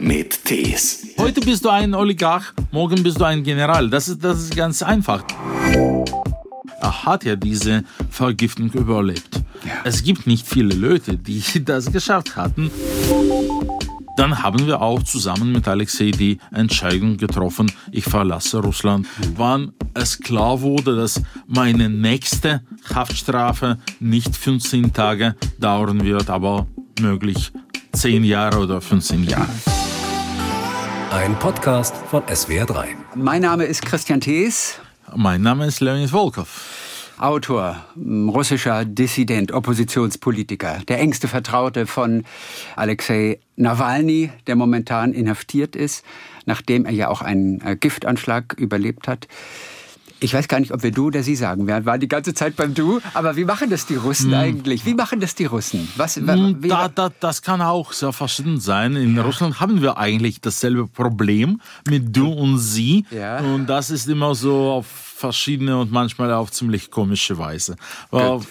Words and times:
mit 0.00 0.44
Tees. 0.44 1.06
Heute 1.18 1.40
bist 1.40 1.64
du 1.64 1.68
ein 1.68 1.94
Oligarch, 1.94 2.52
morgen 2.72 3.02
bist 3.02 3.20
du 3.20 3.24
ein 3.24 3.42
General. 3.42 3.88
Das 3.88 4.08
ist, 4.08 4.24
das 4.24 4.40
ist 4.40 4.56
ganz 4.56 4.82
einfach. 4.82 5.22
Er 6.80 7.04
hat 7.04 7.24
ja 7.24 7.36
diese 7.36 7.84
Vergiftung 8.10 8.70
überlebt. 8.72 9.42
Ja. 9.64 9.72
Es 9.84 10.02
gibt 10.02 10.26
nicht 10.26 10.46
viele 10.46 10.74
Leute, 10.74 11.16
die 11.16 11.42
das 11.64 11.92
geschafft 11.92 12.36
hatten. 12.36 12.70
Dann 14.16 14.42
haben 14.42 14.66
wir 14.66 14.82
auch 14.82 15.02
zusammen 15.02 15.52
mit 15.52 15.68
Alexei 15.68 16.10
die 16.10 16.38
Entscheidung 16.52 17.16
getroffen, 17.16 17.70
ich 17.90 18.04
verlasse 18.04 18.58
Russland. 18.58 19.06
Wann 19.36 19.72
es 19.94 20.18
klar 20.18 20.60
wurde, 20.60 20.96
dass 20.96 21.22
meine 21.46 21.88
nächste 21.88 22.62
Haftstrafe 22.94 23.78
nicht 23.98 24.36
15 24.36 24.92
Tage 24.92 25.36
dauern 25.58 26.04
wird, 26.04 26.28
aber 26.28 26.66
möglich 27.00 27.52
10 27.92 28.24
Jahre 28.24 28.58
oder 28.58 28.80
15 28.80 29.24
Jahre. 29.24 29.48
Ein 31.10 31.36
Podcast 31.40 31.96
von 31.96 32.22
SWR3. 32.22 32.86
Mein 33.16 33.42
Name 33.42 33.64
ist 33.64 33.82
Christian 33.82 34.20
Thees, 34.20 34.78
Mein 35.16 35.42
Name 35.42 35.66
ist 35.66 35.80
Leonid 35.80 36.10
Volkov. 36.10 37.12
Autor, 37.18 37.84
russischer 37.96 38.84
Dissident, 38.84 39.50
Oppositionspolitiker, 39.50 40.78
der 40.86 41.00
engste 41.00 41.26
Vertraute 41.26 41.88
von 41.88 42.22
Alexei 42.76 43.40
Nawalny, 43.56 44.30
der 44.46 44.54
momentan 44.54 45.12
inhaftiert 45.12 45.74
ist, 45.74 46.04
nachdem 46.46 46.86
er 46.86 46.92
ja 46.92 47.08
auch 47.08 47.22
einen 47.22 47.60
äh, 47.62 47.74
Giftanschlag 47.74 48.54
überlebt 48.56 49.08
hat. 49.08 49.26
Ich 50.22 50.34
weiß 50.34 50.48
gar 50.48 50.60
nicht, 50.60 50.72
ob 50.72 50.82
wir 50.82 50.90
du 50.90 51.06
oder 51.06 51.22
sie 51.22 51.34
sagen. 51.34 51.66
Wir 51.66 51.84
waren 51.86 51.98
die 52.00 52.08
ganze 52.08 52.34
Zeit 52.34 52.54
beim 52.56 52.74
Du. 52.74 53.00
Aber 53.14 53.36
wie 53.36 53.44
machen 53.46 53.70
das 53.70 53.86
die 53.86 53.94
Russen 53.96 54.34
eigentlich? 54.34 54.84
Wie 54.84 54.94
machen 54.94 55.18
das 55.20 55.34
die 55.34 55.46
Russen? 55.46 55.88
Was, 55.96 56.24
wa- 56.26 56.34
Hm, 56.34 56.60
Da, 56.68 56.88
da, 56.88 57.10
das 57.20 57.40
kann 57.42 57.62
auch 57.62 57.92
sehr 57.92 58.12
verschieden 58.12 58.60
sein. 58.60 58.96
In 58.96 59.18
Russland 59.18 59.60
haben 59.60 59.80
wir 59.80 59.96
eigentlich 59.96 60.40
dasselbe 60.42 60.86
Problem 60.86 61.60
mit 61.88 62.14
du 62.14 62.28
und 62.30 62.58
sie. 62.58 63.06
Ja. 63.10 63.38
Und 63.40 63.66
das 63.66 63.90
ist 63.90 64.08
immer 64.08 64.34
so 64.34 64.70
auf 64.70 64.86
verschiedene 64.86 65.78
und 65.78 65.90
manchmal 65.90 66.32
auf 66.32 66.50
ziemlich 66.52 66.90
komische 66.90 67.38
Weise. 67.38 67.76
Aber 68.10 68.42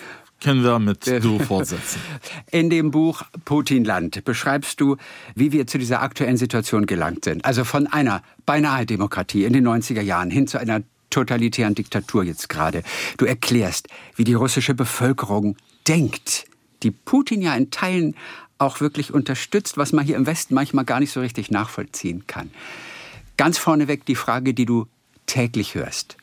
können 0.41 0.63
wir 0.63 0.79
mit 0.79 1.05
du 1.05 1.37
fortsetzen. 1.39 1.99
In 2.51 2.69
dem 2.69 2.91
Buch 2.91 3.23
Putinland 3.45 4.23
beschreibst 4.23 4.79
du, 4.79 4.95
wie 5.35 5.51
wir 5.51 5.67
zu 5.67 5.77
dieser 5.77 6.01
aktuellen 6.01 6.37
Situation 6.37 6.85
gelangt 6.85 7.25
sind. 7.25 7.43
Also 7.45 7.63
von 7.63 7.87
einer 7.87 8.21
beinahe 8.45 8.85
Demokratie 8.85 9.43
in 9.43 9.53
den 9.53 9.67
90er 9.67 10.01
Jahren 10.01 10.31
hin 10.31 10.47
zu 10.47 10.57
einer 10.57 10.81
totalitären 11.09 11.75
Diktatur 11.75 12.23
jetzt 12.23 12.49
gerade. 12.49 12.83
Du 13.17 13.25
erklärst, 13.25 13.87
wie 14.15 14.23
die 14.23 14.33
russische 14.33 14.73
Bevölkerung 14.73 15.57
denkt, 15.87 16.45
die 16.83 16.91
Putin 16.91 17.41
ja 17.41 17.55
in 17.55 17.71
Teilen 17.71 18.15
auch 18.57 18.81
wirklich 18.81 19.13
unterstützt, 19.13 19.77
was 19.77 19.93
man 19.93 20.05
hier 20.05 20.17
im 20.17 20.25
Westen 20.25 20.53
manchmal 20.53 20.85
gar 20.85 20.99
nicht 20.99 21.11
so 21.11 21.21
richtig 21.21 21.49
nachvollziehen 21.49 22.27
kann. 22.27 22.51
Ganz 23.37 23.57
vorneweg 23.57 24.05
die 24.05 24.15
Frage, 24.15 24.53
die 24.53 24.65
du 24.65 24.87
täglich 25.25 25.75
hörst. 25.75 26.17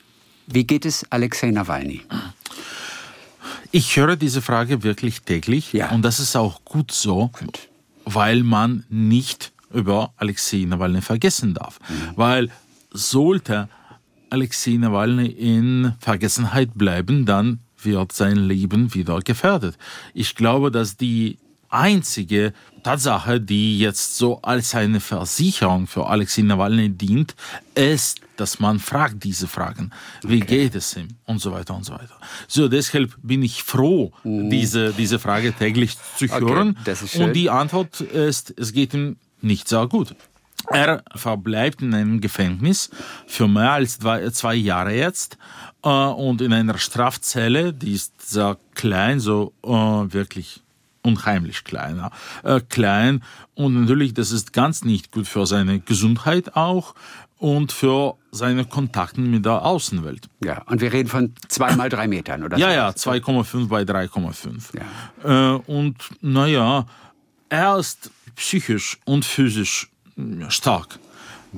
Wie 0.47 0.65
geht 0.65 0.85
es 0.85 1.11
Alexei 1.11 1.51
Nawalny? 1.51 2.03
Ich 3.73 3.97
höre 3.97 4.17
diese 4.17 4.43
Frage 4.43 4.83
wirklich 4.83 5.23
täglich. 5.23 5.73
Ja. 5.73 5.91
Und 5.91 6.03
das 6.03 6.21
ist 6.21 6.37
auch 6.37 6.65
gut 6.65 6.93
so, 6.93 7.31
weil 8.05 8.43
man 8.43 8.85
nicht 8.89 9.53
über 9.73 10.13
Alexei 10.17 10.65
Nawalny 10.67 11.01
vergessen 11.01 11.55
darf. 11.55 11.79
Weil 12.15 12.51
sollte 12.91 13.69
Alexei 14.31 14.73
Nawalny 14.73 15.27
in 15.27 15.95
Vergessenheit 15.99 16.71
bleiben, 16.75 17.27
dann 17.27 17.61
wird 17.83 18.13
sein 18.13 18.37
Leben 18.37 18.95
wieder 18.95 19.21
gefährdet. 19.21 19.77
Ich 20.15 20.35
glaube, 20.35 20.71
dass 20.71 20.97
die 20.97 21.39
einzige 21.69 22.53
Tatsache, 22.83 23.41
die 23.41 23.79
jetzt 23.79 24.17
so 24.17 24.41
als 24.43 24.75
eine 24.75 25.01
Versicherung 25.01 25.87
für 25.87 26.07
Alexei 26.07 26.43
Nawalny 26.43 26.91
dient, 26.91 27.35
ist, 27.75 28.21
dass 28.37 28.61
man 28.61 28.79
fragt 28.79 29.25
diese 29.25 29.49
Fragen. 29.49 29.91
Wie 30.23 30.41
geht 30.41 30.75
es 30.75 30.97
ihm? 30.97 31.09
Und 31.25 31.41
so 31.41 31.53
weiter 31.53 31.75
und 31.75 31.85
so 31.85 31.95
weiter. 31.95 32.17
So, 32.47 32.69
deshalb 32.69 33.17
bin 33.23 33.43
ich 33.43 33.63
froh, 33.63 34.13
diese, 34.25 34.93
diese 34.93 35.19
Frage 35.19 35.53
täglich 35.53 35.97
zu 36.17 36.29
hören. 36.29 36.79
ist 37.03 37.13
schön. 37.13 37.23
Und 37.23 37.33
die 37.33 37.51
Antwort 37.51 38.01
ist, 38.01 38.55
es 38.57 38.73
geht 38.73 38.95
ihm 38.95 39.17
nicht 39.41 39.69
sehr 39.69 39.87
gut. 39.87 40.15
Er 40.73 41.03
verbleibt 41.15 41.83
in 41.83 41.95
einem 41.95 42.21
Gefängnis 42.21 42.91
für 43.27 43.49
mehr 43.49 43.73
als 43.73 43.99
zwei, 43.99 44.29
zwei 44.31 44.55
Jahre 44.55 44.95
jetzt 44.95 45.39
äh, 45.83 45.89
und 45.89 46.41
in 46.41 46.53
einer 46.53 46.79
Strafzelle, 46.79 47.73
die 47.73 47.93
ist 47.93 48.31
sehr 48.31 48.57
klein, 48.75 49.21
so 49.21 49.53
äh, 49.63 49.69
wirklich 49.69 50.63
unheimlich 51.03 51.63
klein, 51.63 52.11
äh, 52.43 52.61
klein 52.69 53.23
und 53.55 53.81
natürlich, 53.81 54.13
das 54.13 54.33
ist 54.33 54.53
ganz 54.53 54.85
nicht 54.85 55.13
gut 55.13 55.29
für 55.29 55.47
seine 55.47 55.79
Gesundheit 55.79 56.57
auch 56.57 56.95
und 57.39 57.71
für 57.71 58.17
seine 58.33 58.65
Kontakte 58.65 59.21
mit 59.21 59.45
der 59.45 59.65
Außenwelt. 59.65 60.29
Ja, 60.43 60.63
und 60.63 60.81
wir 60.81 60.93
reden 60.93 61.09
von 61.09 61.35
zweimal 61.49 61.89
drei 61.89 62.09
Metern, 62.09 62.43
oder? 62.43 62.59
Ja, 62.59 62.73
ja, 62.73 62.89
2,5 62.89 63.69
bei 63.69 63.83
3,5. 63.83 64.81
Äh, 65.23 65.61
und 65.67 65.97
naja, 66.21 66.87
er 67.49 67.79
ist 67.79 68.11
psychisch 68.35 68.99
und 69.05 69.25
physisch 69.25 69.89
ja, 69.89 69.96
stark. 70.49 70.99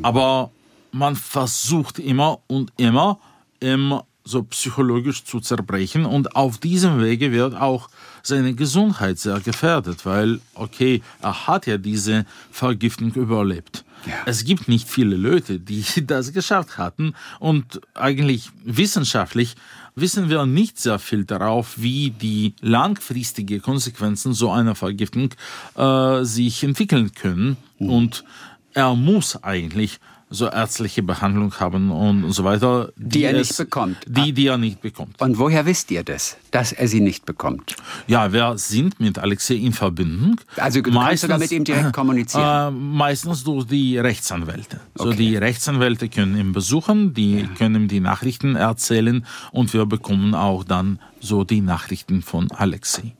Aber 0.02 0.50
man 0.92 1.16
versucht 1.16 1.98
immer 1.98 2.41
und 2.46 2.72
immer, 2.76 3.19
ihm 3.60 4.00
so 4.24 4.42
psychologisch 4.42 5.24
zu 5.24 5.41
zerbrechen. 5.41 6.04
Und 6.04 6.36
auf 6.36 6.58
diesem 6.58 7.00
Wege 7.00 7.32
wird 7.32 7.54
auch 7.54 7.88
seine 8.22 8.54
Gesundheit 8.54 9.19
sehr 9.19 9.41
gefährdet, 9.41 10.04
weil, 10.04 10.41
okay, 10.54 11.02
er 11.22 11.46
hat 11.46 11.66
ja 11.66 11.78
diese 11.78 12.26
Vergiftung 12.50 13.12
überlebt. 13.14 13.84
Ja. 14.06 14.14
Es 14.26 14.44
gibt 14.44 14.69
nicht 14.69 14.88
viele 14.88 15.16
Leute, 15.16 15.58
die 15.58 15.84
das 16.06 16.32
geschafft 16.32 16.78
hatten. 16.78 17.14
Und 17.38 17.80
eigentlich 17.94 18.50
wissenschaftlich 18.64 19.54
wissen 20.00 20.28
wir 20.28 20.47
nicht 20.47 20.78
sehr 20.78 20.98
viel 20.98 21.25
darauf, 21.25 21.75
wie 21.76 22.10
die 22.10 22.54
langfristige 22.60 23.60
Konsequenzen 23.60 24.32
so 24.32 24.50
einer 24.50 24.75
Vergiftung 24.75 25.31
äh, 25.76 26.25
sich 26.25 26.62
entwickeln 26.64 27.12
können. 27.14 27.56
Und 27.78 28.25
er 28.75 28.94
muss 28.94 29.42
eigentlich 29.42 29.98
so 30.31 30.47
ärztliche 30.47 31.03
Behandlung 31.03 31.53
haben 31.59 31.91
und 31.91 32.31
so 32.33 32.44
weiter. 32.44 32.93
Die 32.97 33.25
er 33.25 33.33
nicht 33.33 33.56
bekommt. 33.56 33.97
Die, 34.06 34.33
die 34.33 34.47
er 34.47 34.59
nicht 34.59 34.81
bekommt. 34.83 35.21
Und 35.21 35.39
woher 35.39 35.65
wisst 35.66 35.91
ihr 35.91 36.03
das, 36.05 36.37
dass 36.50 36.72
er 36.72 36.87
sie 36.89 37.00
nicht 37.00 37.25
bekommt? 37.25 37.77
Ja, 38.06 38.33
wir 38.33 38.59
sind 38.59 39.00
mit 39.00 39.19
Alexei 39.19 39.55
in 39.55 39.72
Verbindung. 39.72 40.37
Also 40.56 40.81
du 40.83 40.91
kannst 40.91 41.22
sogar 41.22 41.38
mit 41.38 41.50
ihm 41.50 41.65
direkt 41.65 41.93
kommunizieren. 41.93 42.69
Äh, 42.69 42.71
meistens 42.71 43.44
durch 43.44 43.67
die 43.67 43.99
Rechtsanwälte. 43.99 44.81
So 44.94 45.06
Okay. 45.09 45.17
die 45.17 45.37
Rechtsanwälte 45.37 46.09
können 46.09 46.37
ihn 46.38 46.53
besuchen, 46.53 47.15
die 47.15 47.49
können 47.56 47.75
ihm 47.83 47.88
die 47.88 48.00
Nachrichten 48.00 48.56
erzählen 48.56 49.25
und 49.53 49.72
wir 49.72 49.87
bekommen 49.87 50.34
auch 50.34 50.65
dann 50.65 50.99
so 51.21 51.44
die 51.44 51.61
Nachrichten 51.62 52.21
von 52.22 52.50
Alexei. 52.53 53.15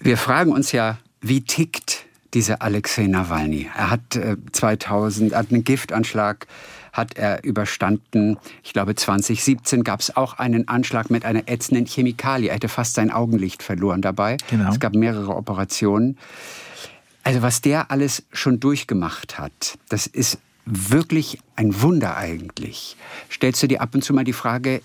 Wir 0.00 0.16
fragen 0.18 0.52
uns 0.52 0.72
ja, 0.72 0.98
wie 1.20 1.40
tickt 1.40 2.04
dieser 2.34 2.62
Alexei 2.62 3.06
Nawalny? 3.06 3.70
Er 3.76 3.90
hat 3.90 4.16
äh, 4.16 4.36
2000, 4.52 5.34
hat 5.34 5.50
einen 5.50 5.64
Giftanschlag 5.64 6.46
hat 6.92 7.16
er 7.16 7.42
überstanden. 7.42 8.36
Ich 8.62 8.72
glaube, 8.72 8.94
2017 8.94 9.82
gab 9.82 10.00
es 10.00 10.14
auch 10.14 10.34
einen 10.34 10.68
Anschlag 10.68 11.10
mit 11.10 11.24
einer 11.24 11.48
ätzenden 11.48 11.86
Chemikalie. 11.86 12.48
Er 12.48 12.56
hätte 12.56 12.68
fast 12.68 12.94
sein 12.94 13.10
Augenlicht 13.10 13.62
verloren 13.62 14.02
dabei. 14.02 14.36
Genau. 14.50 14.70
Es 14.70 14.78
gab 14.78 14.94
mehrere 14.94 15.34
Operationen. 15.34 16.18
Also 17.24 17.40
was 17.40 17.60
der 17.60 17.90
alles 17.90 18.24
schon 18.32 18.60
durchgemacht 18.60 19.38
hat, 19.38 19.78
das 19.88 20.06
ist 20.06 20.38
wirklich 20.66 21.38
ein 21.56 21.80
Wunder 21.80 22.16
eigentlich. 22.16 22.96
Stellst 23.30 23.62
du 23.62 23.68
dir 23.68 23.80
ab 23.80 23.94
und 23.94 24.04
zu 24.04 24.12
mal 24.12 24.24
die 24.24 24.32
Frage, 24.32 24.82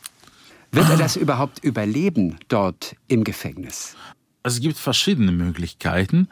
wird 0.72 0.90
er 0.90 0.98
das 0.98 1.16
überhaupt 1.18 1.64
überleben 1.64 2.38
dort 2.48 2.96
im 3.08 3.24
Gefängnis? 3.24 3.96
Es 4.44 4.62
gibt 4.62 4.78
verschiedene 4.78 5.32
Möglichkeiten, 5.32 6.30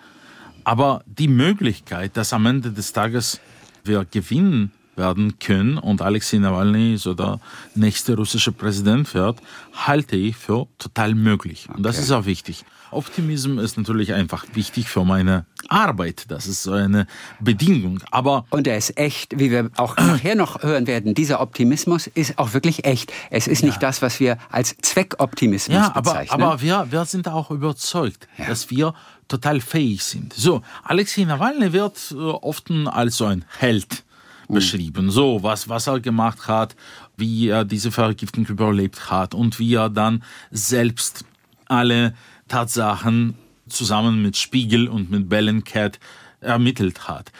aber 0.65 1.03
die 1.05 1.27
Möglichkeit, 1.29 2.17
dass 2.17 2.33
am 2.33 2.45
Ende 2.45 2.71
des 2.71 2.91
Tages 2.91 3.39
wir 3.83 4.03
gewinnen 4.06 4.71
werden 4.97 5.39
können 5.39 5.77
und 5.77 6.01
Alexei 6.01 6.38
Nawalny 6.38 6.97
so 6.97 7.13
der 7.13 7.39
nächste 7.75 8.15
russische 8.15 8.51
Präsident 8.53 9.13
wird, 9.13 9.39
halte 9.73 10.15
ich 10.15 10.38
für 10.38 10.67
total 10.77 11.15
möglich. 11.15 11.67
Und 11.73 11.83
das 11.83 11.95
Okay. 11.97 12.03
ist 12.06 12.12
auch 12.12 12.25
wichtig. 12.25 12.63
Optimismus 12.91 13.62
ist 13.62 13.77
natürlich 13.77 14.13
einfach 14.13 14.45
wichtig 14.53 14.88
für 14.88 15.03
meine 15.03 15.45
Arbeit. 15.67 16.25
Das 16.29 16.47
ist 16.47 16.63
so 16.63 16.71
eine 16.71 17.07
Bedingung. 17.41 18.00
Aber 18.11 18.45
Und 18.51 18.68
er 18.68 18.77
ist 18.77 18.97
echt, 18.97 19.38
wie 19.38 19.51
wir 19.51 19.69
auch 19.75 19.97
nachher 19.97 20.35
noch 20.35 20.63
hören 20.63 20.88
werden. 20.88 21.13
Dieser 21.13 21.41
Optimismus 21.41 22.07
ist 22.07 22.38
auch 22.39 22.53
wirklich 22.53 22.85
echt. 22.85 23.11
Es 23.31 23.47
ist 23.47 23.63
nicht 23.63 23.83
das, 23.83 24.01
was 24.01 24.21
wir 24.21 24.38
als 24.50 24.77
Zweckoptimismus 24.81 25.75
Ja, 25.75 25.88
aber, 25.94 26.01
bezeichnen. 26.13 26.41
aber 26.41 26.61
wir, 26.61 26.88
wir 26.89 27.03
sind 27.03 27.27
auch 27.27 27.51
überzeugt, 27.51 28.29
Ja. 28.38 28.45
dass 28.47 28.69
wir 28.69 28.94
total 29.27 29.62
fähig 29.62 30.04
sind. 30.04 30.33
So, 30.33 30.62
Alexei 30.83 31.24
Nawalny 31.24 31.74
wird 31.74 32.12
äh, 32.12 32.16
oft 32.16 32.69
als 32.72 33.18
so 33.18 33.25
ein 33.25 33.45
Held 33.57 34.04
beschrieben. 34.48 35.10
So, 35.10 35.42
was, 35.42 35.69
was 35.69 35.88
er 35.88 36.00
gemacht 36.00 36.48
hat, 36.48 36.75
wie 37.18 37.50
er 37.50 37.66
diese 37.66 37.92
Vergiftung 37.92 38.45
überlebt 38.45 39.10
hat 39.10 39.33
und 39.33 39.60
wie 39.60 39.74
er 39.74 39.89
dann 39.89 40.24
selbst 40.51 41.25
alle 41.68 42.13
Tatsachen 42.48 43.36
zusammen 43.68 44.22
mit 44.22 44.38
Spiegel 44.38 44.88
und 44.88 45.10
mit 45.10 45.30
Bellingcat 45.30 46.00
ermittelt 46.42 47.07
hat, 47.07 47.31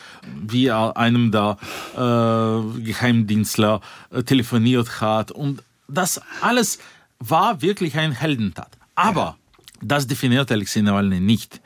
wie 0.42 0.68
er 0.68 0.98
einem 0.98 1.32
der 1.32 1.58
äh, 1.94 2.82
Geheimdienstler 2.82 3.82
äh, 4.10 4.24
telefoniert 4.24 5.02
hat. 5.02 5.32
Und 5.32 5.62
das 5.88 6.20
alles 6.42 6.80
war 7.20 7.62
wirklich 7.62 7.96
ein 7.98 8.12
Heldentat. 8.14 8.78
Aber 8.96 9.38
das 9.82 10.08
definiert 10.08 10.52
Alexei 10.52 10.82
Nawalny 10.82 11.20
nicht. 11.20 11.62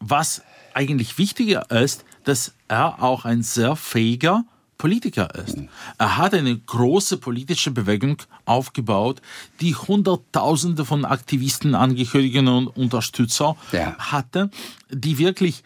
Was 0.00 0.42
eigentlich 0.74 1.18
wichtiger 1.18 1.70
ist, 1.70 2.04
dass 2.24 2.54
er 2.68 3.02
auch 3.02 3.24
ein 3.24 3.42
sehr 3.42 3.76
fähiger 3.76 4.44
Politiker 4.78 5.32
ist. 5.36 5.58
Er 5.98 6.16
hat 6.16 6.34
eine 6.34 6.58
große 6.58 7.18
politische 7.18 7.70
Bewegung 7.70 8.16
aufgebaut, 8.46 9.22
die 9.60 9.76
Hunderttausende 9.76 10.84
von 10.84 11.04
Aktivisten, 11.04 11.76
Angehörigen 11.76 12.48
und 12.48 12.66
Unterstützer 12.66 13.56
Ja. 13.70 13.96
hatte, 13.98 14.50
die 14.90 15.18
wirklich 15.18 15.62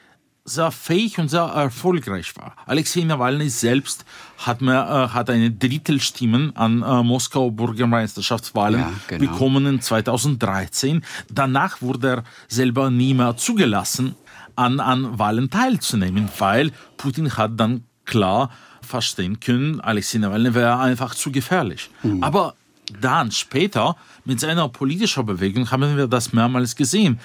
sehr 0.46 0.70
fähig 0.70 1.19
und 1.19 1.28
sehr 1.28 1.43
erfolgreich 1.43 2.34
war. 2.37 2.54
Alexei 2.66 3.02
Nawalny 3.02 3.50
selbst 3.50 4.04
hat, 4.38 4.62
mehr, 4.62 5.08
äh, 5.10 5.14
hat 5.14 5.28
eine 5.28 5.50
Drittel 5.50 6.00
Stimmen 6.00 6.54
an 6.56 6.82
äh, 6.82 7.02
Moskauer 7.02 7.50
Bürgermeisterschaftswahlen 7.52 8.81
Ja, 8.81 8.93
genau. 9.08 9.31
bekommen 9.32 9.66
in 9.66 9.81
2013. 9.81 11.02
Danach 11.31 11.82
wurde 11.82 12.08
er 12.08 12.25
selber 12.48 12.90
nie 12.90 13.12
mehr 13.12 13.37
zugelassen, 13.37 14.14
an, 14.54 14.81
an 14.81 15.19
Wahlen 15.19 15.50
teilzunehmen, 15.50 16.28
weil 16.38 16.70
Putin 16.96 17.37
hat 17.37 17.58
dann 17.60 17.84
klar 18.06 18.50
verstehen 18.81 19.40
können, 19.40 19.81
Alexei 19.81 20.19
Nawalny 20.19 20.54
wäre 20.54 20.78
einfach 20.78 21.14
zu 21.14 21.32
gefährlich. 21.32 21.90
Aber 22.20 22.54
dann 23.00 23.32
später 23.32 23.96
mit 24.25 24.38
seiner 24.40 24.69
politischen 24.69 25.26
Bewegung 25.26 25.70
haben 25.70 25.96
wir 25.96 26.06
das 26.06 26.32
mehrmals 26.32 26.76
gesehen. 26.76 27.19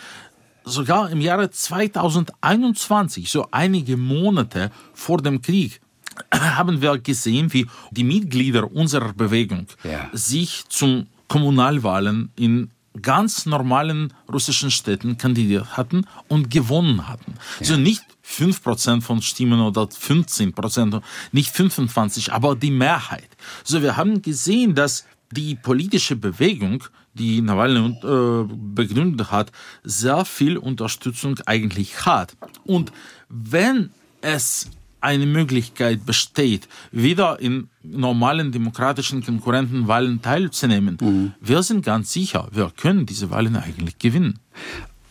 Sogar 0.64 1.10
im 1.10 1.22
Jahre 1.22 1.50
2021, 1.50 3.30
so 3.30 3.48
einige 3.52 3.98
Monate 3.98 4.72
vor 4.94 5.18
dem 5.22 5.42
Krieg, 5.42 5.82
haben 6.34 6.82
wir 6.82 6.98
gesehen, 7.00 7.52
wie 7.54 7.68
die 7.92 8.04
Mitglieder 8.04 8.72
unserer 8.72 9.14
Bewegung 9.14 9.68
Ja. 9.84 10.10
sich 10.14 10.64
zum 10.70 11.08
Kommunalwahlen 11.28 12.32
in 12.36 12.72
ganz 13.02 13.46
normalen 13.46 14.14
russischen 14.32 14.70
Städten 14.70 15.18
kandidiert 15.18 15.78
hatten 15.78 16.06
und 16.28 16.50
gewonnen 16.52 17.08
hatten. 17.08 17.36
Also 17.60 17.78
nicht 17.78 18.04
5% 18.28 19.02
von 19.02 19.22
Stimmen 19.22 19.62
oder 19.62 19.84
15%, 19.84 21.02
nicht 21.32 21.56
25%, 21.56 22.30
aber 22.32 22.56
die 22.56 22.72
Mehrheit. 22.72 23.30
So, 23.64 23.82
wir 23.82 23.96
haben 23.96 24.22
gesehen, 24.22 24.76
dass 24.76 25.06
die 25.32 25.56
politische 25.56 26.18
Bewegung, 26.18 26.84
die 27.14 27.42
Nawalny 27.42 27.98
äh, 28.04 28.46
begründet 28.48 29.32
hat, 29.32 29.52
sehr 29.84 30.26
viel 30.26 30.58
Unterstützung 30.58 31.40
eigentlich 31.46 32.06
hat. 32.06 32.36
Und 32.64 32.92
wenn 33.30 33.92
es 34.22 34.70
eine 35.02 35.26
Möglichkeit 35.26 36.06
besteht, 36.06 36.68
wieder 36.92 37.40
in 37.40 37.70
normalen 37.84 38.52
demokratischen 38.52 39.24
Konkurrentenwahlen 39.24 40.22
teilzunehmen, 40.22 41.34
wir 41.42 41.64
sind 41.64 41.84
ganz 41.84 42.14
sicher, 42.14 42.48
wir 42.52 42.72
können 42.76 43.06
diese 43.08 43.32
Wahlen 43.32 43.56
eigentlich 43.56 43.98
gewinnen. 43.98 44.40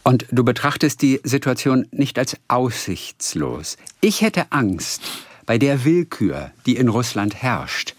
Und 0.04 0.26
du 0.30 0.44
betrachtest 0.44 1.02
die 1.02 1.20
Situation 1.24 1.86
nicht 1.90 2.18
als 2.18 2.36
aussichtslos. 2.48 3.76
Ich 4.00 4.22
hätte 4.22 4.50
Angst, 4.52 5.02
bei 5.44 5.58
der 5.58 5.84
Willkür, 5.84 6.52
die 6.66 6.76
in 6.76 6.88
Russland 6.88 7.34
herrscht, 7.34 7.94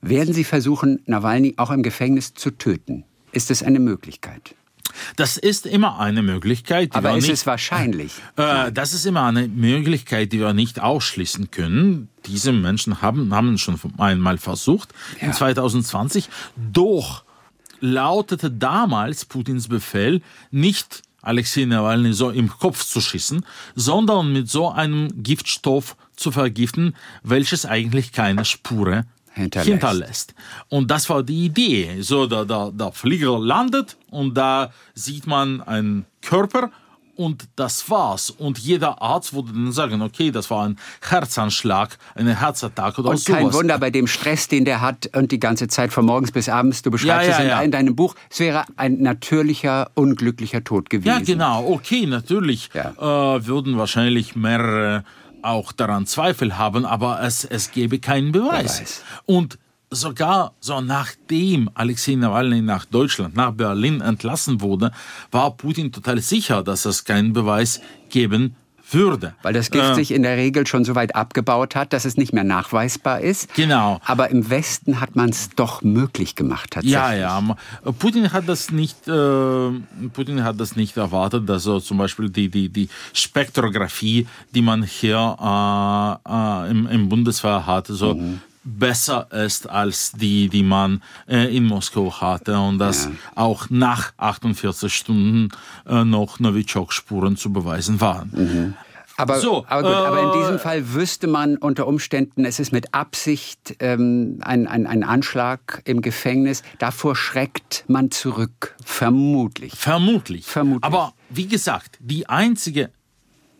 werden 0.00 0.34
sie 0.34 0.44
versuchen, 0.44 1.00
Nawalny 1.06 1.54
auch 1.58 1.70
im 1.70 1.82
Gefängnis 1.82 2.34
zu 2.34 2.50
töten. 2.50 3.04
Ist 3.34 3.50
es 3.50 3.62
eine 3.62 3.80
Möglichkeit? 3.80 4.54
Das 5.16 5.36
ist 5.36 5.66
immer 5.66 5.98
eine 5.98 6.22
Möglichkeit. 6.22 6.94
Aber 6.94 7.16
ist 7.16 7.22
nicht, 7.22 7.32
es 7.32 7.46
wahrscheinlich? 7.46 8.12
Äh, 8.36 8.70
das 8.70 8.92
ist 8.92 9.06
immer 9.06 9.24
eine 9.24 9.48
Möglichkeit, 9.48 10.32
die 10.32 10.38
wir 10.40 10.52
nicht 10.52 10.80
ausschließen 10.80 11.50
können. 11.50 12.08
Diese 12.26 12.52
Menschen 12.52 13.02
haben, 13.02 13.34
haben 13.34 13.58
schon 13.58 13.78
einmal 13.98 14.38
versucht, 14.38 14.90
Ja. 15.20 15.26
in 15.28 15.32
2020. 15.32 16.28
Doch 16.56 17.24
lautete 17.80 18.50
damals 18.50 19.24
Putins 19.24 19.68
Befehl 19.68 20.22
nicht 20.50 21.02
Alexei 21.22 21.64
Nawalny 21.64 22.12
so 22.12 22.30
im 22.30 22.48
Kopf 22.48 22.84
zu 22.84 23.00
schießen, 23.00 23.44
sondern 23.74 24.32
mit 24.32 24.48
so 24.48 24.70
einem 24.70 25.22
Giftstoff 25.22 25.96
zu 26.16 26.30
vergiften, 26.30 26.94
welches 27.22 27.66
eigentlich 27.66 28.12
keine 28.12 28.44
Spure 28.44 29.06
Hinterlässt. 29.34 29.68
hinterlässt. 29.70 30.34
Und 30.68 30.90
das 30.90 31.10
war 31.10 31.22
die 31.22 31.46
Idee. 31.46 32.00
So, 32.00 32.26
der, 32.26 32.44
der, 32.44 32.70
der 32.72 32.92
Flieger 32.92 33.38
landet 33.38 33.96
und 34.10 34.34
da 34.34 34.70
sieht 34.94 35.26
man 35.26 35.60
einen 35.62 36.06
Körper 36.22 36.70
und 37.16 37.44
das 37.56 37.88
war's. 37.90 38.30
Und 38.30 38.58
jeder 38.58 39.00
Arzt 39.02 39.34
würde 39.34 39.52
dann 39.52 39.70
sagen, 39.72 40.02
okay, 40.02 40.30
das 40.30 40.50
war 40.50 40.66
ein 40.68 40.76
Herzanschlag, 41.00 41.96
eine 42.14 42.40
Herzattacke 42.40 43.00
oder 43.00 43.10
Und 43.10 43.18
sowas. 43.18 43.38
kein 43.40 43.52
Wunder 43.52 43.78
bei 43.78 43.90
dem 43.90 44.06
Stress, 44.06 44.48
den 44.48 44.64
der 44.64 44.80
hat 44.80 45.10
und 45.14 45.30
die 45.32 45.38
ganze 45.40 45.68
Zeit 45.68 45.92
von 45.92 46.04
morgens 46.06 46.32
bis 46.32 46.48
abends, 46.48 46.82
du 46.82 46.90
beschreibst 46.90 47.28
Ja, 47.28 47.32
ja, 47.32 47.38
es 47.38 47.42
in, 47.44 47.48
ja. 47.50 47.60
in 47.62 47.70
deinem 47.70 47.94
Buch, 47.96 48.14
es 48.30 48.40
wäre 48.40 48.64
ein 48.76 49.00
natürlicher, 49.00 49.90
unglücklicher 49.94 50.64
Tod 50.64 50.90
gewesen. 50.90 51.08
Ja, 51.08 51.18
genau. 51.20 51.66
Okay, 51.68 52.06
natürlich 52.06 52.70
äh, 52.74 52.82
würden 53.06 53.78
wahrscheinlich 53.78 54.34
mehrere 54.36 55.04
auch 55.44 55.72
daran 55.72 56.06
Zweifel 56.06 56.58
haben, 56.58 56.84
aber 56.84 57.22
es, 57.22 57.44
es 57.44 57.70
gäbe 57.70 57.98
keinen 57.98 58.32
Beweis. 58.32 58.78
Beweis. 58.78 59.02
Und 59.26 59.58
sogar 59.90 60.54
so 60.60 60.80
nachdem 60.80 61.70
Alexei 61.74 62.14
Nawalny 62.14 62.62
nach 62.62 62.84
Deutschland, 62.84 63.36
nach 63.36 63.52
Berlin 63.52 64.00
entlassen 64.00 64.60
wurde, 64.60 64.90
war 65.30 65.56
Putin 65.56 65.92
total 65.92 66.20
sicher, 66.20 66.62
dass 66.62 66.84
es 66.84 67.04
keinen 67.04 67.32
Beweis 67.32 67.80
geben 68.10 68.56
würde. 68.94 69.34
Weil 69.42 69.52
das 69.52 69.70
Gift 69.70 69.84
Äh, 69.84 69.94
sich 69.94 70.10
in 70.12 70.22
der 70.22 70.36
Regel 70.36 70.66
schon 70.66 70.84
so 70.84 70.94
weit 70.94 71.14
abgebaut 71.14 71.76
hat, 71.76 71.92
dass 71.92 72.04
es 72.04 72.16
nicht 72.16 72.32
mehr 72.32 72.44
nachweisbar 72.44 73.20
ist. 73.20 73.52
Genau. 73.54 74.00
Aber 74.04 74.30
im 74.30 74.48
Westen 74.50 75.00
hat 75.00 75.16
man 75.16 75.30
es 75.30 75.50
doch 75.50 75.82
möglich 75.82 76.34
gemacht 76.36 76.70
tatsächlich. 76.72 76.94
Ja, 76.94 77.12
ja. 77.12 77.42
Putin 77.98 78.32
hat 78.32 78.48
das 78.48 78.70
nicht, 78.70 79.06
äh, 79.08 79.70
Putin 80.12 80.44
hat 80.44 80.58
das 80.60 80.76
nicht 80.76 80.96
erwartet, 80.96 81.48
dass 81.48 81.64
so 81.64 81.80
zum 81.80 81.98
Beispiel 81.98 82.30
die, 82.30 82.48
die, 82.48 82.68
die 82.68 82.88
Spektrographie, 83.12 84.26
die 84.54 84.62
man 84.62 84.82
hier 84.82 85.36
äh, 85.40 86.30
äh, 86.32 86.70
im, 86.70 86.86
im 86.86 87.08
Bundeswehr 87.08 87.66
hat, 87.66 87.86
so 87.88 88.18
besser 88.64 89.28
ist 89.32 89.68
als 89.68 90.12
die, 90.12 90.48
die 90.48 90.62
man 90.62 91.02
äh, 91.28 91.54
in 91.56 91.64
Moskau 91.64 92.12
hatte 92.20 92.58
und 92.58 92.78
dass 92.78 93.04
Ja. 93.06 93.10
auch 93.34 93.68
nach 93.70 94.12
48 94.16 94.92
Stunden 94.94 95.50
äh, 95.86 96.04
noch 96.04 96.38
Novichok-Spuren 96.40 97.36
zu 97.36 97.52
beweisen 97.52 98.00
waren. 98.00 98.74
Aber, 99.16 99.38
So, 99.38 99.64
aber, 99.68 99.82
gut, 99.82 99.92
aber 99.92 100.22
in 100.22 100.28
äh, 100.30 100.42
diesem 100.42 100.58
Fall 100.58 100.92
wüsste 100.94 101.28
man 101.28 101.56
unter 101.56 101.86
Umständen, 101.86 102.44
es 102.44 102.58
ist 102.58 102.72
mit 102.72 102.92
Absicht 102.94 103.76
ähm, 103.78 104.38
ein, 104.42 104.66
ein, 104.66 104.88
ein 104.88 105.04
Anschlag 105.04 105.82
im 105.84 106.00
Gefängnis. 106.02 106.62
Davor 106.80 107.14
schreckt 107.14 107.84
man 107.86 108.10
zurück, 108.10 108.74
vermutlich. 108.84 109.74
Vermutlich. 109.74 110.46
Vermutlich. 110.46 110.82
Aber 110.84 111.12
wie 111.30 111.46
gesagt, 111.46 111.96
die 112.00 112.28
einzige, 112.28 112.90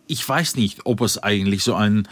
ich 0.09 0.29
weiß 0.29 0.57
nicht, 0.57 0.87
ob 0.87 1.01
es 1.03 1.23
eigentlich 1.23 1.63
so 1.63 1.75
ein, 1.75 2.09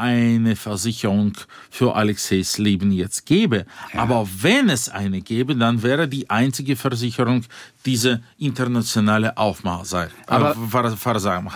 eine 0.00 0.56
Versicherung 0.56 1.34
für 1.70 1.94
Alexeis 1.94 2.58
Leben 2.58 2.90
jetzt 2.90 3.26
gäbe. 3.26 3.66
Aber 3.94 4.26
wenn 4.40 4.68
es 4.70 4.88
eine 4.88 5.20
gäbe, 5.20 5.54
dann 5.54 5.82
wäre 5.82 6.08
die 6.08 6.28
einzige 6.30 6.74
Versicherung 6.74 7.44
diese 7.86 8.22
internationale 8.38 9.36
Aufmerksamkeit. 9.36 10.10
Aber- 10.26 10.54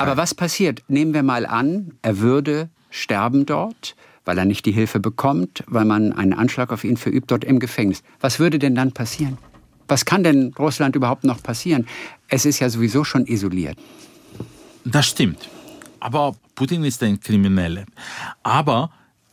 äh. 0.06 0.10
Aber 0.10 0.16
was 0.16 0.34
passiert? 0.34 0.82
Nehmen 0.88 1.14
wir 1.14 1.22
mal 1.22 1.46
an, 1.46 1.92
er 2.02 2.18
würde 2.18 2.68
sterben 2.90 3.46
dort, 3.46 3.96
weil 4.24 4.38
er 4.38 4.44
nicht 4.44 4.64
die 4.66 4.72
Hilfe 4.72 5.00
bekommt, 5.00 5.64
weil 5.66 5.84
man 5.84 6.12
einen 6.12 6.32
Anschlag 6.34 6.70
auf 6.72 6.84
ihn 6.84 6.96
verübt 6.96 7.30
dort 7.30 7.44
im 7.44 7.58
Gefängnis. 7.58 8.02
Was 8.20 8.38
würde 8.38 8.58
denn 8.58 8.74
dann 8.74 8.92
passieren? 8.92 9.38
Was 9.88 10.04
kann 10.04 10.22
denn 10.24 10.54
Russland 10.58 10.96
überhaupt 10.96 11.24
noch 11.24 11.42
passieren? 11.42 11.86
Es 12.28 12.46
ist 12.46 12.58
ja 12.60 12.70
sowieso 12.70 13.04
schon 13.04 13.26
isoliert. 13.26 13.76
Das 14.84 15.06
stimmt. 15.06 15.48
Aber 16.04 16.36
Putin 16.54 16.84
ist 16.84 17.02
ein 17.02 17.18
Krimineller. 17.18 17.86
Aber 18.42 18.90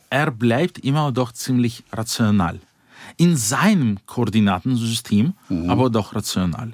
er 0.10 0.32
bleibt 0.32 0.78
immer 0.78 1.12
doch 1.12 1.34
ziemlich 1.34 1.84
rational. 1.92 2.62
In 3.18 3.36
seinem 3.36 3.98
Koordinatensystem, 4.06 5.34
aber 5.68 5.90
doch 5.90 6.16
rational. 6.16 6.72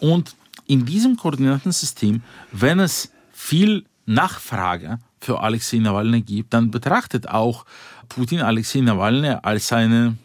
Und 0.00 0.34
in 0.66 0.86
diesem 0.86 1.18
Koordinatensystem, 1.18 2.22
wenn 2.52 2.80
es 2.80 3.12
viel 3.34 3.84
Nachfrage 4.06 4.98
für 5.20 5.40
Alexei 5.40 5.76
Nawalny 5.76 6.22
gibt, 6.22 6.54
dann 6.54 6.70
betrachtet 6.70 7.28
auch 7.28 7.66
Putin 8.08 8.40
Alexei 8.40 8.80
Nawalny 8.80 9.28
als 9.42 9.70
eine, 9.74 10.16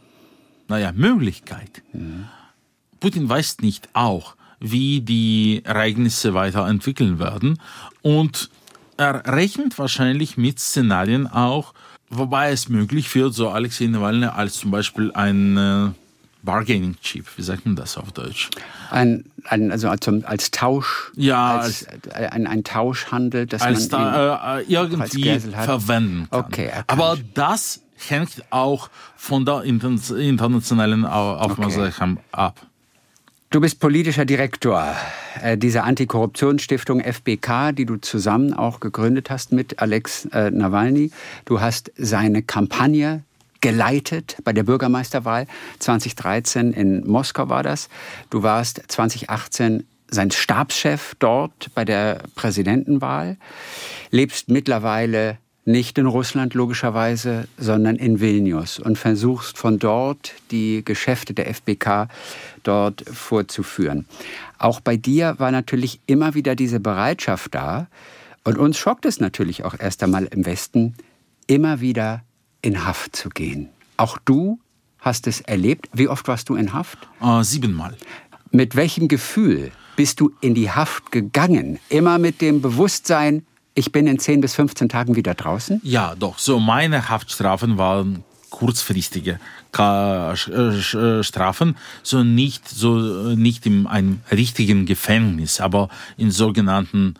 naja, 0.70 0.94
Möglichkeit. 0.94 1.84
Putin 3.02 3.28
weiß 3.28 3.58
nicht 3.60 3.90
auch, 3.92 4.38
wie 4.62 5.02
die 5.02 5.62
Ereignisse 5.66 6.34
weiterentwickeln 6.34 7.20
werden. 7.20 7.60
Und 8.02 8.50
er 9.00 9.26
rechnet 9.26 9.78
wahrscheinlich 9.80 10.38
mit 10.38 10.60
Szenarien 10.60 11.26
auch, 11.28 11.74
wobei 12.10 12.52
es 12.52 12.70
möglich 12.70 13.14
wird, 13.16 13.34
so 13.34 13.50
Alexei 13.50 13.88
Nawalny 13.88 14.26
als 14.26 14.58
zum 14.58 14.72
Beispiel 14.72 15.12
ein, 15.14 15.58
äh, 15.58 15.90
Bargaining 16.42 16.96
Chip, 17.02 17.26
wie 17.36 17.42
sagt 17.42 17.66
man 17.66 17.76
das 17.76 17.98
auf 17.98 18.12
Deutsch? 18.12 18.50
Ein, 18.92 19.26
ein, 19.46 19.72
also 19.72 19.90
als, 19.90 20.08
als 20.08 20.52
Tausch, 20.52 21.12
ja, 21.16 21.60
als, 21.60 21.86
als 21.88 22.32
ein, 22.32 22.48
ein 22.48 22.64
Tauschhandel, 22.64 23.46
dass 23.46 23.62
als 23.62 23.92
man 23.92 24.02
da, 24.02 24.60
äh, 24.60 24.64
irgendwie 24.64 25.40
verwenden 25.40 26.28
kann. 26.30 26.46
Okay, 26.46 26.72
Aber 26.88 27.18
das 27.34 27.82
hängt 28.08 28.44
auch 28.52 28.90
von 29.18 29.46
der 29.46 29.64
internationalen 29.64 31.06
Aufmerksamkeit 31.06 31.94
okay. 32.02 32.18
ab. 32.32 32.60
Du 33.52 33.60
bist 33.60 33.80
politischer 33.80 34.26
Direktor 34.26 34.96
äh, 35.42 35.58
dieser 35.58 35.84
Antikorruptionsstiftung 35.84 37.02
FBK, 37.02 37.72
die 37.74 37.88
du 37.88 37.96
zusammen 37.96 38.54
auch 38.54 38.80
gegründet 38.80 39.32
hast 39.32 39.52
mit 39.52 39.80
Alex 39.80 40.26
äh, 40.26 40.52
Nawalny. 40.52 41.10
Du 41.46 41.60
hast 41.60 41.92
seine 41.98 42.44
Kampagne 42.44 43.24
geleitet 43.60 44.38
bei 44.44 44.54
der 44.54 44.62
Bürgermeisterwahl 44.62 45.48
2013 45.80 46.74
in 46.74 47.08
Moskau 47.08 47.50
war 47.50 47.64
das. 47.64 47.90
Du 48.30 48.44
warst 48.44 48.84
2018 48.88 49.84
sein 50.12 50.30
Stabschef 50.30 51.16
dort 51.18 51.74
bei 51.74 51.86
der 51.86 52.22
Präsidentenwahl, 52.36 53.38
lebst 54.12 54.50
mittlerweile 54.50 55.40
nicht 55.70 55.98
in 55.98 56.08
Russland 56.08 56.56
logischerweise, 56.56 57.48
sondern 57.58 57.96
in 57.96 58.20
Vilnius 58.20 58.80
und 58.80 58.98
versuchst 58.98 59.58
von 59.58 59.78
dort 59.78 60.34
die 60.52 60.84
Geschäfte 60.84 61.34
der 61.34 61.54
FBK 61.54 62.08
dort 62.64 63.04
vorzuführen. 63.08 64.06
Auch 64.58 64.82
bei 64.82 64.98
dir 64.98 65.36
war 65.38 65.52
natürlich 65.52 66.00
immer 66.08 66.34
wieder 66.34 66.56
diese 66.56 66.80
Bereitschaft 66.80 67.54
da 67.54 67.88
und 68.44 68.58
uns 68.58 68.78
schockt 68.78 69.06
es 69.06 69.20
natürlich 69.20 69.64
auch 69.64 69.76
erst 69.80 70.02
einmal 70.02 70.26
im 70.26 70.46
Westen, 70.46 70.96
immer 71.46 71.82
wieder 71.82 72.24
in 72.62 72.86
Haft 72.86 73.16
zu 73.16 73.30
gehen. 73.30 73.70
Auch 73.96 74.18
du 74.18 74.60
hast 75.00 75.28
es 75.28 75.42
erlebt. 75.42 75.88
Wie 75.94 76.08
oft 76.08 76.28
warst 76.28 76.50
du 76.50 76.56
in 76.56 76.74
Haft? 76.74 76.98
Äh, 77.22 77.44
siebenmal. 77.44 77.96
Mit 78.52 78.76
welchem 78.76 79.08
Gefühl 79.08 79.72
bist 79.96 80.20
du 80.20 80.32
in 80.42 80.56
die 80.56 80.72
Haft 80.72 81.12
gegangen? 81.12 81.80
Immer 81.90 82.18
mit 82.18 82.42
dem 82.42 82.62
Bewusstsein, 82.62 83.46
ich 83.76 83.92
bin 83.92 84.08
in 84.08 84.20
10 84.20 84.42
bis 84.42 84.56
15 84.56 84.90
Tagen 84.90 85.16
wieder 85.16 85.34
draußen? 85.34 85.80
Ja, 85.84 86.16
doch. 86.16 86.40
So, 86.40 86.60
meine 86.60 87.10
Haftstrafen 87.10 87.78
waren 87.78 88.24
kurzfristige 88.50 89.40
Strafen, 89.72 91.78
so 92.04 92.24
nicht, 92.24 92.68
so 92.68 92.98
nicht 93.36 93.66
in 93.66 93.88
einem 93.88 94.22
richtigen 94.32 94.86
Gefängnis, 94.86 95.60
aber 95.60 95.90
in 96.18 96.32
sogenannten 96.32 97.16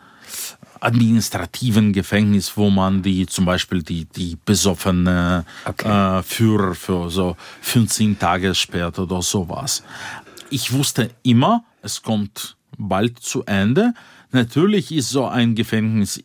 administrativen 0.80 1.94
Gefängnis, 1.94 2.56
wo 2.56 2.70
man 2.70 3.04
die 3.04 3.26
zum 3.26 3.46
Beispiel 3.46 3.84
die, 3.84 4.06
die 4.06 4.38
besoffene 4.44 5.46
okay. 5.66 6.20
äh, 6.20 6.24
Führer 6.24 6.74
für 6.74 7.10
so 7.10 7.36
15 7.62 8.18
Tage 8.18 8.56
sperrt 8.56 8.98
oder 9.00 9.22
sowas. 9.22 9.84
Ich 10.50 10.72
wusste 10.72 11.12
immer, 11.22 11.64
es 11.82 12.02
kommt 12.02 12.56
bald 12.78 13.20
zu 13.20 13.44
Ende. 13.46 13.94
Natürlich 14.32 14.92
ist 14.92 15.10
so 15.10 15.26
ein 15.26 15.56
Gefängnis 15.56 16.22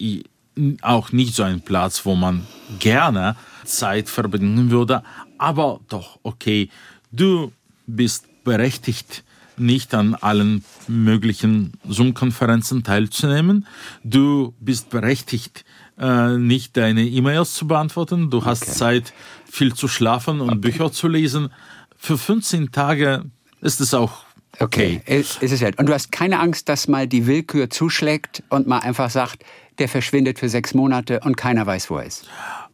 auch 0.82 1.12
nicht 1.12 1.34
so 1.34 1.42
ein 1.42 1.62
Platz, 1.62 2.04
wo 2.04 2.14
man 2.14 2.46
gerne 2.78 3.36
Zeit 3.64 4.08
verbringen 4.08 4.70
würde, 4.70 5.02
aber 5.38 5.80
doch, 5.88 6.18
okay, 6.22 6.68
du 7.12 7.52
bist 7.86 8.26
berechtigt, 8.44 9.24
nicht 9.56 9.94
an 9.94 10.14
allen 10.14 10.64
möglichen 10.88 11.72
Zoom-Konferenzen 11.88 12.82
teilzunehmen. 12.82 13.66
Du 14.02 14.52
bist 14.60 14.90
berechtigt, 14.90 15.64
äh, 15.98 16.36
nicht 16.36 16.76
deine 16.76 17.06
E-Mails 17.06 17.54
zu 17.54 17.66
beantworten. 17.66 18.30
Du 18.30 18.44
hast 18.44 18.62
okay. 18.64 18.72
Zeit, 18.72 19.12
viel 19.44 19.74
zu 19.74 19.86
schlafen 19.86 20.40
und 20.40 20.50
okay. 20.50 20.58
Bücher 20.58 20.92
zu 20.92 21.08
lesen. 21.08 21.50
Für 21.96 22.18
15 22.18 22.72
Tage 22.72 23.24
ist 23.60 23.80
es 23.80 23.94
auch 23.94 24.24
Okay. 24.60 25.00
okay. 25.02 25.20
Ist, 25.20 25.42
ist 25.42 25.52
es 25.52 25.60
ja. 25.60 25.70
Und 25.76 25.86
du 25.86 25.92
hast 25.92 26.12
keine 26.12 26.40
Angst, 26.40 26.68
dass 26.68 26.88
mal 26.88 27.06
die 27.06 27.26
Willkür 27.26 27.70
zuschlägt 27.70 28.42
und 28.48 28.66
mal 28.66 28.78
einfach 28.78 29.10
sagt, 29.10 29.44
der 29.78 29.88
verschwindet 29.88 30.38
für 30.38 30.48
sechs 30.48 30.74
Monate 30.74 31.20
und 31.20 31.36
keiner 31.36 31.66
weiß, 31.66 31.90
wo 31.90 31.98
er 31.98 32.06
ist. 32.06 32.26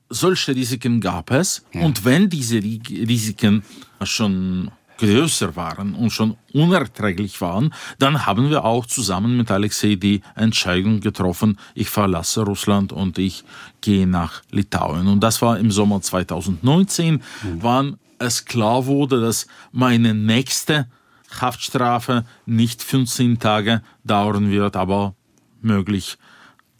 Solche 0.08 0.54
Risiken 0.54 1.00
gab 1.00 1.30
es. 1.30 1.64
Ja. 1.72 1.82
Und 1.82 2.04
wenn 2.04 2.28
diese 2.28 2.56
Risiken 2.56 3.62
schon 4.02 4.70
größer 5.00 5.56
waren 5.56 5.94
und 5.94 6.10
schon 6.10 6.36
unerträglich 6.52 7.40
waren, 7.40 7.72
dann 7.98 8.26
haben 8.26 8.50
wir 8.50 8.64
auch 8.64 8.86
zusammen 8.86 9.36
mit 9.36 9.50
Alexei 9.50 9.94
die 9.94 10.20
Entscheidung 10.36 11.00
getroffen, 11.00 11.58
ich 11.74 11.88
verlasse 11.88 12.42
Russland 12.42 12.92
und 12.92 13.18
ich 13.18 13.44
gehe 13.80 14.06
nach 14.06 14.42
Litauen. 14.50 15.08
Und 15.08 15.20
das 15.20 15.40
war 15.40 15.58
im 15.58 15.70
Sommer 15.70 16.02
2019, 16.02 17.14
mhm. 17.14 17.22
wann 17.60 17.96
es 18.18 18.44
klar 18.44 18.84
wurde, 18.84 19.20
dass 19.22 19.46
meine 19.72 20.12
nächste 20.12 20.86
Haftstrafe 21.38 22.24
nicht 22.46 22.82
15 22.82 23.38
Tage 23.38 23.82
dauern 24.04 24.50
wird, 24.50 24.76
aber 24.76 25.14
möglich 25.60 26.18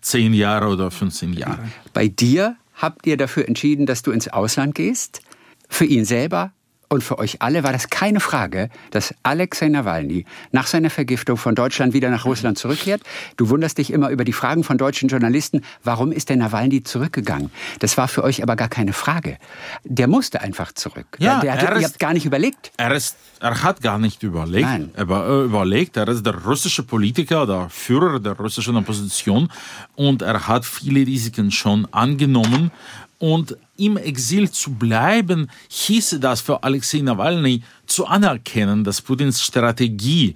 10 0.01 0.35
Jahre 0.35 0.69
oder 0.69 0.91
15 0.91 1.33
Jahre. 1.35 1.69
Bei 1.93 2.09
dir 2.09 2.57
habt 2.75 3.07
ihr 3.07 3.17
dafür 3.17 3.47
entschieden, 3.47 3.87
dass 3.87 4.03
du 4.03 4.11
ins 4.11 4.29
Ausland 4.29 4.75
gehst? 4.75 5.23
Für 5.69 5.85
ihn 5.85 6.05
selber? 6.05 6.53
Und 6.93 7.05
für 7.05 7.21
euch 7.21 7.41
alle 7.41 7.63
war 7.63 7.73
das 7.73 7.89
keine 7.89 8.19
Frage, 8.19 8.69
dass 8.91 9.15
Alexei 9.23 9.69
Nawalny 9.69 10.25
nach 10.51 10.67
seiner 10.67 10.91
Vergiftung 10.91 11.37
von 11.37 11.55
Deutschland 11.55 11.95
wieder 11.95 12.11
nach 12.11 12.25
Russland 12.25 12.59
zurückkehrt. 12.59 13.03
Du 13.37 13.49
wunderst 13.49 13.79
dich 13.79 13.93
immer 13.93 14.11
über 14.11 14.25
die 14.25 14.33
Fragen 14.33 14.65
von 14.65 14.77
deutschen 14.77 15.09
Journalisten, 15.09 15.61
warum 15.85 16.11
ist 16.11 16.31
der 16.31 16.37
Nawalny 16.37 16.83
zurückgegangen? 16.83 17.53
Das 17.79 17.97
war 17.97 18.09
für 18.09 18.25
euch 18.25 18.43
aber 18.43 18.57
gar 18.57 18.69
keine 18.69 18.93
Frage. 18.93 19.39
Der 19.85 20.09
musste 20.09 20.41
einfach 20.41 20.73
zurück. 20.73 21.07
Ja, 21.21 21.39
der, 21.39 21.59
der, 21.59 21.77
ihr 21.77 21.87
habt 21.87 22.01
gar 22.01 22.13
nicht 22.13 22.27
überlegt. 22.27 22.73
Er, 22.77 22.93
ist, 22.93 23.17
er 23.39 23.63
hat 23.63 23.81
gar 23.83 23.99
nicht 23.99 24.25
überlegt. 24.25 24.67
Nein. 24.67 24.91
Er 24.95 25.09
äh, 25.09 25.45
überlegt, 25.45 25.97
er 25.97 26.09
ist 26.09 26.27
der 26.27 26.43
russische 26.43 26.83
Politiker, 26.83 27.47
der 27.47 27.69
Führer 27.71 28.19
der 28.19 28.33
russischen 28.33 28.75
Opposition 28.75 29.49
und 29.95 30.23
er 30.23 30.49
hat 30.49 30.65
viele 30.65 31.07
Risiken 31.07 31.53
schon 31.53 31.87
angenommen 31.93 32.73
und 33.21 33.57
im 33.77 33.97
Exil 33.99 34.51
zu 34.51 34.73
bleiben, 34.73 35.49
hieße 35.69 36.19
das 36.19 36.41
für 36.41 36.65
Alexei 36.65 37.01
Nawalny 37.01 37.63
zu 37.87 38.07
anerkennen, 38.07 38.83
dass 38.83 39.03
Putins 39.03 39.41
Strategie 39.43 40.35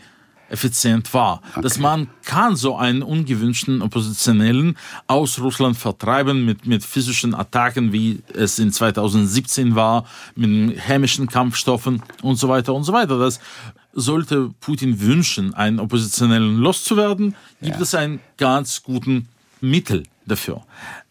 effizient 0.51 1.13
war. 1.15 1.41
Okay. 1.53 1.63
Dass 1.63 1.79
man 1.79 2.09
kann 2.23 2.57
so 2.57 2.77
einen 2.77 3.03
ungewünschten 3.03 3.81
Oppositionellen 3.81 4.77
aus 5.07 5.41
Russland 5.41 5.79
vertreiben 5.79 6.45
mit, 6.45 6.67
mit 6.67 6.85
physischen 6.85 7.35
Attacken, 7.35 7.93
wie 7.93 8.23
es 8.35 8.59
in 8.59 8.71
2017 8.71 9.75
war, 9.75 10.05
mit 10.37 10.79
chemischen 10.79 11.27
Kampfstoffen 11.27 12.03
und 12.23 12.37
so 12.37 12.49
weiter 12.51 12.75
und 12.75 12.85
so 12.85 12.93
weiter. 12.93 13.19
Das 13.19 13.41
sollte 13.95 14.51
Putin 14.61 15.01
wünschen, 15.01 15.55
einen 15.55 15.81
Oppositionellen 15.81 16.59
loszuwerden, 16.59 17.35
gibt 17.63 17.77
ja. 17.77 17.83
es 17.83 17.95
einen 17.95 18.21
ganz 18.37 18.83
guten 18.83 19.29
Mittel 19.63 20.03
dafür. 20.27 20.63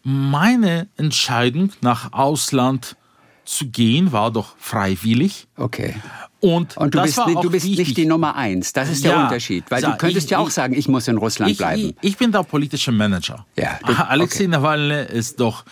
Meine 0.04 0.88
Entscheidung 0.96 1.72
nach 1.80 2.12
Ausland 2.12 2.96
zu 3.44 3.66
gehen 3.66 4.12
war 4.12 4.30
doch 4.30 4.54
freiwillig. 4.58 5.48
Okay. 5.56 5.96
Und, 6.40 6.76
und 6.76 6.94
du 6.94 7.02
bist, 7.02 7.18
du 7.18 7.50
bist 7.50 7.66
nicht 7.66 7.96
die 7.96 8.04
Nummer 8.04 8.36
eins. 8.36 8.72
Das 8.74 8.90
ist 8.90 9.02
der 9.02 9.12
ja, 9.12 9.24
Unterschied. 9.24 9.64
Weil 9.70 9.82
du 9.82 9.96
könntest 9.96 10.26
ich, 10.26 10.30
ja 10.30 10.38
auch 10.38 10.48
ich, 10.48 10.54
sagen, 10.54 10.74
ich 10.74 10.88
muss 10.88 11.08
in 11.08 11.16
Russland 11.16 11.52
ich, 11.52 11.58
bleiben. 11.58 11.94
Ich, 12.02 12.18
bin 12.18 12.32
der 12.32 12.42
politische 12.42 12.92
Manager. 12.92 13.46
Ja, 13.56 13.78
du, 13.86 13.94
Alexei 13.94 14.44
okay. 14.44 14.48
Nawalny 14.48 15.04
ist 15.04 15.40
doch 15.40 15.64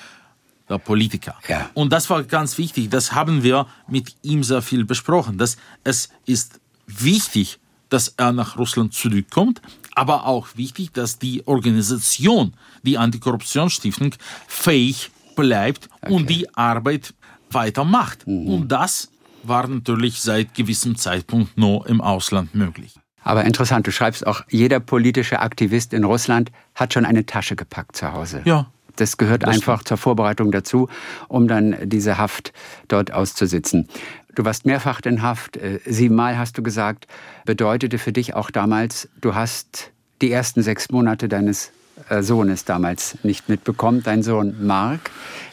der 0.68 0.78
Politiker. 0.78 1.36
Ja. 1.46 1.68
Und 1.74 1.92
das 1.92 2.08
war 2.08 2.22
ganz 2.22 2.56
wichtig. 2.56 2.88
Das 2.88 3.12
haben 3.12 3.42
wir 3.42 3.66
mit 3.86 4.14
ihm 4.22 4.42
sehr 4.42 4.62
viel 4.62 4.86
besprochen. 4.86 5.36
Dass 5.36 5.58
es 5.84 6.08
ist 6.24 6.58
wichtig, 6.86 7.58
dass 7.90 8.14
er 8.16 8.32
nach 8.32 8.56
Russland 8.56 8.94
zurückkommt, 8.94 9.60
aber 9.94 10.26
auch 10.26 10.48
wichtig, 10.56 10.92
dass 10.92 11.18
die 11.18 11.46
Organisation, 11.46 12.54
die 12.82 12.98
Antikorruptionsstiftung, 12.98 14.14
fähig 14.46 15.10
bleibt 15.36 15.88
okay. 16.02 16.12
und 16.12 16.30
die 16.30 16.54
Arbeit 16.54 17.14
weitermacht. 17.50 18.26
Mhm. 18.26 18.48
Und 18.48 18.68
das 18.68 19.10
war 19.42 19.66
natürlich 19.66 20.20
seit 20.20 20.54
gewissem 20.54 20.96
Zeitpunkt 20.96 21.56
nur 21.58 21.86
im 21.88 22.00
Ausland 22.00 22.54
möglich. 22.54 22.94
Aber 23.24 23.44
interessant, 23.44 23.86
du 23.86 23.92
schreibst 23.92 24.26
auch, 24.26 24.42
jeder 24.48 24.80
politische 24.80 25.40
Aktivist 25.40 25.92
in 25.92 26.04
Russland 26.04 26.50
hat 26.74 26.92
schon 26.92 27.04
eine 27.04 27.24
Tasche 27.24 27.56
gepackt 27.56 27.96
zu 27.96 28.12
Hause. 28.12 28.42
Ja. 28.44 28.66
Das 28.96 29.16
gehört 29.16 29.44
das 29.44 29.54
einfach 29.54 29.76
stimmt. 29.76 29.88
zur 29.88 29.96
Vorbereitung 29.96 30.52
dazu, 30.52 30.88
um 31.28 31.48
dann 31.48 31.76
diese 31.84 32.18
Haft 32.18 32.52
dort 32.88 33.12
auszusitzen. 33.12 33.88
Du 34.34 34.44
warst 34.44 34.64
mehrfach 34.64 35.00
in 35.04 35.20
Haft, 35.22 35.56
äh, 35.56 35.80
siebenmal 35.84 36.38
hast 36.38 36.56
du 36.56 36.62
gesagt, 36.62 37.06
bedeutete 37.44 37.98
für 37.98 38.12
dich 38.12 38.34
auch 38.34 38.50
damals, 38.50 39.08
du 39.20 39.34
hast 39.34 39.90
die 40.22 40.30
ersten 40.30 40.62
sechs 40.62 40.90
Monate 40.90 41.28
deines 41.28 41.72
äh, 42.08 42.22
Sohnes 42.22 42.64
damals 42.64 43.18
nicht 43.24 43.48
mitbekommen, 43.48 44.02
dein 44.02 44.22
Sohn 44.22 44.66
Mark, 44.66 45.10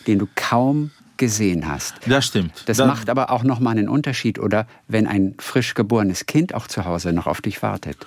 den 0.07 0.19
du 0.19 0.27
kaum 0.35 0.91
gesehen 1.17 1.67
hast. 1.67 1.95
Das 2.05 2.25
stimmt. 2.25 2.63
Das, 2.65 2.77
das 2.77 2.87
macht 2.87 3.09
aber 3.09 3.29
auch 3.31 3.43
nochmal 3.43 3.77
einen 3.77 3.89
Unterschied, 3.89 4.39
oder 4.39 4.65
wenn 4.87 5.05
ein 5.05 5.35
frisch 5.37 5.73
geborenes 5.73 6.25
Kind 6.25 6.55
auch 6.55 6.67
zu 6.67 6.85
Hause 6.85 7.11
noch 7.11 7.27
auf 7.27 7.41
dich 7.41 7.61
wartet. 7.61 7.97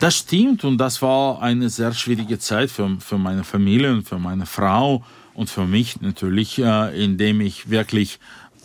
Das 0.00 0.16
stimmt 0.16 0.64
und 0.64 0.76
das 0.76 1.00
war 1.00 1.40
eine 1.40 1.70
sehr 1.70 1.94
schwierige 1.94 2.38
Zeit 2.38 2.70
für, 2.70 2.98
für 3.00 3.16
meine 3.16 3.44
Familie 3.44 3.92
und 3.92 4.06
für 4.06 4.18
meine 4.18 4.44
Frau 4.44 5.02
und 5.32 5.48
für 5.48 5.66
mich 5.66 6.02
natürlich, 6.02 6.58
äh, 6.58 7.04
indem 7.04 7.40
ich 7.40 7.70
wirklich 7.70 8.20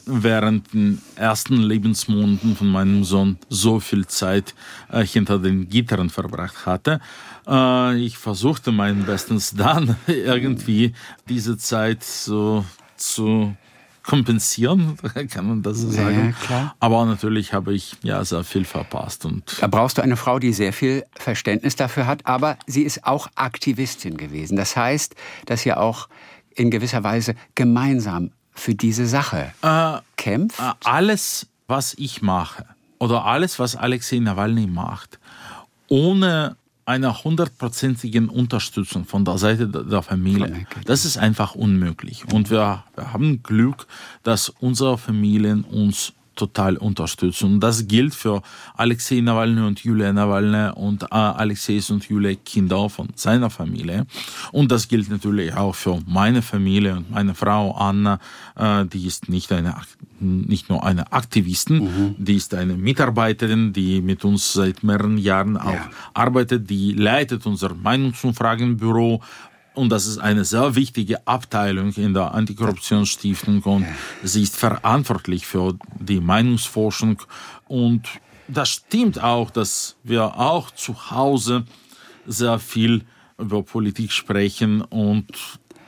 während 0.05 0.73
den 0.73 1.01
ersten 1.15 1.57
Lebensmonaten 1.57 2.55
von 2.55 2.67
meinem 2.67 3.03
Sohn 3.03 3.37
so 3.49 3.79
viel 3.79 4.05
Zeit 4.07 4.53
äh, 4.91 5.05
hinter 5.05 5.39
den 5.39 5.69
Gittern 5.69 6.09
verbracht 6.09 6.65
hatte. 6.65 6.99
Äh, 7.47 7.97
ich 7.97 8.17
versuchte 8.17 8.71
mein 8.71 9.05
Bestens 9.05 9.51
dann 9.51 9.95
irgendwie 10.07 10.93
diese 11.27 11.57
Zeit 11.57 12.03
so 12.03 12.65
zu 12.97 13.55
kompensieren, 14.03 14.97
kann 15.31 15.47
man 15.47 15.61
das 15.63 15.77
so 15.77 15.89
sagen. 15.89 16.35
Ja. 16.49 16.75
Aber 16.79 17.05
natürlich 17.05 17.53
habe 17.53 17.73
ich 17.73 17.95
ja 18.03 18.23
sehr 18.25 18.43
viel 18.43 18.65
verpasst. 18.65 19.25
Und 19.25 19.57
da 19.61 19.67
brauchst 19.67 19.97
du 19.97 20.01
eine 20.01 20.17
Frau, 20.17 20.39
die 20.39 20.53
sehr 20.53 20.73
viel 20.73 21.05
Verständnis 21.15 21.75
dafür 21.75 22.05
hat, 22.05 22.25
aber 22.25 22.57
sie 22.67 22.83
ist 22.83 23.05
auch 23.05 23.29
Aktivistin 23.35 24.17
gewesen. 24.17 24.57
Das 24.57 24.75
heißt, 24.75 25.15
dass 25.45 25.65
ihr 25.65 25.79
auch 25.79 26.09
in 26.55 26.69
gewisser 26.69 27.03
Weise 27.03 27.35
gemeinsam 27.55 28.31
für 28.53 28.75
diese 28.75 29.07
Sache 29.07 29.53
äh, 29.61 29.97
kämpft? 30.17 30.59
Äh, 30.59 30.73
alles, 30.83 31.47
was 31.67 31.93
ich 31.95 32.21
mache 32.21 32.65
oder 32.99 33.25
alles, 33.25 33.59
was 33.59 33.75
Alexei 33.75 34.19
Nawalny 34.19 34.67
macht, 34.67 35.19
ohne 35.89 36.55
einer 36.85 37.23
hundertprozentigen 37.23 38.29
Unterstützung 38.29 39.05
von 39.05 39.23
der 39.23 39.37
Seite 39.37 39.67
der 39.67 40.01
Familie, 40.01 40.67
das 40.85 41.05
ist 41.05 41.17
einfach 41.17 41.55
unmöglich. 41.55 42.25
Und 42.33 42.49
wir, 42.49 42.83
wir 42.95 43.13
haben 43.13 43.41
Glück, 43.41 43.87
dass 44.23 44.49
unsere 44.49 44.97
Familien 44.97 45.63
uns 45.63 46.13
total 46.35 46.77
unterstützen. 46.77 47.53
Und 47.53 47.59
das 47.59 47.87
gilt 47.87 48.15
für 48.15 48.41
Alexei 48.75 49.21
Nawalny 49.21 49.61
und 49.61 49.79
Julia 49.83 50.11
Nawalny 50.11 50.71
und 50.75 51.03
äh, 51.03 51.07
Alexeis 51.11 51.89
und 51.89 52.07
Julia 52.07 52.35
Kinder 52.43 52.89
von 52.89 53.09
seiner 53.15 53.49
Familie. 53.49 54.05
Und 54.51 54.71
das 54.71 54.87
gilt 54.87 55.09
natürlich 55.09 55.53
auch 55.53 55.75
für 55.75 55.99
meine 56.07 56.41
Familie 56.41 56.97
und 56.97 57.11
meine 57.11 57.35
Frau 57.35 57.75
Anna, 57.75 58.19
äh, 58.55 58.85
die 58.85 59.05
ist 59.05 59.29
nicht 59.29 59.51
eine 59.51 59.75
nicht 60.23 60.69
nur 60.69 60.85
eine 60.85 61.11
Aktivistin, 61.11 61.83
mhm. 61.83 62.15
die 62.17 62.35
ist 62.35 62.53
eine 62.53 62.75
Mitarbeiterin, 62.75 63.73
die 63.73 64.01
mit 64.01 64.23
uns 64.23 64.53
seit 64.53 64.81
mehreren 64.81 65.17
Jahren 65.17 65.57
auch 65.57 65.73
ja. 65.73 65.89
arbeitet, 66.13 66.69
die 66.69 66.93
leitet 66.93 67.45
unser 67.45 67.73
Meinungsumfragenbüro 67.73 69.21
und 69.75 69.89
das 69.89 70.05
ist 70.05 70.19
eine 70.19 70.45
sehr 70.45 70.75
wichtige 70.75 71.25
Abteilung 71.27 71.93
in 71.93 72.13
der 72.13 72.33
Antikorruptionsstiftung 72.33 73.61
und 73.63 73.85
sie 74.23 74.43
ist 74.43 74.55
verantwortlich 74.55 75.47
für 75.47 75.75
die 75.99 76.19
Meinungsforschung. 76.19 77.21
Und 77.67 78.03
das 78.47 78.69
stimmt 78.69 79.21
auch, 79.21 79.49
dass 79.49 79.95
wir 80.03 80.37
auch 80.37 80.71
zu 80.71 81.09
Hause 81.09 81.65
sehr 82.27 82.59
viel 82.59 83.03
über 83.37 83.63
Politik 83.63 84.11
sprechen 84.11 84.81
und 84.81 85.25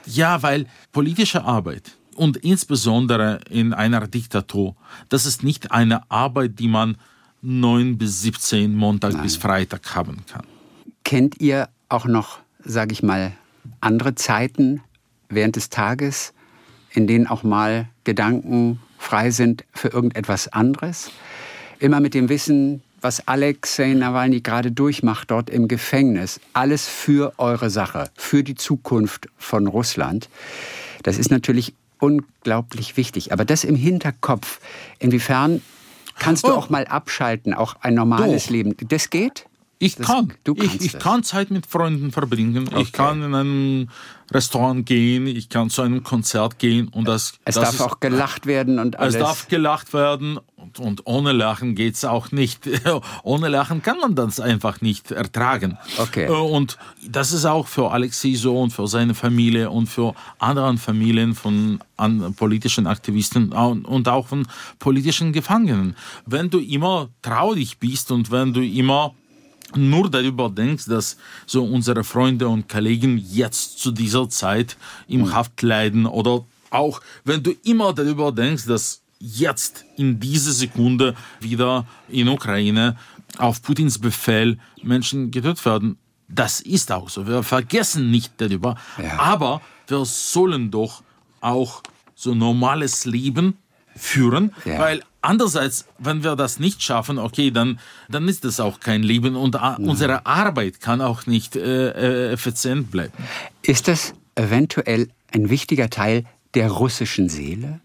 ja, 0.05 0.41
weil 0.41 0.67
politische 0.91 1.43
Arbeit 1.43 1.95
und 2.15 2.37
insbesondere 2.37 3.39
in 3.49 3.73
einer 3.73 4.07
Diktatur, 4.07 4.75
das 5.09 5.25
ist 5.25 5.43
nicht 5.43 5.71
eine 5.71 6.09
Arbeit, 6.09 6.59
die 6.59 6.67
man 6.67 6.97
9 7.41 7.97
bis 7.97 8.21
17 8.21 8.73
Montag 8.73 9.13
Nein. 9.13 9.23
bis 9.23 9.35
Freitag 9.35 9.95
haben 9.95 10.23
kann. 10.25 10.45
Kennt 11.03 11.39
ihr 11.39 11.69
auch 11.89 12.05
noch, 12.05 12.39
sage 12.63 12.93
ich 12.93 13.03
mal, 13.03 13.33
andere 13.81 14.15
Zeiten 14.15 14.81
während 15.29 15.55
des 15.55 15.69
Tages, 15.69 16.33
in 16.91 17.07
denen 17.07 17.27
auch 17.27 17.43
mal 17.43 17.87
Gedanken 18.03 18.79
frei 18.97 19.31
sind 19.31 19.65
für 19.73 19.89
irgendetwas 19.89 20.47
anderes. 20.47 21.11
Immer 21.79 21.99
mit 21.99 22.13
dem 22.13 22.29
Wissen, 22.29 22.81
was 23.01 23.27
Alexei 23.27 23.93
Nawalny 23.93 24.41
gerade 24.41 24.71
durchmacht 24.71 25.29
dort 25.29 25.49
im 25.49 25.67
Gefängnis. 25.67 26.39
Alles 26.53 26.87
für 26.87 27.33
eure 27.37 27.69
Sache, 27.69 28.09
für 28.15 28.43
die 28.43 28.55
Zukunft 28.55 29.27
von 29.37 29.67
Russland. 29.67 30.29
Das 31.03 31.17
ist 31.17 31.29
natürlich 31.29 31.75
unglaublich 31.99 32.97
wichtig. 32.97 33.31
Aber 33.31 33.45
das 33.45 33.63
im 33.63 33.75
Hinterkopf, 33.75 34.59
inwiefern 34.99 35.61
kannst 36.17 36.45
du 36.45 36.51
oh. 36.51 36.55
auch 36.55 36.69
mal 36.69 36.85
abschalten, 36.85 37.53
auch 37.53 37.75
ein 37.81 37.93
normales 37.93 38.45
Doch. 38.45 38.51
Leben? 38.51 38.75
Das 38.87 39.09
geht? 39.09 39.45
Ich 39.77 39.95
das, 39.95 40.07
kann. 40.07 40.33
ich, 40.45 40.81
ich 40.81 40.99
kann 40.99 41.23
Zeit 41.23 41.51
mit 41.51 41.65
Freunden 41.65 42.11
verbringen. 42.11 42.67
Okay. 42.67 42.81
Ich 42.81 42.91
kann 42.93 43.21
in 43.21 43.35
ein 43.35 43.89
Restaurant 44.31 44.85
gehen. 44.85 45.27
Ich 45.27 45.49
kann 45.49 45.69
zu 45.69 45.81
einem 45.81 46.01
Konzert 46.01 46.59
gehen. 46.59 46.87
Und 46.87 47.07
das, 47.07 47.33
es 47.43 47.55
das 47.55 47.63
darf 47.65 47.73
ist, 47.75 47.81
auch 47.81 47.99
gelacht 47.99 48.45
werden 48.45 48.79
und 48.79 48.97
alles. 48.97 49.15
Es 49.15 49.19
darf 49.19 49.47
gelacht 49.49 49.93
werden. 49.93 50.39
Und, 50.55 50.79
und 50.79 51.01
ohne 51.05 51.33
Lachen 51.33 51.75
geht 51.75 51.95
es 51.95 52.05
auch 52.05 52.31
nicht. 52.31 52.69
ohne 53.23 53.49
Lachen 53.49 53.81
kann 53.81 53.97
man 53.99 54.15
das 54.15 54.39
einfach 54.39 54.79
nicht 54.79 55.11
ertragen. 55.11 55.77
Okay. 55.97 56.25
Äh, 56.25 56.29
und 56.31 56.77
das 57.05 57.33
ist 57.33 57.43
auch 57.43 57.67
für 57.67 57.91
Alexei 57.91 58.33
so 58.35 58.59
und 58.59 58.71
für 58.71 58.87
seine 58.87 59.13
Familie 59.13 59.69
und 59.69 59.87
für 59.87 60.15
andere 60.39 60.77
Familien 60.77 61.35
von 61.35 61.79
an 61.97 62.33
politischen 62.33 62.87
Aktivisten 62.87 63.51
und 63.51 64.07
auch 64.07 64.27
von 64.27 64.47
politischen 64.79 65.33
Gefangenen. 65.33 65.95
Wenn 66.25 66.49
du 66.49 66.59
immer 66.59 67.09
traurig 67.21 67.77
bist 67.77 68.11
und 68.11 68.31
wenn 68.31 68.53
du 68.53 68.61
immer 68.61 69.13
nur 69.73 70.09
darüber 70.09 70.49
denkst, 70.49 70.85
dass 70.85 71.17
so 71.45 71.63
unsere 71.65 72.03
Freunde 72.03 72.47
und 72.47 72.69
Kollegen 72.69 73.17
jetzt 73.17 73.79
zu 73.79 73.91
dieser 73.91 74.29
Zeit 74.29 74.77
im 75.07 75.21
mhm. 75.21 75.33
Haft 75.33 75.61
leiden 75.61 76.05
oder 76.05 76.45
auch 76.69 77.01
wenn 77.23 77.41
du 77.41 77.51
immer 77.63 77.93
darüber 77.93 78.31
denkst, 78.31 78.65
dass 78.65 79.01
jetzt 79.19 79.85
in 79.97 80.19
dieser 80.19 80.51
Sekunde 80.51 81.15
wieder 81.39 81.85
in 82.09 82.27
Ukraine 82.27 82.97
auf 83.37 83.61
Putins 83.61 83.99
Befehl 83.99 84.57
Menschen 84.83 85.31
getötet 85.31 85.65
werden. 85.65 85.97
Das 86.27 86.59
ist 86.59 86.91
auch 86.91 87.09
so. 87.09 87.27
Wir 87.27 87.43
vergessen 87.43 88.11
nicht 88.11 88.33
darüber. 88.37 88.75
Ja. 89.01 89.19
Aber 89.19 89.61
wir 89.87 90.05
sollen 90.05 90.71
doch 90.71 91.03
auch 91.41 91.83
so 92.15 92.33
normales 92.33 93.05
Leben 93.05 93.57
führen, 93.95 94.53
ja. 94.65 94.79
weil 94.79 95.03
Andererseits, 95.25 95.87
wenn 95.97 96.23
wir 96.23 96.35
das 96.35 96.59
nicht 96.59 96.83
schaffen, 96.83 97.17
okay, 97.17 97.49
dann, 97.49 97.79
dann 98.09 98.27
ist 98.27 98.45
das 98.45 98.59
auch 98.59 98.79
kein 98.79 99.01
Leben 99.01 99.35
und 99.35 99.55
ja. 99.55 99.75
unsere 99.77 100.25
Arbeit 100.27 100.79
kann 100.81 101.01
auch 101.01 101.25
nicht 101.25 101.55
äh, 101.55 101.89
äh, 101.89 102.31
effizient 102.31 102.91
bleiben. 102.91 103.13
Ist 103.63 103.87
das 103.87 104.13
eventuell 104.35 105.09
ein 105.33 105.49
wichtiger 105.49 105.89
Teil 105.89 106.25
der 106.53 106.69
russischen 106.69 107.27
Seele? 107.27 107.79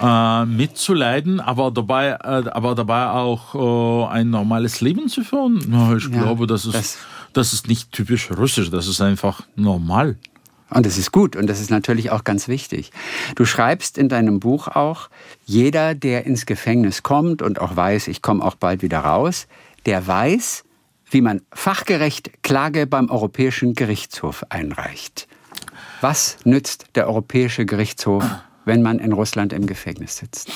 Äh, 0.00 0.46
mitzuleiden, 0.46 1.38
aber 1.38 1.70
dabei, 1.70 2.12
äh, 2.12 2.48
aber 2.50 2.74
dabei 2.74 3.10
auch 3.10 3.54
äh, 3.54 4.12
ein 4.12 4.30
normales 4.30 4.80
Leben 4.80 5.08
zu 5.08 5.22
führen. 5.22 5.58
ich 5.98 6.04
ja, 6.04 6.22
glaube, 6.22 6.46
das 6.46 6.64
ist, 6.64 6.74
das, 6.74 6.98
das 7.34 7.52
ist 7.52 7.68
nicht 7.68 7.92
typisch 7.92 8.30
russisch, 8.30 8.70
das 8.70 8.88
ist 8.88 9.02
einfach 9.02 9.42
normal. 9.54 10.16
Und 10.70 10.84
das 10.84 10.98
ist 10.98 11.12
gut 11.12 11.36
und 11.36 11.46
das 11.46 11.60
ist 11.60 11.70
natürlich 11.70 12.10
auch 12.10 12.24
ganz 12.24 12.48
wichtig. 12.48 12.90
Du 13.36 13.44
schreibst 13.44 13.98
in 13.98 14.08
deinem 14.08 14.40
Buch 14.40 14.68
auch, 14.68 15.10
jeder, 15.44 15.94
der 15.94 16.26
ins 16.26 16.44
Gefängnis 16.44 17.02
kommt 17.02 17.40
und 17.40 17.60
auch 17.60 17.76
weiß, 17.76 18.08
ich 18.08 18.20
komme 18.20 18.44
auch 18.44 18.56
bald 18.56 18.82
wieder 18.82 19.00
raus, 19.00 19.46
der 19.86 20.06
weiß, 20.06 20.64
wie 21.10 21.20
man 21.20 21.42
fachgerecht 21.52 22.42
Klage 22.42 22.86
beim 22.86 23.10
Europäischen 23.10 23.74
Gerichtshof 23.74 24.44
einreicht. 24.48 25.28
Was 26.00 26.38
nützt 26.44 26.86
der 26.96 27.06
Europäische 27.06 27.64
Gerichtshof, 27.64 28.24
wenn 28.64 28.82
man 28.82 28.98
in 28.98 29.12
Russland 29.12 29.52
im 29.52 29.66
Gefängnis 29.66 30.16
sitzt? 30.16 30.50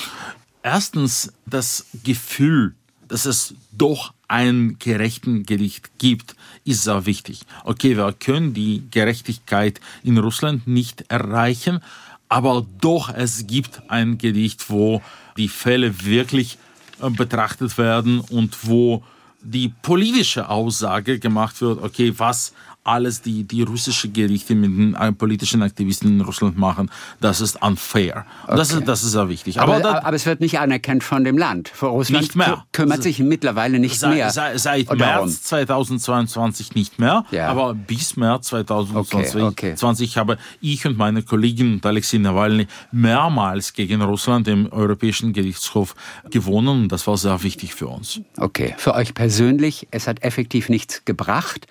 Erstens 0.61 1.33
das 1.45 1.85
Gefühl, 2.03 2.75
dass 3.11 3.25
es 3.25 3.53
doch 3.73 4.13
einen 4.29 4.79
gerechten 4.79 5.43
Gericht 5.43 5.91
gibt, 5.97 6.35
ist 6.63 6.85
sehr 6.85 7.05
wichtig. 7.05 7.41
Okay, 7.65 7.97
wir 7.97 8.13
können 8.13 8.53
die 8.53 8.83
Gerechtigkeit 8.89 9.81
in 10.01 10.17
Russland 10.17 10.65
nicht 10.65 11.03
erreichen, 11.09 11.81
aber 12.29 12.65
doch 12.79 13.13
es 13.13 13.45
gibt 13.47 13.81
ein 13.89 14.17
Gericht, 14.17 14.69
wo 14.69 15.01
die 15.35 15.49
Fälle 15.49 16.05
wirklich 16.05 16.57
äh, 17.01 17.09
betrachtet 17.09 17.77
werden 17.77 18.21
und 18.21 18.65
wo 18.65 19.03
die 19.41 19.73
politische 19.81 20.47
Aussage 20.47 21.19
gemacht 21.19 21.59
wird, 21.59 21.83
okay, 21.83 22.13
was 22.15 22.53
alles 22.83 23.21
die, 23.21 23.43
die 23.43 23.61
russische 23.61 24.09
Gerichte 24.09 24.55
mit 24.55 24.71
den 24.71 24.95
äh, 24.95 25.11
politischen 25.11 25.61
Aktivisten 25.61 26.09
in 26.09 26.21
Russland 26.21 26.57
machen, 26.57 26.89
das 27.19 27.41
ist 27.41 27.61
unfair. 27.61 28.25
Okay. 28.43 28.55
Das, 28.57 28.71
ist, 28.71 28.87
das 28.87 29.03
ist 29.03 29.11
sehr 29.11 29.29
wichtig. 29.29 29.59
Aber, 29.59 29.75
aber, 29.75 30.05
aber, 30.05 30.15
es 30.15 30.25
wird 30.25 30.41
nicht 30.41 30.59
anerkannt 30.59 31.03
von 31.03 31.23
dem 31.23 31.37
Land. 31.37 31.69
Für 31.69 31.87
Russland 31.87 32.23
nicht 32.23 32.35
mehr. 32.35 32.65
kümmert 32.71 33.03
sich 33.03 33.19
mittlerweile 33.19 33.79
nicht 33.79 33.99
seit, 33.99 34.13
mehr. 34.13 34.29
Seit, 34.29 34.59
seit 34.59 34.97
März 34.97 35.43
2022 35.43 36.75
nicht 36.75 36.99
mehr, 36.99 37.25
ja. 37.31 37.47
aber 37.49 37.73
bis 37.73 38.15
März 38.15 38.47
2020 38.47 39.41
okay, 39.41 39.73
okay. 39.73 40.19
habe 40.19 40.37
ich 40.59 40.85
und 40.85 40.97
meine 40.97 41.23
Kollegin 41.23 41.81
Alexei 41.83 42.17
Nawalny 42.17 42.67
mehrmals 42.91 43.73
gegen 43.73 44.01
Russland 44.01 44.47
im 44.47 44.71
Europäischen 44.71 45.33
Gerichtshof 45.33 45.95
gewonnen 46.29 46.89
das 46.91 47.07
war 47.07 47.17
sehr 47.17 47.41
wichtig 47.43 47.73
für 47.73 47.87
uns. 47.87 48.21
Okay, 48.37 48.75
für 48.77 48.95
euch 48.95 49.13
persönlich, 49.13 49.87
es 49.91 50.07
hat 50.07 50.23
effektiv 50.23 50.69
nichts 50.69 51.05
gebracht, 51.05 51.67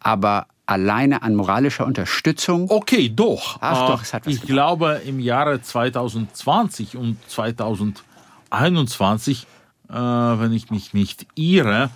aber 0.00 0.46
alleine 0.66 1.22
an 1.22 1.34
moralischer 1.34 1.86
Unterstützung? 1.86 2.70
Okay, 2.70 3.08
doch. 3.08 3.56
Ach, 3.60 3.88
doch, 3.88 4.02
es 4.02 4.14
hat 4.14 4.26
was 4.26 4.32
Ich 4.32 4.40
gemacht. 4.40 4.52
glaube, 4.52 5.02
im 5.06 5.20
Jahre 5.20 5.62
2020 5.62 6.96
und 6.96 7.18
2021, 7.28 9.46
äh, 9.88 9.94
wenn 9.94 10.52
ich 10.52 10.70
mich 10.70 10.92
nicht 10.94 11.26
irre, 11.34 11.90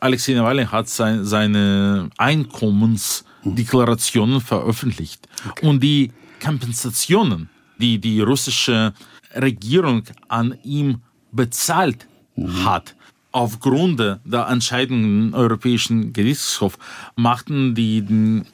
Alexei 0.00 0.34
Nawalny 0.34 0.66
hat 0.66 0.88
sein, 0.88 1.24
seine 1.24 2.10
Einkommensdeklarationen 2.18 4.40
veröffentlicht. 4.40 5.26
Okay. 5.48 5.66
Und 5.66 5.82
die 5.82 6.12
Kompensationen 6.42 7.48
die 7.82 7.98
die 7.98 8.20
russische 8.20 8.94
Regierung 9.34 10.04
an 10.28 10.56
ihm 10.62 11.02
bezahlt 11.32 12.06
mhm. 12.36 12.64
hat, 12.64 12.94
aufgrund 13.32 13.98
der 13.98 14.46
Entscheidungen 14.48 15.34
Europäischen 15.34 16.12
Gerichtshof, 16.12 16.78
machten 17.16 17.74
die 17.74 18.02
den 18.02 18.46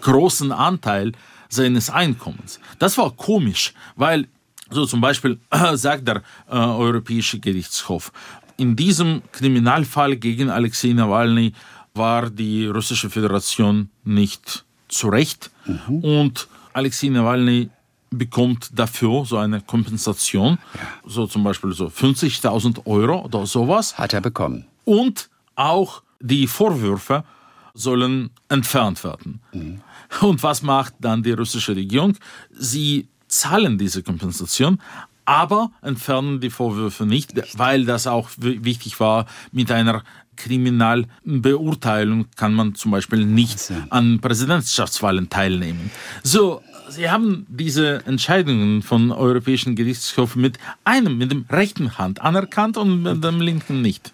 großen 0.00 0.52
Anteil 0.52 1.12
seines 1.48 1.90
Einkommens. 1.90 2.58
Das 2.78 2.96
war 2.98 3.10
komisch, 3.12 3.74
weil 3.96 4.26
so 4.70 4.86
zum 4.86 5.00
Beispiel 5.00 5.38
äh, 5.50 5.76
sagt 5.76 6.08
der 6.08 6.22
äh, 6.50 6.56
Europäische 6.56 7.38
Gerichtshof, 7.38 8.12
in 8.56 8.76
diesem 8.76 9.22
Kriminalfall 9.32 10.16
gegen 10.16 10.50
Alexei 10.50 10.92
Nawalny 10.92 11.52
war 11.94 12.30
die 12.30 12.66
russische 12.66 13.10
Föderation 13.10 13.90
nicht 14.04 14.64
zu 14.88 15.08
Recht 15.08 15.50
mhm. 15.66 15.98
und 15.98 16.48
Alexei 16.72 17.08
Nawalny 17.08 17.70
bekommt 18.12 18.70
dafür 18.72 19.24
so 19.24 19.38
eine 19.38 19.60
Kompensation, 19.60 20.58
ja. 20.74 20.80
so 21.06 21.26
zum 21.26 21.44
Beispiel 21.44 21.72
so 21.72 21.86
50.000 21.86 22.86
Euro 22.86 23.24
oder 23.24 23.46
sowas. 23.46 23.98
Hat 23.98 24.12
er 24.12 24.20
bekommen. 24.20 24.66
Und 24.84 25.30
auch 25.54 26.02
die 26.20 26.46
Vorwürfe 26.46 27.24
sollen 27.74 28.30
entfernt 28.48 29.02
werden. 29.04 29.40
Mhm. 29.52 29.80
Und 30.20 30.42
was 30.42 30.62
macht 30.62 30.94
dann 31.00 31.22
die 31.22 31.32
russische 31.32 31.74
Regierung? 31.74 32.16
Sie 32.50 33.08
zahlen 33.28 33.78
diese 33.78 34.02
Kompensation, 34.02 34.78
aber 35.24 35.70
entfernen 35.80 36.40
die 36.40 36.50
Vorwürfe 36.50 37.06
nicht, 37.06 37.32
weil 37.56 37.86
das 37.86 38.06
auch 38.06 38.28
wichtig 38.36 39.00
war 39.00 39.26
mit 39.52 39.70
einer 39.70 40.02
Kriminalbeurteilung 40.36 42.26
kann 42.36 42.54
man 42.54 42.74
zum 42.74 42.90
Beispiel 42.90 43.24
nicht 43.24 43.72
an 43.90 44.18
Präsidentschaftswahlen 44.20 45.28
teilnehmen. 45.28 45.90
So, 46.22 46.62
Sie 46.94 47.08
haben 47.08 47.46
diese 47.48 48.04
Entscheidungen 48.04 48.82
von 48.82 49.12
Europäischen 49.12 49.74
Gerichtshof 49.74 50.36
mit 50.36 50.58
einem, 50.84 51.16
mit 51.16 51.30
dem 51.30 51.46
rechten 51.48 51.96
Hand 51.96 52.20
anerkannt 52.20 52.76
und 52.76 53.02
mit 53.02 53.24
dem 53.24 53.40
linken 53.40 53.80
nicht. 53.80 54.12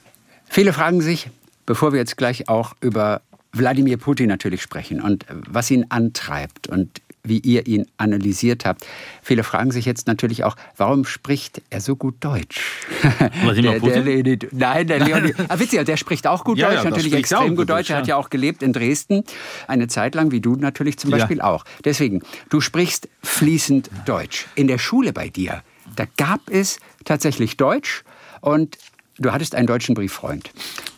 Viele 0.48 0.72
fragen 0.72 1.00
sich, 1.00 1.28
bevor 1.66 1.92
wir 1.92 1.98
jetzt 1.98 2.16
gleich 2.16 2.48
auch 2.48 2.76
über 2.80 3.20
Wladimir 3.52 3.96
Putin 3.96 4.28
natürlich 4.28 4.62
sprechen 4.62 5.00
und 5.00 5.26
was 5.28 5.72
ihn 5.72 5.86
antreibt 5.88 6.68
und 6.68 7.02
wie 7.28 7.38
ihr 7.38 7.66
ihn 7.66 7.86
analysiert 7.96 8.64
habt. 8.64 8.86
Viele 9.22 9.44
fragen 9.44 9.70
sich 9.70 9.84
jetzt 9.84 10.06
natürlich 10.06 10.44
auch, 10.44 10.56
warum 10.76 11.04
spricht 11.04 11.62
er 11.70 11.80
so 11.80 11.96
gut 11.96 12.16
Deutsch? 12.20 12.86
Der, 13.58 13.80
der, 13.80 14.22
der, 14.22 14.48
nein, 14.52 14.86
der 14.86 14.98
Leonid. 15.00 15.34
Ah, 15.48 15.58
witzig, 15.58 15.84
der 15.84 15.96
spricht 15.96 16.26
auch 16.26 16.44
gut 16.44 16.58
ja, 16.58 16.68
Deutsch, 16.68 16.84
ja, 16.84 16.90
natürlich 16.90 17.12
extrem 17.12 17.56
gut 17.56 17.68
Deutsch. 17.68 17.90
Er 17.90 17.96
hat 17.96 18.06
ja 18.06 18.16
auch 18.16 18.30
gelebt 18.30 18.62
in 18.62 18.72
Dresden, 18.72 19.24
eine 19.66 19.88
Zeit 19.88 20.14
lang, 20.14 20.30
wie 20.30 20.40
du 20.40 20.56
natürlich 20.56 20.98
zum 20.98 21.10
Beispiel 21.10 21.38
ja. 21.38 21.44
auch. 21.44 21.64
Deswegen, 21.84 22.22
du 22.50 22.60
sprichst 22.60 23.08
fließend 23.22 23.90
Deutsch. 24.04 24.46
In 24.54 24.68
der 24.68 24.78
Schule 24.78 25.12
bei 25.12 25.28
dir, 25.28 25.62
da 25.96 26.04
gab 26.16 26.40
es 26.50 26.78
tatsächlich 27.04 27.56
Deutsch 27.56 28.04
und 28.40 28.78
Du 29.20 29.32
hattest 29.32 29.56
einen 29.56 29.66
deutschen 29.66 29.96
Brieffreund. 29.96 30.50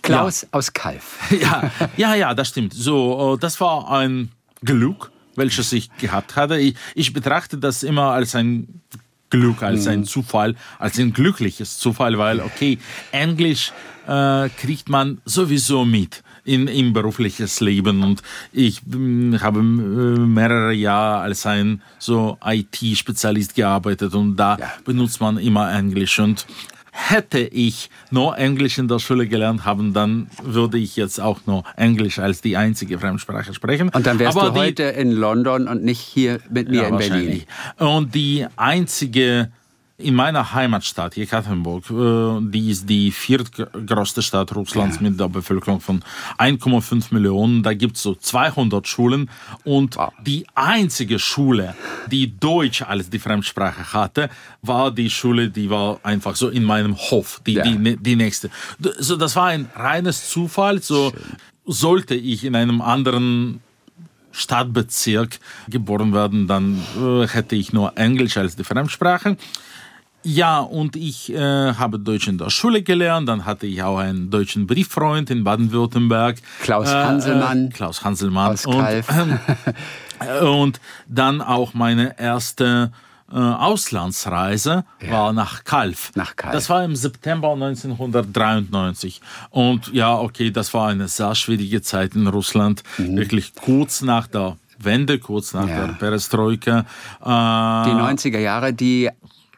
Klaus 0.02 0.42
ja. 0.42 0.48
aus 0.52 0.72
Kalf. 0.72 1.18
Ja, 1.40 1.70
ja, 1.96 2.14
ja, 2.14 2.34
das 2.34 2.48
stimmt. 2.48 2.74
So, 2.74 3.34
äh, 3.34 3.38
das 3.38 3.60
war 3.60 3.90
ein 3.90 4.30
Glück 4.62 5.09
welches 5.36 5.72
ich 5.72 5.94
gehabt 5.98 6.36
hatte. 6.36 6.58
Ich, 6.58 6.74
ich 6.94 7.12
betrachte 7.12 7.58
das 7.58 7.82
immer 7.82 8.12
als 8.12 8.34
ein 8.34 8.80
Glück, 9.30 9.62
als 9.62 9.86
ein 9.86 10.00
mhm. 10.00 10.04
Zufall, 10.04 10.56
als 10.78 10.98
ein 10.98 11.12
glückliches 11.12 11.78
Zufall, 11.78 12.18
weil, 12.18 12.40
okay, 12.40 12.78
Englisch 13.12 13.72
äh, 14.06 14.48
kriegt 14.48 14.88
man 14.88 15.20
sowieso 15.24 15.84
mit 15.84 16.22
in, 16.44 16.66
im 16.66 16.92
berufliches 16.92 17.60
Leben 17.60 18.02
und 18.02 18.22
ich 18.52 18.80
äh, 18.92 19.38
habe 19.38 19.60
äh, 19.60 19.62
mehrere 19.62 20.72
Jahre 20.72 21.20
als 21.22 21.46
ein 21.46 21.82
so 21.98 22.38
IT-Spezialist 22.44 23.54
gearbeitet 23.54 24.14
und 24.14 24.36
da 24.36 24.56
ja. 24.58 24.72
benutzt 24.84 25.20
man 25.20 25.38
immer 25.38 25.72
Englisch 25.72 26.18
und 26.18 26.46
hätte 26.92 27.38
ich 27.38 27.90
nur 28.10 28.36
Englisch 28.38 28.78
in 28.78 28.88
der 28.88 28.98
Schule 28.98 29.26
gelernt 29.26 29.64
haben, 29.64 29.92
dann 29.92 30.30
würde 30.42 30.78
ich 30.78 30.96
jetzt 30.96 31.20
auch 31.20 31.40
nur 31.46 31.64
Englisch 31.76 32.18
als 32.18 32.40
die 32.40 32.56
einzige 32.56 32.98
Fremdsprache 32.98 33.54
sprechen. 33.54 33.90
Und 33.90 34.06
dann 34.06 34.18
wärst 34.18 34.36
Aber 34.36 34.50
du 34.50 34.60
heute 34.60 34.84
in 34.84 35.12
London 35.12 35.68
und 35.68 35.84
nicht 35.84 36.00
hier 36.00 36.40
mit 36.50 36.68
mir 36.68 36.82
ja, 36.82 36.88
in 36.88 36.96
Berlin. 36.96 37.42
Und 37.78 38.14
die 38.14 38.46
einzige 38.56 39.50
in 40.00 40.14
meiner 40.14 40.52
Heimatstadt 40.54 41.16
Jekaterinburg, 41.16 41.90
äh, 41.90 42.50
die 42.50 42.70
ist 42.70 42.88
die 42.88 43.10
viertgrößte 43.10 44.22
Stadt 44.22 44.54
Russlands 44.54 44.96
ja. 44.96 45.02
mit 45.02 45.20
der 45.20 45.28
Bevölkerung 45.28 45.80
von 45.80 46.02
1,5 46.38 47.12
Millionen. 47.14 47.62
Da 47.62 47.74
gibt 47.74 47.96
es 47.96 48.02
so 48.02 48.14
200 48.14 48.86
Schulen 48.86 49.30
und 49.64 49.96
wow. 49.96 50.12
die 50.24 50.46
einzige 50.54 51.18
Schule, 51.18 51.74
die 52.10 52.38
Deutsch 52.38 52.82
als 52.82 53.10
die 53.10 53.18
Fremdsprache 53.18 53.92
hatte, 53.92 54.30
war 54.62 54.90
die 54.90 55.10
Schule, 55.10 55.50
die 55.50 55.70
war 55.70 56.00
einfach 56.02 56.36
so 56.36 56.48
in 56.48 56.64
meinem 56.64 56.96
Hof, 56.96 57.40
die, 57.46 57.54
ja. 57.54 57.64
die, 57.64 57.96
die 57.96 58.16
nächste. 58.16 58.50
So, 58.98 59.16
das 59.16 59.36
war 59.36 59.46
ein 59.46 59.68
reines 59.74 60.30
Zufall. 60.30 60.82
So 60.82 61.10
Schön. 61.10 61.20
sollte 61.66 62.14
ich 62.14 62.44
in 62.44 62.56
einem 62.56 62.80
anderen 62.80 63.60
Stadtbezirk 64.32 65.38
geboren 65.68 66.12
werden, 66.12 66.46
dann 66.46 66.80
äh, 66.96 67.26
hätte 67.26 67.56
ich 67.56 67.72
nur 67.72 67.96
Englisch 67.96 68.36
als 68.36 68.56
die 68.56 68.64
Fremdsprache. 68.64 69.36
Ja, 70.22 70.60
und 70.60 70.96
ich 70.96 71.32
äh, 71.32 71.74
habe 71.74 71.98
Deutsch 71.98 72.28
in 72.28 72.36
der 72.36 72.50
Schule 72.50 72.82
gelernt. 72.82 73.28
Dann 73.28 73.46
hatte 73.46 73.66
ich 73.66 73.82
auch 73.82 73.98
einen 73.98 74.30
deutschen 74.30 74.66
Brieffreund 74.66 75.30
in 75.30 75.44
Baden-Württemberg. 75.44 76.36
Klaus 76.60 76.88
äh, 76.90 76.94
Hanselmann. 76.94 77.66
Äh, 77.66 77.70
Klaus 77.70 78.04
Hanselmann. 78.04 78.52
Aus 78.52 78.64
Kalf. 78.64 79.08
Und, 79.08 79.40
äh, 80.20 80.44
und 80.44 80.80
dann 81.08 81.40
auch 81.40 81.72
meine 81.72 82.18
erste 82.18 82.92
äh, 83.32 83.36
Auslandsreise 83.36 84.84
ja. 85.00 85.10
war 85.10 85.32
nach 85.32 85.64
Kalf. 85.64 86.12
Nach 86.16 86.36
Kalf. 86.36 86.52
Das 86.52 86.68
war 86.68 86.84
im 86.84 86.96
September 86.96 87.52
1993. 87.52 89.22
Und 89.50 89.92
ja, 89.92 90.18
okay, 90.18 90.50
das 90.50 90.74
war 90.74 90.88
eine 90.88 91.08
sehr 91.08 91.34
schwierige 91.34 91.80
Zeit 91.80 92.14
in 92.14 92.26
Russland. 92.26 92.82
Mhm. 92.98 93.16
Wirklich 93.16 93.54
kurz 93.54 94.02
nach 94.02 94.26
der 94.26 94.58
Wende, 94.78 95.18
kurz 95.18 95.54
nach 95.54 95.68
ja. 95.68 95.86
der 95.86 95.92
Perestroika. 95.94 96.80
Äh, 97.20 97.24
die 97.24 97.96
90er 97.96 98.38
Jahre, 98.38 98.74
die 98.74 99.10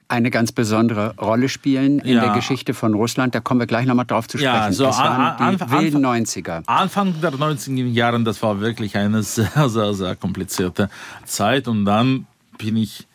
eine 0.09 0.31
ganz 0.31 0.53
besondere 0.53 1.15
Rolle 1.17 1.49
spielen 1.49 1.99
in 2.01 2.17
ja. 2.17 2.25
der 2.27 2.35
Geschichte 2.35 2.75
von 2.75 2.95
Russland. 2.95 3.35
Da 3.35 3.41
kommen 3.41 3.61
wir 3.61 3.67
gleich 3.67 3.87
nochmal 3.87 4.05
drauf 4.05 4.29
zu 4.29 4.39
sprechen. 4.39 4.55
Ja, 4.55 4.73
so 4.73 4.87
es 4.87 4.99
waren 4.99 5.57
die 5.57 5.71
wilden 5.71 6.05
90er. 6.05 6.63
Anfang 6.67 7.21
der 7.21 7.33
90er 7.33 7.87
Jahre, 7.87 8.23
das 8.23 8.43
war 8.43 8.61
wirklich 8.61 8.97
eine 8.97 9.23
sehr, 9.23 9.69
sehr, 9.69 9.95
sehr 9.95 10.17
komplizierte 10.17 10.91
Zeit. 11.25 11.67
Und 11.67 11.85
dann 11.85 12.27
bin 12.59 12.77
ich 12.77 13.07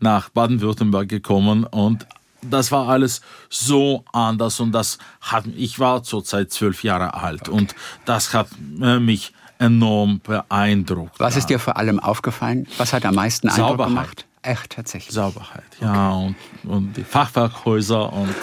nach 0.00 0.28
Baden-Württemberg 0.28 1.08
gekommen 1.08 1.64
und 1.64 2.06
das 2.42 2.70
war 2.70 2.88
alles 2.88 3.20
so 3.50 4.04
anders 4.12 4.60
und 4.60 4.70
das 4.70 4.98
hat 5.20 5.44
ich 5.56 5.80
war 5.80 6.04
zurzeit 6.04 6.52
zwölf 6.52 6.84
Jahre 6.84 7.14
alt 7.14 7.48
okay. 7.48 7.50
und 7.50 7.74
das 8.04 8.32
hat 8.32 8.48
äh, 8.80 9.00
mich 9.00 9.32
enorm 9.58 10.20
beeindruckt. 10.20 11.18
Was 11.18 11.36
ist 11.36 11.50
dir 11.50 11.58
vor 11.58 11.76
allem 11.76 11.98
aufgefallen? 11.98 12.68
Was 12.78 12.92
hat 12.92 13.04
am 13.04 13.16
meisten 13.16 13.48
Eindruck 13.48 13.70
Sauberheit. 13.70 13.88
gemacht? 13.88 14.27
Echt, 14.42 14.70
tatsächlich. 14.70 15.14
Sauberheit, 15.14 15.64
ja. 15.80 16.16
Okay. 16.16 16.34
Und, 16.64 16.70
und 16.70 16.96
die 16.96 17.04
Fachwerkhäuser. 17.04 18.12
Und 18.12 18.34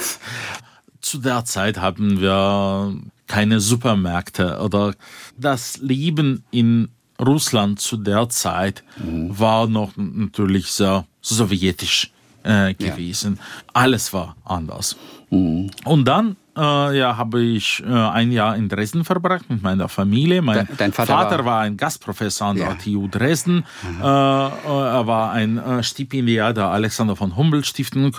zu 1.02 1.20
der 1.20 1.46
Zeit 1.46 1.80
hatten 1.80 2.20
wir 2.20 2.96
keine 3.28 3.60
Supermärkte 3.60 4.60
oder 4.60 4.94
das 5.38 5.78
Leben 5.78 6.44
in 6.52 6.90
Russland 7.20 7.80
zu 7.80 7.98
der 7.98 8.30
Zeit 8.30 8.84
mhm. 8.98 9.38
war 9.38 9.68
noch 9.68 9.94
natürlich 9.96 10.72
sehr 10.72 11.06
sowjetisch 11.22 12.12
äh, 12.44 12.74
gewesen. 12.74 13.38
Ja. 13.38 13.44
Alles 13.74 14.14
war 14.14 14.36
anders. 14.44 14.98
Mhm. 15.30 15.72
Und 15.86 16.06
dann 16.06 16.36
äh, 16.58 16.98
ja, 16.98 17.18
habe 17.18 17.42
ich 17.42 17.84
äh, 17.86 17.92
ein 17.92 18.32
Jahr 18.32 18.56
in 18.56 18.70
Dresden 18.70 19.04
verbracht 19.04 19.50
mit 19.50 19.62
meiner 19.62 19.90
Familie. 19.90 20.42
Mein 20.42 20.68
Dein 20.78 20.94
Vater, 20.94 21.14
Vater 21.14 21.46
war, 21.46 21.62
ein 21.62 21.78
Gastprofessor 21.78 22.48
an 22.48 22.58
ja. 22.58 22.68
der 22.68 22.78
TU 22.78 23.08
Dresden. 23.08 23.66
Mhm. 23.84 24.02
Äh, 24.02 24.06
er 24.06 25.08
war 25.08 25.32
ein 25.32 25.58
äh, 25.58 25.84
Stipendiat 25.84 26.58
der 26.58 26.68
Alexander 26.68 27.16
von 27.16 27.36
Humboldt 27.36 27.66
Stiftung. 27.66 28.18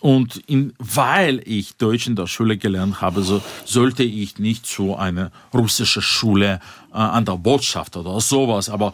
Und 0.00 0.36
in, 0.46 0.74
weil 0.78 1.40
ich 1.44 1.76
Deutsch 1.76 2.06
in 2.06 2.16
der 2.16 2.26
Schule 2.26 2.58
gelernt 2.58 3.00
habe, 3.00 3.22
so 3.22 3.42
sollte 3.64 4.02
ich 4.02 4.38
nicht 4.38 4.66
zu 4.66 4.94
einer 4.94 5.30
russischen 5.54 6.02
Schule 6.02 6.60
äh, 6.92 6.96
an 6.96 7.24
der 7.24 7.36
Botschaft 7.36 7.96
oder 7.96 8.20
sowas, 8.20 8.68
aber 8.68 8.92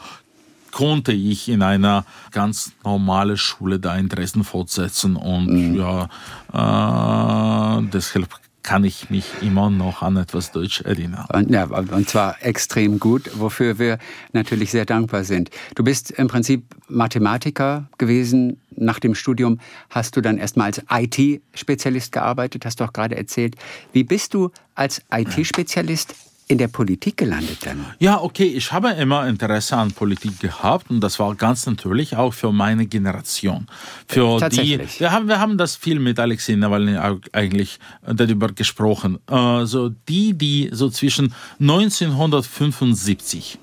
konnte 0.70 1.12
ich 1.12 1.48
in 1.48 1.62
einer 1.62 2.07
ganz 2.31 2.72
normalen 2.85 3.37
Schule 3.37 3.78
da 3.78 3.94
in 3.96 4.09
Dresden 4.09 4.42
fortsetzen 4.42 5.16
und 5.16 5.46
mhm. 5.46 5.74
ja, 5.74 7.78
äh, 7.78 7.83
deshalb 7.92 8.28
kann 8.62 8.85
ich 8.85 9.11
mich 9.11 9.27
immer 9.40 9.70
noch 9.70 10.03
an 10.03 10.16
etwas 10.16 10.53
Deutsch 10.53 10.83
erinnern. 10.83 11.27
Und, 11.33 11.51
ja, 11.51 11.64
und 11.64 12.09
zwar 12.09 12.37
extrem 12.40 13.01
gut, 13.01 13.31
wofür 13.35 13.79
wir 13.79 13.98
natürlich 14.33 14.70
sehr 14.70 14.85
dankbar 14.85 15.25
sind. 15.25 15.51
Du 15.75 15.83
bist 15.83 16.11
im 16.12 16.29
Prinzip 16.29 16.64
Mathematiker 16.88 17.88
gewesen. 17.98 18.61
Nach 18.75 18.98
dem 18.98 19.14
Studium 19.14 19.59
hast 19.90 20.16
du 20.16 20.20
dann 20.20 20.38
erstmal 20.38 20.66
als 20.66 20.83
IT-Spezialist 20.90 22.12
gearbeitet, 22.12 22.64
hast 22.64 22.81
du 22.81 22.85
auch 22.85 22.92
gerade 22.92 23.16
erzählt. 23.16 23.57
Wie 23.92 24.05
bist 24.05 24.35
du 24.35 24.51
als 24.75 25.03
IT-Spezialist 25.11 26.14
in 26.48 26.59
der 26.59 26.68
Politik 26.68 27.16
gelandet 27.16 27.59
dann? 27.64 27.87
Ja, 27.98 28.20
okay, 28.20 28.44
ich 28.46 28.72
habe 28.72 28.90
immer 28.90 29.26
Interesse 29.26 29.76
an 29.76 29.92
Politik 29.92 30.40
gehabt 30.40 30.90
und 30.90 31.00
das 31.00 31.18
war 31.18 31.35
ganz 31.35 31.66
natürlich 31.66 32.16
auch 32.16 32.35
für 32.35 32.52
meine 32.52 32.87
Generation. 32.87 33.66
Für 34.07 34.38
die, 34.48 34.78
wir 34.98 35.12
haben, 35.12 35.28
wir 35.28 35.38
haben 35.40 35.57
das 35.57 35.76
viel 35.76 35.98
mit 35.98 36.18
Alexei 36.18 36.55
Nawalny 36.55 36.98
eigentlich 37.33 37.78
darüber 38.07 38.48
gesprochen. 38.48 39.18
Also 39.26 39.88
die, 40.09 40.35
die 40.35 40.70
so 40.72 40.90
zwischen 40.90 41.35
1975 41.61 43.59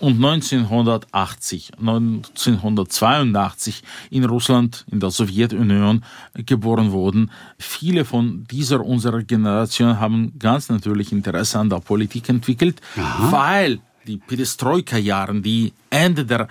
und 0.00 0.24
1980, 0.24 1.72
1982 1.78 3.82
in 4.10 4.24
Russland, 4.24 4.84
in 4.90 5.00
der 5.00 5.10
Sowjetunion 5.10 6.04
geboren 6.34 6.92
wurden. 6.92 7.30
Viele 7.58 8.04
von 8.04 8.46
dieser 8.50 8.84
unserer 8.84 9.22
Generation 9.22 9.98
haben 9.98 10.38
ganz 10.38 10.68
natürlich 10.68 11.12
Interesse 11.12 11.58
an 11.58 11.70
der 11.70 11.80
Politik 11.80 12.28
entwickelt, 12.28 12.80
Aha. 12.96 13.32
weil 13.32 13.80
die 14.06 14.18
Perestroika-Jahren, 14.18 15.42
die 15.42 15.72
Ende 15.90 16.24
der 16.24 16.48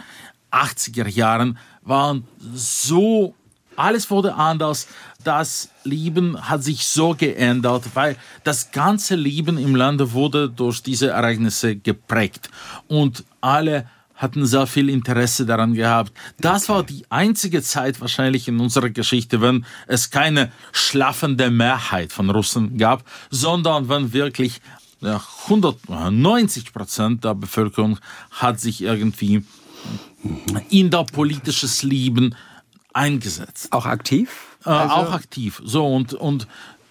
80er 0.51 1.07
Jahren 1.07 1.57
waren 1.83 2.25
so 2.53 3.33
alles 3.77 4.09
wurde 4.09 4.33
anders. 4.33 4.87
Das 5.23 5.69
Leben 5.83 6.49
hat 6.49 6.63
sich 6.63 6.85
so 6.85 7.13
geändert, 7.13 7.83
weil 7.93 8.17
das 8.43 8.71
ganze 8.71 9.15
Leben 9.15 9.57
im 9.57 9.75
Lande 9.75 10.13
wurde 10.13 10.49
durch 10.49 10.81
diese 10.81 11.11
Ereignisse 11.11 11.75
geprägt. 11.75 12.49
Und 12.87 13.23
alle 13.41 13.89
hatten 14.15 14.45
sehr 14.45 14.65
viel 14.65 14.89
Interesse 14.89 15.45
daran 15.45 15.73
gehabt. 15.73 16.11
Das 16.39 16.69
war 16.69 16.83
die 16.83 17.05
einzige 17.09 17.61
Zeit 17.61 18.01
wahrscheinlich 18.01 18.47
in 18.47 18.59
unserer 18.59 18.89
Geschichte, 18.89 19.41
wenn 19.41 19.65
es 19.85 20.09
keine 20.09 20.51
schlafende 20.71 21.51
Mehrheit 21.51 22.11
von 22.11 22.29
Russen 22.29 22.77
gab, 22.77 23.03
sondern 23.29 23.89
wenn 23.89 24.13
wirklich 24.13 24.59
190 25.01 26.73
Prozent 26.73 27.23
der 27.23 27.35
Bevölkerung 27.35 27.99
hat 28.31 28.59
sich 28.59 28.81
irgendwie 28.81 29.43
in 30.69 30.89
der 30.89 31.03
politisches 31.03 31.83
Leben 31.83 32.35
eingesetzt. 32.93 33.71
Auch 33.71 33.85
aktiv? 33.85 34.57
Äh, 34.65 34.69
also 34.69 34.95
auch 34.95 35.11
aktiv. 35.11 35.61
So 35.63 35.85
und, 35.85 36.15
und 36.15 36.47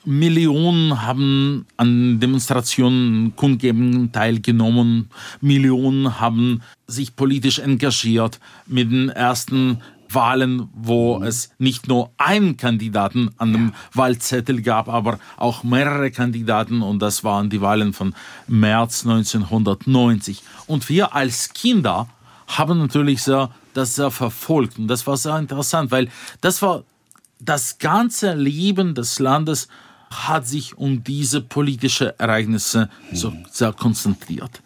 Millionen 0.07 1.03
haben 1.03 1.66
an 1.77 2.21
Demonstrationen, 2.21 3.35
Kundgebungen 3.37 4.12
teilgenommen. 4.12 5.11
Millionen 5.40 6.21
haben 6.21 6.62
sich 6.87 7.16
politisch 7.16 7.59
engagiert 7.59 8.38
mit 8.66 8.90
den 8.90 9.09
ersten 9.09 9.83
Wahlen, 10.09 10.69
wo 10.73 11.23
es 11.23 11.51
nicht 11.59 11.88
nur 11.88 12.12
einen 12.16 12.57
Kandidaten 12.57 13.31
an 13.38 13.53
dem 13.53 13.66
ja. 13.66 13.75
Wahlzettel 13.95 14.62
gab, 14.62 14.88
aber 14.88 15.19
auch 15.37 15.64
mehrere 15.64 16.12
Kandidaten 16.12 16.83
und 16.83 17.01
das 17.01 17.25
waren 17.25 17.51
die 17.51 17.61
Wahlen 17.61 17.92
von 17.92 18.14
März 18.47 19.05
1990. 19.05 20.42
Und 20.69 20.88
wir 20.88 21.14
als 21.14 21.53
Kinder 21.53 22.09
haben 22.47 22.79
natürlich 22.79 23.23
sehr 23.23 23.51
das 23.77 23.95
sehr 23.95 24.11
verfolgt. 24.11 24.79
Und 24.79 24.88
das 24.88 25.07
war 25.07 25.16
sehr 25.16 25.38
interessant, 25.38 25.90
weil 25.90 26.09
das 26.40 26.62
war 26.62 26.85
das 27.38 27.79
ganze 27.79 28.35
Leben 28.35 28.95
des 28.95 29.19
Landes 29.19 29.69
hat 30.16 30.46
sich 30.46 30.76
um 30.76 31.02
diese 31.05 31.40
politischen 31.40 32.11
Ereignisse 32.18 32.88
so 33.12 33.33
sehr 33.50 33.72
konzentriert. 33.72 34.62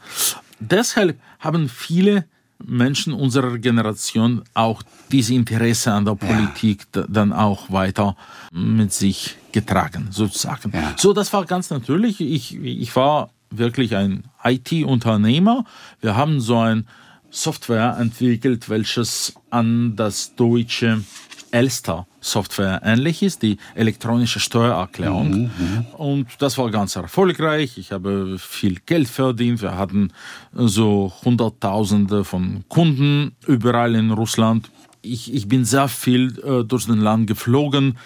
Deshalb 0.58 1.18
haben 1.38 1.68
viele 1.68 2.24
Menschen 2.64 3.12
unserer 3.12 3.58
Generation 3.58 4.42
auch 4.54 4.82
diese 5.10 5.34
Interesse 5.34 5.92
an 5.92 6.04
der 6.04 6.14
Politik 6.14 6.86
ja. 6.94 7.04
dann 7.08 7.32
auch 7.32 7.70
weiter 7.70 8.16
mit 8.52 8.92
sich 8.92 9.36
getragen, 9.52 10.08
sozusagen. 10.10 10.72
Ja. 10.74 10.94
So, 10.96 11.12
das 11.12 11.32
war 11.32 11.44
ganz 11.46 11.70
natürlich. 11.70 12.20
Ich, 12.20 12.56
ich 12.56 12.94
war 12.94 13.30
wirklich 13.50 13.96
ein 13.96 14.24
IT-Unternehmer. 14.44 15.64
Wir 16.00 16.16
haben 16.16 16.40
so 16.40 16.58
ein 16.58 16.86
Software 17.30 17.96
entwickelt, 17.98 18.68
welches 18.68 19.34
an 19.50 19.96
das 19.96 20.34
deutsche 20.34 21.04
Elster 21.50 22.06
Software 22.20 22.82
ähnlich 22.84 23.22
ist, 23.22 23.42
die 23.42 23.56
elektronische 23.74 24.40
Steuererklärung. 24.40 25.30
Mhm, 25.30 25.50
mhm, 25.58 25.86
und 25.96 26.26
das 26.38 26.58
war 26.58 26.70
ganz 26.70 26.96
erfolgreich. 26.96 27.78
Ich 27.78 27.92
habe 27.92 28.36
viel 28.38 28.78
Geld 28.86 29.08
verdient. 29.08 29.62
Wir 29.62 29.76
hatten 29.76 30.12
so 30.52 31.12
Hunderttausende 31.24 32.24
von 32.24 32.64
Kunden 32.68 33.32
überall 33.46 33.94
in 33.94 34.10
Russland. 34.10 34.70
Ich, 35.02 35.32
ich 35.32 35.48
bin 35.48 35.64
sehr 35.64 35.88
viel 35.88 36.38
äh, 36.40 36.62
durch 36.64 36.86
den 36.86 37.00
Land 37.00 37.26
geflogen. 37.26 37.96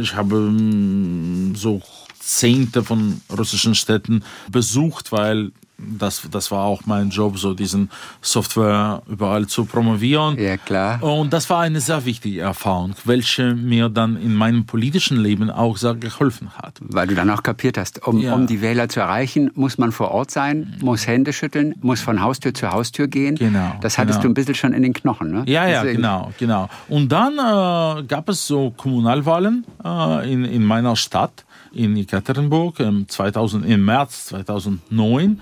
Ich 0.00 0.14
habe 0.14 0.36
mm, 0.36 1.54
so 1.56 1.82
Zehnte 2.20 2.84
von 2.84 3.20
russischen 3.36 3.74
Städten 3.74 4.22
besucht, 4.50 5.10
weil 5.10 5.50
das, 5.98 6.22
das 6.30 6.50
war 6.50 6.64
auch 6.64 6.82
mein 6.86 7.10
Job, 7.10 7.38
so 7.38 7.54
diesen 7.54 7.90
Software 8.20 9.02
überall 9.08 9.46
zu 9.46 9.64
promovieren. 9.64 10.38
Ja, 10.38 10.56
klar. 10.56 11.02
Und 11.02 11.32
das 11.32 11.48
war 11.50 11.60
eine 11.60 11.80
sehr 11.80 12.04
wichtige 12.04 12.40
Erfahrung, 12.40 12.94
welche 13.04 13.54
mir 13.54 13.88
dann 13.88 14.16
in 14.16 14.34
meinem 14.34 14.66
politischen 14.66 15.16
Leben 15.16 15.50
auch 15.50 15.76
sehr 15.76 15.94
geholfen 15.94 16.50
hat. 16.56 16.78
Weil 16.80 17.06
du 17.06 17.14
dann 17.14 17.30
auch 17.30 17.42
kapiert 17.42 17.78
hast, 17.78 18.06
um, 18.06 18.18
ja. 18.18 18.34
um 18.34 18.46
die 18.46 18.60
Wähler 18.60 18.88
zu 18.88 19.00
erreichen, 19.00 19.50
muss 19.54 19.78
man 19.78 19.92
vor 19.92 20.10
Ort 20.10 20.30
sein, 20.30 20.76
muss 20.80 21.06
Hände 21.06 21.32
schütteln, 21.32 21.74
muss 21.80 22.00
von 22.00 22.22
Haustür 22.22 22.54
zu 22.54 22.70
Haustür 22.70 23.08
gehen. 23.08 23.36
Genau. 23.36 23.74
Das 23.80 23.98
hattest 23.98 24.20
genau. 24.20 24.22
du 24.22 24.30
ein 24.30 24.34
bisschen 24.34 24.54
schon 24.54 24.72
in 24.72 24.82
den 24.82 24.92
Knochen, 24.92 25.30
ne? 25.30 25.44
Ja, 25.46 25.66
ja, 25.66 25.82
Deswegen. 25.82 26.02
genau, 26.02 26.32
genau. 26.38 26.68
Und 26.88 27.10
dann 27.10 27.34
äh, 27.34 28.02
gab 28.04 28.28
es 28.28 28.46
so 28.46 28.70
Kommunalwahlen 28.76 29.64
äh, 29.84 30.32
in, 30.32 30.44
in 30.44 30.64
meiner 30.64 30.96
Stadt 30.96 31.44
in 31.74 31.96
Ekaterinburg 31.96 32.80
im, 32.80 33.08
2000, 33.08 33.66
im 33.66 33.84
März 33.84 34.26
2009. 34.26 35.40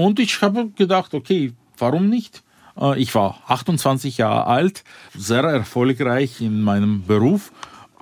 Und 0.00 0.18
ich 0.18 0.40
habe 0.40 0.70
gedacht, 0.70 1.12
okay, 1.12 1.52
warum 1.76 2.08
nicht? 2.08 2.42
Äh, 2.80 2.98
ich 2.98 3.14
war 3.14 3.42
28 3.48 4.16
Jahre 4.16 4.46
alt, 4.46 4.82
sehr 5.14 5.44
erfolgreich 5.44 6.40
in 6.40 6.62
meinem 6.62 7.04
Beruf 7.06 7.52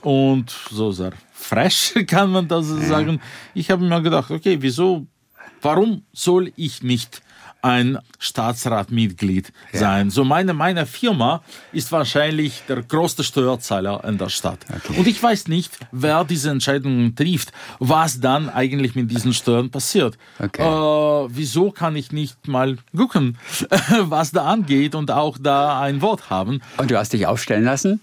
und 0.03 0.49
so 0.71 0.93
sehr 0.93 1.13
fresh, 1.33 1.95
kann 2.07 2.31
man 2.31 2.47
das 2.47 2.69
sagen. 2.69 3.21
Ich 3.53 3.73
habe 3.73 3.85
mir 3.85 4.01
gedacht, 4.01 4.31
okay, 4.31 4.59
wieso, 4.61 5.09
warum 5.61 6.05
soll 6.13 6.53
ich 6.55 6.85
nicht 6.85 7.21
ein 7.63 7.99
Staatsratmitglied 8.19 9.53
sein. 9.73 10.07
Ja. 10.07 10.11
So 10.11 10.25
meine, 10.25 10.55
meine 10.55 10.87
Firma 10.87 11.43
ist 11.73 11.91
wahrscheinlich 11.93 12.63
der 12.69 12.83
größte 12.83 13.25
Steuerzahler 13.25 14.05
in 14.05 14.19
der 14.19 14.29
Stadt. 14.29 14.61
Okay. 14.69 14.99
Und 14.99 15.07
ich 15.07 15.23
weiß 15.23 15.49
nicht, 15.49 15.79
wer 15.91 16.25
diese 16.25 16.51
Entscheidungen 16.51 17.15
trifft, 17.17 17.53
was 17.79 18.21
dann 18.21 18.49
eigentlich 18.49 18.95
mit 18.95 19.11
diesen 19.11 19.35
Steuern 19.35 19.71
passiert. 19.71 20.17
Okay. 20.39 20.63
Äh, 20.63 21.29
wieso 21.31 21.71
kann 21.71 21.97
ich 21.97 22.13
nicht 22.13 22.47
mal 22.47 22.79
gucken, 22.97 23.39
was 24.01 24.31
da 24.31 24.45
angeht 24.45 24.95
und 24.95 25.11
auch 25.11 25.39
da 25.39 25.81
ein 25.81 26.01
Wort 26.01 26.31
haben? 26.31 26.61
Und 26.77 26.91
du 26.91 26.99
hast 26.99 27.13
dich 27.13 27.27
aufstellen 27.27 27.65
lassen? 27.65 28.01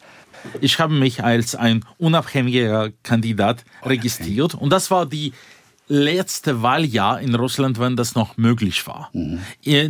Ich 0.61 0.79
habe 0.79 0.93
mich 0.93 1.23
als 1.23 1.55
ein 1.55 1.83
unabhängiger 1.97 2.91
Kandidat 3.03 3.63
registriert 3.83 4.53
und 4.53 4.69
das 4.69 4.91
war 4.91 5.07
die 5.07 5.33
letzte 5.87 6.61
Wahljahr 6.61 7.19
in 7.19 7.35
Russland, 7.35 7.79
wenn 7.79 7.95
das 7.95 8.15
noch 8.15 8.37
möglich 8.37 8.87
war. 8.87 9.09
Mhm. 9.13 9.39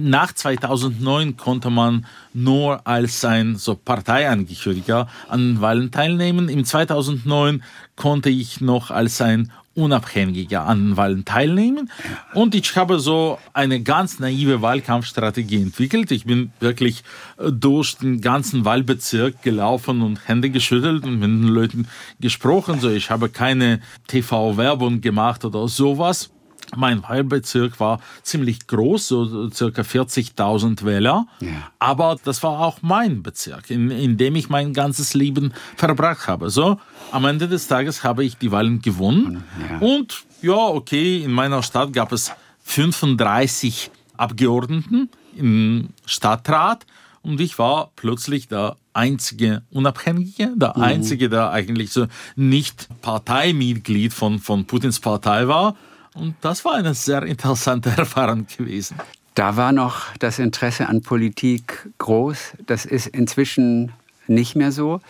Nach 0.09 0.33
2009 0.33 1.37
konnte 1.37 1.69
man 1.69 2.05
nur 2.33 2.85
als 2.85 3.23
ein 3.23 3.55
so 3.55 3.75
Parteiangehöriger 3.75 5.07
an 5.29 5.61
Wahlen 5.61 5.91
teilnehmen. 5.91 6.49
Im 6.49 6.65
2009 6.65 7.63
konnte 7.95 8.29
ich 8.29 8.61
noch 8.61 8.91
als 8.91 9.21
ein 9.21 9.51
Unabhängiger 9.75 10.65
an 10.65 10.97
Wahlen 10.97 11.25
teilnehmen. 11.25 11.91
Und 12.33 12.55
ich 12.55 12.75
habe 12.75 12.99
so 12.99 13.37
eine 13.53 13.81
ganz 13.81 14.19
naive 14.19 14.61
Wahlkampfstrategie 14.61 15.61
entwickelt. 15.61 16.11
Ich 16.11 16.25
bin 16.25 16.51
wirklich 16.59 17.03
äh, 17.37 17.51
durch 17.51 17.97
den 17.97 18.21
ganzen 18.21 18.65
Wahlbezirk 18.65 19.43
gelaufen 19.43 20.01
und 20.01 20.27
Hände 20.27 20.49
geschüttelt 20.49 21.03
und 21.03 21.19
mit 21.19 21.29
den 21.29 21.43
Leuten 21.43 21.87
gesprochen. 22.19 22.79
So, 22.79 22.89
ich 22.89 23.09
habe 23.11 23.29
keine 23.29 23.81
TV-Werbung 24.07 25.01
gemacht 25.01 25.45
oder 25.45 25.67
sowas. 25.67 26.29
Mein 26.77 27.03
Wahlbezirk 27.03 27.79
war 27.79 27.99
ziemlich 28.23 28.67
groß, 28.67 29.07
so 29.07 29.49
circa 29.49 29.81
40.000 29.81 30.85
Wähler. 30.85 31.27
Ja. 31.39 31.49
Aber 31.79 32.17
das 32.23 32.43
war 32.43 32.59
auch 32.59 32.79
mein 32.81 33.23
Bezirk, 33.23 33.69
in, 33.69 33.91
in 33.91 34.17
dem 34.17 34.35
ich 34.35 34.49
mein 34.49 34.73
ganzes 34.73 35.13
Leben 35.13 35.53
verbracht 35.75 36.27
habe. 36.27 36.49
So, 36.49 36.79
am 37.11 37.25
Ende 37.25 37.47
des 37.47 37.67
Tages 37.67 38.03
habe 38.03 38.23
ich 38.23 38.37
die 38.37 38.51
Wahlen 38.51 38.81
gewonnen. 38.81 39.43
Ja. 39.69 39.79
Und 39.79 40.23
ja, 40.41 40.55
okay, 40.55 41.23
in 41.23 41.31
meiner 41.31 41.63
Stadt 41.63 41.93
gab 41.93 42.11
es 42.11 42.31
35 42.63 43.91
Abgeordneten 44.17 45.09
im 45.35 45.89
Stadtrat. 46.05 46.85
Und 47.21 47.41
ich 47.41 47.57
war 47.57 47.91
plötzlich 47.95 48.47
der 48.47 48.77
einzige 48.93 49.63
Unabhängige, 49.71 50.53
der 50.55 50.73
mhm. 50.75 50.83
einzige, 50.83 51.29
der 51.29 51.51
eigentlich 51.51 51.91
so 51.91 52.07
nicht 52.35 52.87
Parteimitglied 53.01 54.13
von, 54.13 54.39
von 54.39 54.65
Putins 54.65 54.99
Partei 54.99 55.47
war. 55.47 55.75
Und 56.15 56.35
das 56.41 56.65
war 56.65 56.75
eine 56.75 56.93
sehr 56.93 57.23
interessante 57.23 57.89
Erfahrung 57.97 58.47
gewesen. 58.57 58.97
Da 59.35 59.57
war 59.57 59.73
noch 59.73 60.15
das 60.17 60.39
Interesse 60.39 60.87
an 60.87 61.01
Politik 61.01 61.89
groß. 61.97 62.53
Das 62.65 62.85
ist 62.85 63.07
inzwischen 63.07 63.91
nicht 64.27 64.55
mehr 64.55 64.71
so. 64.71 65.01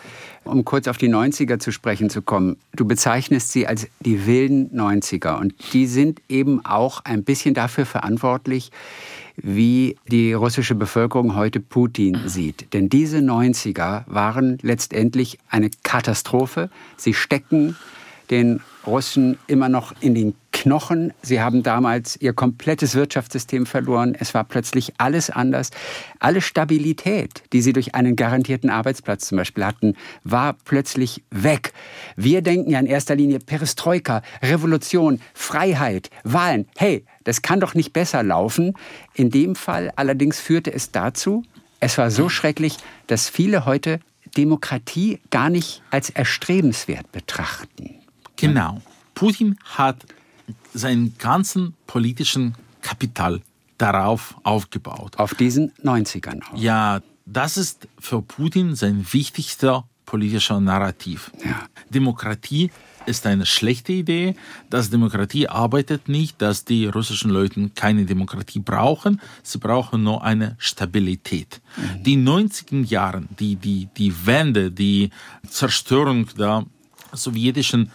Um 0.44 0.64
kurz 0.64 0.88
auf 0.88 0.98
die 0.98 1.08
90er 1.08 1.58
zu 1.58 1.72
sprechen 1.72 2.10
zu 2.10 2.22
kommen, 2.22 2.56
du 2.74 2.84
bezeichnest 2.84 3.50
sie 3.50 3.66
als 3.66 3.88
die 4.00 4.26
wilden 4.26 4.70
90er 4.78 5.38
und 5.38 5.54
die 5.72 5.86
sind 5.86 6.20
eben 6.28 6.64
auch 6.64 7.04
ein 7.04 7.24
bisschen 7.24 7.54
dafür 7.54 7.86
verantwortlich, 7.86 8.70
wie 9.36 9.96
die 10.08 10.32
russische 10.32 10.74
Bevölkerung 10.74 11.34
heute 11.34 11.60
Putin 11.60 12.22
sieht. 12.26 12.72
Denn 12.72 12.88
diese 12.88 13.18
90er 13.18 14.04
waren 14.06 14.58
letztendlich 14.62 15.38
eine 15.48 15.70
Katastrophe. 15.82 16.70
Sie 16.96 17.14
stecken 17.14 17.76
den 18.30 18.60
Russen 18.86 19.38
immer 19.46 19.68
noch 19.68 19.94
in 20.00 20.14
den 20.14 20.34
Knochen. 20.52 21.12
Sie 21.22 21.40
haben 21.40 21.62
damals 21.62 22.16
ihr 22.20 22.32
komplettes 22.32 22.94
Wirtschaftssystem 22.94 23.66
verloren. 23.66 24.16
Es 24.18 24.32
war 24.32 24.44
plötzlich 24.44 24.94
alles 24.98 25.28
anders. 25.28 25.70
Alle 26.18 26.40
Stabilität, 26.40 27.42
die 27.52 27.60
sie 27.60 27.72
durch 27.72 27.94
einen 27.94 28.16
garantierten 28.16 28.70
Arbeitsplatz 28.70 29.28
zum 29.28 29.36
Beispiel 29.36 29.64
hatten, 29.64 29.94
war 30.24 30.54
plötzlich 30.64 31.22
weg. 31.30 31.72
Wir 32.16 32.42
denken 32.42 32.70
ja 32.70 32.80
in 32.80 32.86
erster 32.86 33.14
Linie 33.14 33.38
Perestroika, 33.38 34.22
Revolution, 34.42 35.20
Freiheit, 35.34 36.10
Wahlen. 36.24 36.66
Hey, 36.76 37.04
das 37.24 37.42
kann 37.42 37.60
doch 37.60 37.74
nicht 37.74 37.92
besser 37.92 38.22
laufen. 38.22 38.74
In 39.14 39.30
dem 39.30 39.56
Fall 39.56 39.92
allerdings 39.96 40.40
führte 40.40 40.72
es 40.72 40.90
dazu, 40.90 41.42
es 41.80 41.98
war 41.98 42.10
so 42.10 42.28
schrecklich, 42.28 42.78
dass 43.06 43.28
viele 43.28 43.66
heute 43.66 44.00
Demokratie 44.36 45.20
gar 45.30 45.50
nicht 45.50 45.82
als 45.90 46.10
erstrebenswert 46.10 47.12
betrachten. 47.12 47.96
Genau. 48.36 48.82
Putin 49.14 49.56
hat 49.64 50.06
seinen 50.74 51.16
ganzen 51.18 51.74
politischen 51.86 52.54
Kapital 52.82 53.42
darauf 53.78 54.36
aufgebaut. 54.42 55.18
Auf 55.18 55.34
diesen 55.34 55.72
90ern 55.82 56.42
auch. 56.42 56.56
Ja, 56.56 57.00
das 57.24 57.56
ist 57.56 57.88
für 57.98 58.22
Putin 58.22 58.74
sein 58.74 59.06
wichtigster 59.10 59.84
politischer 60.04 60.60
Narrativ. 60.60 61.32
Ja. 61.44 61.66
Demokratie 61.90 62.70
ist 63.06 63.26
eine 63.26 63.46
schlechte 63.46 63.92
Idee, 63.92 64.36
dass 64.70 64.90
Demokratie 64.90 65.48
arbeitet 65.48 66.08
nicht, 66.08 66.40
dass 66.40 66.64
die 66.64 66.86
russischen 66.86 67.30
Leute 67.30 67.70
keine 67.74 68.04
Demokratie 68.04 68.60
brauchen, 68.60 69.20
sie 69.42 69.58
brauchen 69.58 70.02
nur 70.02 70.24
eine 70.24 70.56
Stabilität. 70.58 71.60
Mhm. 71.76 72.02
Die 72.02 72.16
90er 72.16 72.84
Jahre, 72.84 73.24
die, 73.38 73.56
die, 73.56 73.88
die 73.96 74.26
Wende, 74.26 74.70
die 74.70 75.10
Zerstörung 75.48 76.28
der 76.36 76.64
sowjetischen 77.12 77.90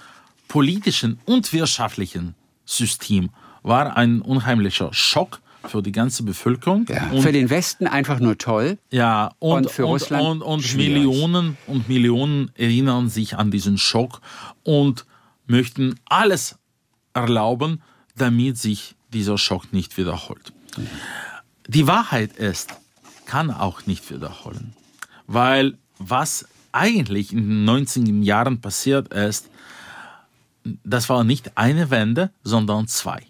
politischen 0.52 1.18
und 1.24 1.54
wirtschaftlichen 1.54 2.36
System 2.66 3.30
war 3.64 3.96
ein 3.96 4.22
unheimlicher 4.22 4.90
Schock 4.92 5.40
für 5.66 5.82
die 5.82 5.94
ganze 5.94 6.24
Bevölkerung. 6.24 6.86
Ja, 6.90 7.10
für 7.22 7.32
den 7.32 7.50
Westen 7.50 7.88
einfach 7.88 8.20
nur 8.20 8.38
toll. 8.38 8.78
Ja, 8.90 9.32
und, 9.40 9.68
und 9.68 9.72
für 9.72 9.86
und, 9.86 9.92
Russland. 9.94 10.26
Und, 10.26 10.42
und 10.42 10.76
Millionen 10.76 11.58
und 11.68 11.88
Millionen 11.88 12.52
erinnern 12.56 13.08
sich 13.08 13.38
an 13.38 13.50
diesen 13.50 13.78
Schock 13.78 14.20
und 14.64 15.06
möchten 15.48 15.96
alles 16.04 16.58
erlauben, 17.14 17.82
damit 18.18 18.58
sich 18.58 18.96
dieser 19.14 19.38
Schock 19.38 19.72
nicht 19.72 19.98
wiederholt. 19.98 20.52
Die 21.66 21.88
Wahrheit 21.88 22.34
ist, 22.34 22.74
kann 23.26 23.52
auch 23.52 23.86
nicht 23.86 24.12
wiederholen. 24.12 24.74
Weil 25.28 25.78
was 25.98 26.46
eigentlich 26.74 27.32
in 27.32 27.66
den 27.66 27.70
90er 27.70 28.22
Jahren 28.22 28.60
passiert 28.60 29.14
ist, 29.14 29.48
das 30.63 31.10
war 31.10 31.24
nicht 31.24 31.58
eine 31.58 31.89
Wende, 31.89 32.32
sondern 32.43 32.88
zwei. 32.88 33.21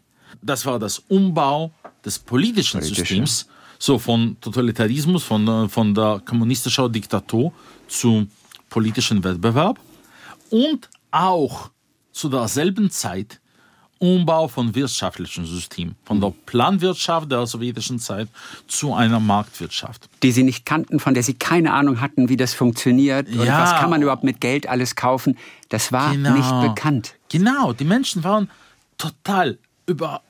Das 0.42 0.66
war 0.66 0.80
das 0.80 1.00
Umbau 1.08 1.72
des 2.04 2.20
politischen 2.20 2.80
Politische. 2.80 3.02
Systems, 3.02 3.48
so 3.80 3.98
von 3.98 4.38
Totalitarismus, 4.42 5.24
von, 5.24 5.70
von 5.70 5.94
der 5.94 6.22
kommunistischen 6.26 6.92
Diktatur 6.92 7.52
zu 7.88 8.28
politischen 8.70 9.24
Wettbewerb 9.24 9.80
und 10.50 10.90
auch 11.12 11.70
zu 12.12 12.30
derselben 12.30 12.90
Zeit 12.90 13.40
Umbau 14.02 14.48
von 14.48 14.74
wirtschaftlichen 14.74 15.46
Systemen, 15.46 15.96
von 16.06 16.20
der 16.20 16.34
Planwirtschaft 16.48 17.32
der 17.32 17.46
sowjetischen 17.46 18.00
Zeit 18.00 18.30
zu 18.68 18.96
einer 18.96 19.20
Marktwirtschaft. 19.20 20.10
Die 20.24 20.32
sie 20.32 20.42
nicht 20.42 20.66
kannten, 20.66 21.00
von 21.00 21.14
der 21.14 21.22
sie 21.22 21.36
keine 21.36 21.72
Ahnung 21.74 22.02
hatten, 22.02 22.28
wie 22.28 22.36
das 22.36 22.56
funktioniert 22.56 23.30
ja. 23.30 23.42
und 23.42 23.48
was 23.48 23.80
kann 23.80 23.92
man 23.92 24.02
überhaupt 24.02 24.24
mit 24.24 24.42
Geld 24.42 24.68
alles 24.68 24.96
kaufen. 24.96 25.38
Das 25.70 25.92
war 25.92 26.14
genau. 26.14 26.34
nicht 26.34 26.62
bekannt. 26.62 27.14
Genau, 27.32 27.72
die 27.72 27.86
Menschen 27.86 28.26
waren 28.26 28.50
total 28.98 29.58
über 29.86 30.22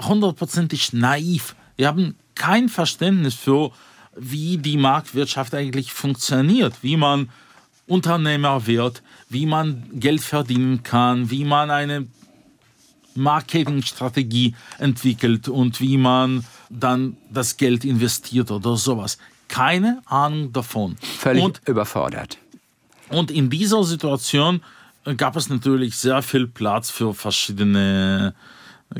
hundertprozentig 0.00 0.92
naiv. 0.92 1.56
Wir 1.76 1.88
haben 1.88 2.14
kein 2.36 2.68
Verständnis 2.68 3.34
für, 3.34 3.72
wie 4.14 4.58
die 4.58 4.76
Marktwirtschaft 4.76 5.52
eigentlich 5.52 5.92
funktioniert, 5.92 6.74
wie 6.82 6.96
man 6.96 7.28
Unternehmer 7.88 8.68
wird, 8.68 9.02
wie 9.28 9.46
man 9.46 9.82
Geld 9.94 10.20
verdienen 10.20 10.84
kann, 10.84 11.28
wie 11.28 11.44
man 11.44 11.72
eine 11.72 12.06
Marketingstrategie 13.16 14.54
entwickelt 14.78 15.48
und 15.48 15.80
wie 15.80 15.96
man 15.96 16.44
dann 16.70 17.16
das 17.30 17.56
Geld 17.56 17.84
investiert 17.84 18.52
oder 18.52 18.76
sowas. 18.76 19.18
Keine 19.48 20.02
Ahnung 20.06 20.52
davon. 20.52 20.94
Völlig 21.18 21.42
und, 21.42 21.62
überfordert. 21.66 22.38
Und 23.08 23.32
in 23.32 23.50
dieser 23.50 23.82
Situation 23.82 24.62
gab 25.16 25.36
es 25.36 25.48
natürlich 25.48 25.96
sehr 25.96 26.22
viel 26.22 26.46
Platz 26.46 26.90
für 26.90 27.14
verschiedene 27.14 28.34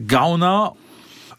Gauner. 0.06 0.74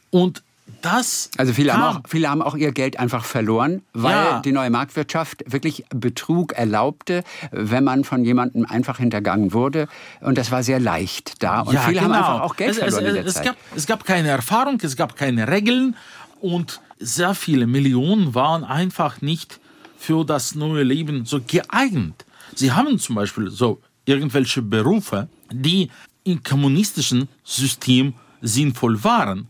Und 0.09 0.43
das. 0.81 1.29
Also 1.37 1.53
viele 1.53 1.73
haben, 1.73 1.97
auch, 1.97 2.01
viele 2.07 2.29
haben 2.29 2.41
auch 2.41 2.55
ihr 2.55 2.71
Geld 2.71 2.99
einfach 2.99 3.25
verloren, 3.25 3.81
weil 3.93 4.13
ja. 4.13 4.39
die 4.39 4.51
neue 4.51 4.69
Marktwirtschaft 4.69 5.43
wirklich 5.51 5.85
Betrug 5.89 6.53
erlaubte, 6.53 7.23
wenn 7.51 7.83
man 7.83 8.03
von 8.03 8.23
jemandem 8.23 8.65
einfach 8.65 8.99
hintergangen 8.99 9.53
wurde. 9.53 9.87
Und 10.21 10.37
das 10.37 10.51
war 10.51 10.63
sehr 10.63 10.79
leicht 10.79 11.43
da. 11.43 11.61
Und 11.61 11.73
ja, 11.73 11.81
viele 11.81 12.01
genau. 12.01 12.13
haben 12.13 12.23
einfach 12.23 12.41
auch 12.41 12.55
Geld 12.55 12.71
es, 12.71 12.77
verloren 12.77 13.03
es, 13.03 13.09
in 13.09 13.15
der 13.15 13.25
es 13.25 13.33
Zeit. 13.33 13.45
Gab, 13.45 13.55
es 13.75 13.85
gab 13.87 14.05
keine 14.05 14.29
Erfahrung, 14.29 14.79
es 14.81 14.95
gab 14.95 15.15
keine 15.15 15.47
Regeln 15.47 15.95
und 16.41 16.81
sehr 16.99 17.33
viele 17.33 17.67
Millionen 17.67 18.35
waren 18.35 18.63
einfach 18.63 19.21
nicht 19.21 19.59
für 19.97 20.23
das 20.23 20.55
neue 20.55 20.83
Leben 20.83 21.25
so 21.25 21.41
geeignet. 21.45 22.25
Sie 22.53 22.71
haben 22.71 22.99
zum 22.99 23.15
Beispiel 23.15 23.49
so 23.49 23.81
irgendwelche 24.05 24.61
Berufe, 24.61 25.27
die 25.51 25.89
im 26.23 26.41
kommunistischen 26.43 27.27
System 27.43 28.13
sinnvoll 28.41 29.03
waren. 29.03 29.47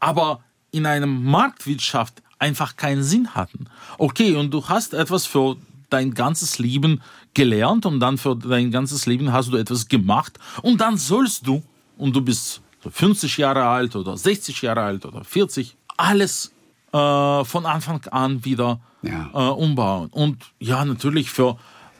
Aber 0.00 0.40
in 0.70 0.86
einer 0.86 1.06
Marktwirtschaft 1.06 2.22
einfach 2.38 2.76
keinen 2.76 3.02
Sinn 3.02 3.34
hatten. 3.34 3.66
Okay, 3.98 4.34
und 4.36 4.52
du 4.52 4.66
hast 4.68 4.94
etwas 4.94 5.26
für 5.26 5.56
dein 5.90 6.12
ganzes 6.14 6.58
Leben 6.58 7.00
gelernt 7.34 7.86
und 7.86 8.00
dann 8.00 8.18
für 8.18 8.36
dein 8.36 8.70
ganzes 8.70 9.06
Leben 9.06 9.32
hast 9.32 9.52
du 9.52 9.56
etwas 9.56 9.88
gemacht 9.88 10.38
und 10.62 10.80
dann 10.80 10.96
sollst 10.98 11.46
du, 11.46 11.62
und 11.96 12.14
du 12.14 12.20
bist 12.20 12.60
50 12.88 13.38
Jahre 13.38 13.64
alt 13.64 13.96
oder 13.96 14.16
60 14.16 14.62
Jahre 14.62 14.82
alt 14.82 15.06
oder 15.06 15.24
40, 15.24 15.76
alles 15.96 16.52
äh, 16.92 17.44
von 17.44 17.66
Anfang 17.66 18.04
an 18.06 18.44
wieder 18.44 18.80
ja. 19.02 19.30
äh, 19.32 19.50
umbauen. 19.50 20.08
Und 20.10 20.38
ja, 20.58 20.84
natürlich 20.84 21.30
für, 21.30 21.58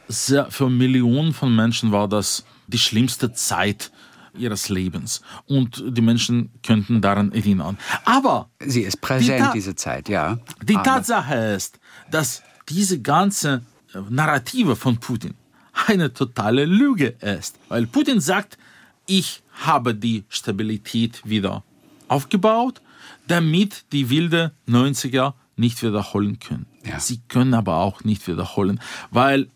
sehr, 0.09 0.51
für 0.51 0.69
Millionen 0.71 1.33
von 1.33 1.55
Menschen 1.55 1.93
war 1.93 2.09
das 2.09 2.45
die 2.67 2.79
schlimmste 2.79 3.33
Zeit 3.33 3.91
ihres 4.35 4.69
Lebens. 4.69 5.23
Und 5.47 5.83
die 5.87 6.01
Menschen 6.01 6.51
könnten 6.63 7.01
daran 7.01 7.33
erinnern. 7.33 7.79
Aber. 8.05 8.51
Sie 8.61 8.83
ist 8.83 9.01
präsent, 9.01 9.49
die 9.49 9.59
diese 9.59 9.75
Zeit, 9.75 10.09
ja. 10.09 10.39
Die 10.63 10.77
Aber. 10.77 10.85
Tatsache 10.85 11.35
ist, 11.35 11.79
dass 12.11 12.43
diese 12.69 13.01
ganze 13.01 13.63
Narrative 14.09 14.77
von 14.77 14.99
Putin 14.99 15.35
eine 15.87 16.13
totale 16.13 16.65
Lüge 16.65 17.09
ist. 17.21 17.57
Weil 17.69 17.87
Putin 17.87 18.21
sagt, 18.21 18.59
ich 19.07 19.43
habe 19.65 19.95
die 19.95 20.25
Stabilität 20.29 21.23
wieder 21.25 21.65
aufgebaut, 22.09 22.81
damit 23.27 23.85
die 23.93 24.11
wilde 24.11 24.53
90er 24.69 25.35
nicht 25.57 25.83
wiederholen 25.83 26.39
können. 26.39 26.67
Ja. 26.85 27.01
Sie 27.01 27.21
können 27.29 27.55
aber 27.55 27.77
auch 27.77 28.05
nicht 28.05 28.27
wiederholen, 28.29 28.81
weil 29.11 29.49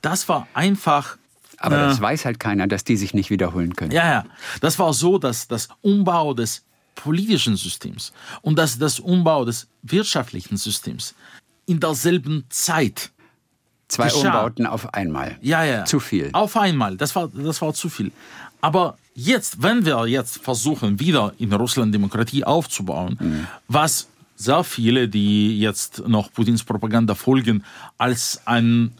das 0.00 0.28
war 0.28 0.46
einfach 0.54 1.16
aber 1.62 1.76
ja. 1.76 1.88
das 1.88 2.00
weiß 2.00 2.24
halt 2.24 2.40
keiner, 2.40 2.66
dass 2.66 2.84
die 2.84 2.96
sich 2.96 3.12
nicht 3.12 3.28
wiederholen 3.28 3.76
können. 3.76 3.92
Ja, 3.92 4.10
ja. 4.10 4.24
Das 4.62 4.78
war 4.78 4.94
so, 4.94 5.18
dass 5.18 5.46
das 5.46 5.68
Umbau 5.82 6.32
des 6.32 6.64
politischen 6.94 7.56
Systems 7.56 8.12
und 8.40 8.58
das, 8.58 8.78
das 8.78 8.98
Umbau 8.98 9.44
des 9.44 9.68
wirtschaftlichen 9.82 10.56
Systems 10.56 11.14
in 11.66 11.78
derselben 11.78 12.44
Zeit. 12.48 13.10
Zwei 13.88 14.04
geschah. 14.04 14.28
Umbauten 14.28 14.66
auf 14.66 14.94
einmal. 14.94 15.36
Ja, 15.42 15.64
ja. 15.64 15.84
Zu 15.84 16.00
viel. 16.00 16.30
Auf 16.32 16.56
einmal. 16.56 16.96
Das 16.96 17.14
war, 17.14 17.28
das 17.28 17.60
war 17.60 17.74
zu 17.74 17.88
viel. 17.90 18.10
Aber 18.60 18.96
jetzt, 19.14 19.62
wenn 19.62 19.84
wir 19.84 20.06
jetzt 20.06 20.38
versuchen, 20.38 20.98
wieder 20.98 21.34
in 21.38 21.52
Russland 21.52 21.92
Demokratie 21.92 22.44
aufzubauen, 22.44 23.18
mhm. 23.20 23.46
was 23.68 24.08
sehr 24.36 24.64
viele, 24.64 25.08
die 25.08 25.60
jetzt 25.60 26.06
noch 26.08 26.32
Putins 26.32 26.64
Propaganda 26.64 27.14
folgen, 27.14 27.64
als 27.98 28.40
eine 28.46 28.90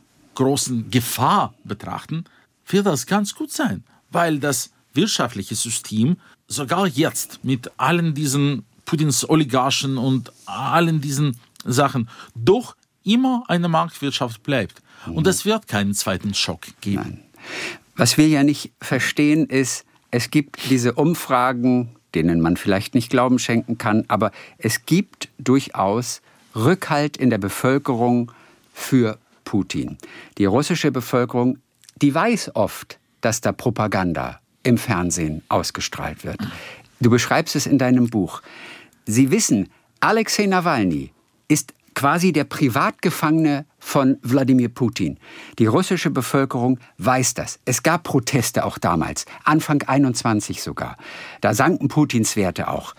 große 0.41 0.85
Gefahr 0.91 1.55
betrachten, 1.65 2.25
wird 2.67 2.87
das 2.87 3.07
ganz 3.07 3.35
gut 3.35 3.53
sein, 3.53 3.85
weil 4.11 4.39
das 4.39 4.71
wirtschaftliche 4.95 5.55
System 5.55 6.17
sogar 6.49 6.87
jetzt 6.87 7.45
mit 7.45 7.71
allen 7.77 8.15
diesen 8.15 8.65
Putins 8.87 9.29
Oligarchen 9.29 9.99
und 9.99 10.33
allen 10.47 11.03
diesen 11.03 11.37
Sachen 11.65 12.09
doch 12.35 12.75
immer 13.05 13.45
eine 13.49 13.69
Marktwirtschaft 13.69 14.43
bleibt. 14.43 14.83
Und 15.07 15.27
es 15.27 15.45
wird 15.45 15.69
keinen 15.69 15.93
zweiten 15.95 16.33
Schock 16.33 16.63
geben. 16.81 17.03
Nein. 17.03 17.23
Was 17.97 18.17
wir 18.17 18.29
ja 18.29 18.43
nicht 18.43 18.73
verstehen 18.81 19.47
ist, 19.47 19.85
es 20.11 20.31
gibt 20.31 20.71
diese 20.71 20.95
Umfragen, 20.95 21.97
denen 22.15 22.41
man 22.41 22.57
vielleicht 22.57 22.95
nicht 22.95 23.11
Glauben 23.11 23.39
schenken 23.39 23.77
kann, 23.77 24.05
aber 24.09 24.33
es 24.57 24.87
gibt 24.87 25.29
durchaus 25.39 26.23
Rückhalt 26.57 27.19
in 27.19 27.31
der 27.31 27.39
Bevölkerung 27.39 28.33
für 28.73 29.19
Putin. 29.51 29.99
Die 30.39 30.45
russische 30.45 30.93
Bevölkerung, 30.93 31.59
die 32.01 32.15
weiß 32.15 32.55
oft, 32.55 33.01
dass 33.21 33.41
da 33.41 33.51
Propaganda 33.51 34.39
im 34.63 34.79
Fernsehen 34.79 35.43
ausgestrahlt 35.49 36.25
wird. 36.25 36.39
Du 37.01 37.11
beschreibst 37.11 37.57
es 37.57 37.67
in 37.67 37.77
deinem 37.77 38.09
Buch. 38.09 38.43
Sie 39.07 39.33
wissen, 39.33 39.69
Alexei 39.99 40.47
Nawalny 40.47 41.13
ist 41.49 41.75
quasi 41.95 42.31
der 42.31 42.45
Privatgefangene 42.45 43.67
von 43.81 44.19
Wladimir 44.23 44.69
Putin. 44.69 45.19
Die 45.59 45.67
russische 45.67 46.11
Bevölkerung 46.11 46.79
weiß 46.99 47.35
das. 47.35 47.59
Es 47.65 47.83
gab 47.83 48.05
Proteste 48.05 48.65
auch 48.65 48.79
damals, 48.79 49.25
Anfang 49.43 49.83
21 49.83 50.63
sogar. 50.63 50.97
Da 51.41 51.55
sanken 51.55 51.89
Putins 51.89 52.37
Werte 52.37 52.69
auch. 52.69 52.95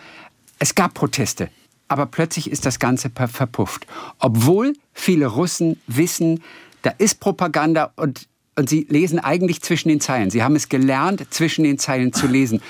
Es 0.59 0.75
gab 0.75 0.95
Proteste, 0.95 1.49
aber 1.91 2.05
plötzlich 2.05 2.49
ist 2.49 2.65
das 2.65 2.79
Ganze 2.79 3.09
verpufft. 3.09 3.85
Obwohl 4.17 4.71
viele 4.93 5.27
Russen 5.27 5.77
wissen, 5.87 6.41
da 6.83 6.91
ist 6.91 7.19
Propaganda 7.19 7.91
und, 7.97 8.29
und 8.55 8.69
sie 8.69 8.87
lesen 8.89 9.19
eigentlich 9.19 9.61
zwischen 9.61 9.89
den 9.89 9.99
Zeilen. 9.99 10.29
Sie 10.29 10.41
haben 10.41 10.55
es 10.55 10.69
gelernt, 10.69 11.27
zwischen 11.31 11.65
den 11.65 11.77
Zeilen 11.77 12.13
zu 12.13 12.27
lesen. 12.27 12.61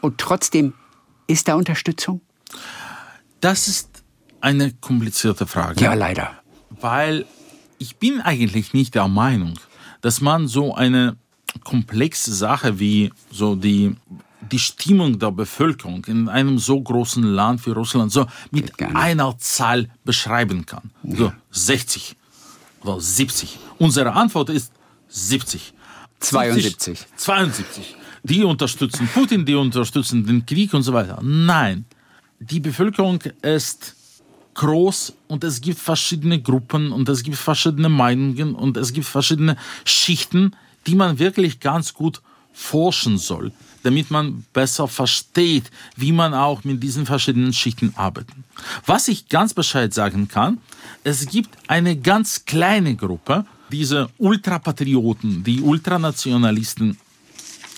Und 0.00 0.18
trotzdem 0.18 0.74
ist 1.28 1.46
da 1.46 1.54
Unterstützung? 1.54 2.20
Das 3.40 3.68
ist 3.68 4.02
eine 4.40 4.72
komplizierte 4.72 5.46
Frage. 5.46 5.80
Ja, 5.80 5.94
leider. 5.94 6.32
Weil 6.68 7.26
ich 7.78 7.98
bin 7.98 8.20
eigentlich 8.20 8.74
nicht 8.74 8.96
der 8.96 9.06
Meinung, 9.06 9.54
dass 10.00 10.20
man 10.20 10.48
so 10.48 10.74
eine 10.74 11.16
komplexe 11.62 12.34
Sache 12.34 12.80
wie 12.80 13.12
so 13.30 13.54
die 13.54 13.94
die 14.50 14.58
Stimmung 14.58 15.18
der 15.18 15.30
Bevölkerung 15.30 16.04
in 16.06 16.28
einem 16.28 16.58
so 16.58 16.80
großen 16.80 17.22
Land 17.22 17.64
wie 17.66 17.70
Russland 17.70 18.12
so 18.12 18.26
mit 18.50 18.72
einer 18.80 19.36
Zahl 19.38 19.88
beschreiben 20.04 20.66
kann. 20.66 20.90
Ja. 21.02 21.16
So 21.16 21.32
60 21.50 22.16
oder 22.82 23.00
70. 23.00 23.58
Unsere 23.78 24.12
Antwort 24.12 24.50
ist 24.50 24.72
70. 25.08 25.72
72. 26.20 26.98
70, 26.98 27.06
72. 27.16 27.96
Die 28.22 28.42
unterstützen 28.42 29.08
Putin, 29.12 29.44
die 29.44 29.54
unterstützen 29.54 30.24
den 30.24 30.46
Krieg 30.46 30.72
und 30.72 30.82
so 30.82 30.92
weiter. 30.92 31.20
Nein, 31.22 31.84
die 32.38 32.60
Bevölkerung 32.60 33.20
ist 33.42 33.94
groß 34.54 35.12
und 35.28 35.44
es 35.44 35.60
gibt 35.60 35.78
verschiedene 35.78 36.40
Gruppen 36.40 36.92
und 36.92 37.08
es 37.08 37.22
gibt 37.22 37.36
verschiedene 37.36 37.88
Meinungen 37.88 38.54
und 38.54 38.76
es 38.76 38.92
gibt 38.92 39.06
verschiedene 39.06 39.56
Schichten, 39.84 40.56
die 40.86 40.94
man 40.94 41.18
wirklich 41.18 41.60
ganz 41.60 41.92
gut 41.92 42.22
forschen 42.52 43.18
soll, 43.18 43.52
damit 43.84 44.10
man 44.10 44.44
besser 44.52 44.88
versteht, 44.88 45.70
wie 45.96 46.12
man 46.12 46.34
auch 46.34 46.64
mit 46.64 46.82
diesen 46.82 47.06
verschiedenen 47.06 47.52
Schichten 47.52 47.92
arbeitet. 47.96 48.34
Was 48.86 49.08
ich 49.08 49.28
ganz 49.28 49.54
Bescheid 49.54 49.92
sagen 49.92 50.26
kann, 50.26 50.58
es 51.04 51.26
gibt 51.26 51.50
eine 51.68 51.96
ganz 51.96 52.44
kleine 52.44 52.96
Gruppe, 52.96 53.44
diese 53.70 54.08
Ultrapatrioten, 54.18 55.44
die 55.44 55.60
Ultranationalisten, 55.60 56.96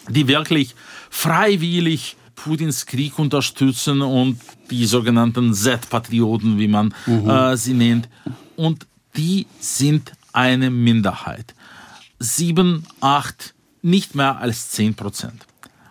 die 0.09 0.29
wirklich 0.29 0.75
freiwillig 1.11 2.17
Putins 2.37 2.87
Krieg 2.87 3.19
unterstützen 3.19 4.03
und 4.03 4.39
die 4.71 4.87
sogenannten 4.87 5.55
Z-Patrioten, 5.55 6.59
wie 6.59 6.69
man 6.69 6.95
mhm. 7.07 7.29
äh, 7.29 7.57
sie 7.57 7.75
nennt. 7.75 8.09
Und 8.55 8.87
die 9.17 9.47
sind 9.59 10.13
eine 10.33 10.71
Minderheit. 10.71 11.55
Sieben, 12.19 12.87
acht, 13.01 13.55
nicht 13.83 14.15
mehr 14.15 14.39
als 14.39 14.71
zehn 14.71 14.95
Prozent. 14.95 15.47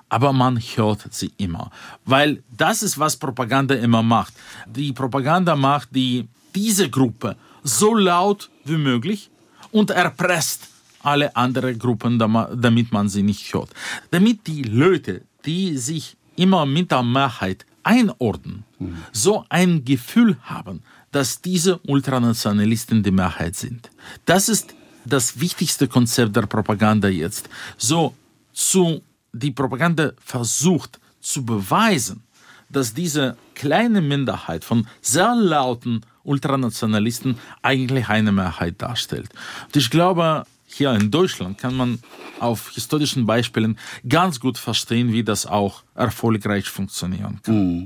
Aber 0.09 0.33
man 0.33 0.57
hört 0.57 1.13
sie 1.13 1.31
immer. 1.37 1.71
Weil 2.05 2.43
das 2.55 2.83
ist, 2.83 2.99
was 2.99 3.17
Propaganda 3.17 3.75
immer 3.75 4.03
macht. 4.03 4.33
Die 4.67 4.93
Propaganda 4.93 5.55
macht 5.55 5.89
die, 5.95 6.27
diese 6.53 6.89
Gruppe 6.89 7.35
so 7.63 7.95
laut 7.95 8.49
wie 8.63 8.77
möglich 8.77 9.29
und 9.71 9.89
erpresst 9.89 10.69
alle 11.01 11.35
anderen 11.35 11.77
Gruppen, 11.77 12.17
damit 12.19 12.91
man 12.91 13.09
sie 13.09 13.23
nicht 13.23 13.53
hört. 13.53 13.69
Damit 14.11 14.47
die 14.47 14.63
Leute, 14.63 15.21
die 15.45 15.77
sich 15.77 16.17
immer 16.35 16.65
mit 16.65 16.91
der 16.91 17.03
Mehrheit 17.03 17.65
einordnen, 17.83 18.63
mhm. 18.79 18.97
so 19.11 19.45
ein 19.49 19.85
Gefühl 19.85 20.37
haben, 20.41 20.81
dass 21.11 21.41
diese 21.41 21.79
Ultranationalisten 21.87 23.03
die 23.03 23.11
Mehrheit 23.11 23.55
sind. 23.55 23.89
Das 24.25 24.49
ist 24.49 24.75
das 25.05 25.39
wichtigste 25.39 25.87
Konzept 25.87 26.35
der 26.35 26.47
Propaganda 26.47 27.07
jetzt. 27.07 27.49
So 27.77 28.15
zu 28.51 29.01
die 29.35 29.51
Propaganda 29.51 30.11
versucht 30.23 30.99
zu 31.21 31.45
beweisen, 31.45 32.23
dass 32.69 32.93
diese 32.93 33.37
kleine 33.53 34.01
Minderheit 34.01 34.63
von 34.63 34.87
sehr 35.01 35.35
lauten 35.35 36.01
Ultranationalisten 36.23 37.37
eigentlich 37.61 38.09
eine 38.09 38.31
Mehrheit 38.31 38.81
darstellt. 38.81 39.29
Und 39.65 39.75
ich 39.75 39.89
glaube, 39.89 40.45
hier 40.65 40.91
in 40.93 41.11
Deutschland 41.11 41.57
kann 41.57 41.75
man 41.75 41.99
auf 42.39 42.71
historischen 42.71 43.25
Beispielen 43.25 43.77
ganz 44.07 44.39
gut 44.39 44.57
verstehen, 44.57 45.11
wie 45.11 45.23
das 45.23 45.45
auch 45.45 45.83
erfolgreich 45.93 46.67
funktionieren 46.67 47.39
kann. 47.43 47.55
Mhm. 47.55 47.85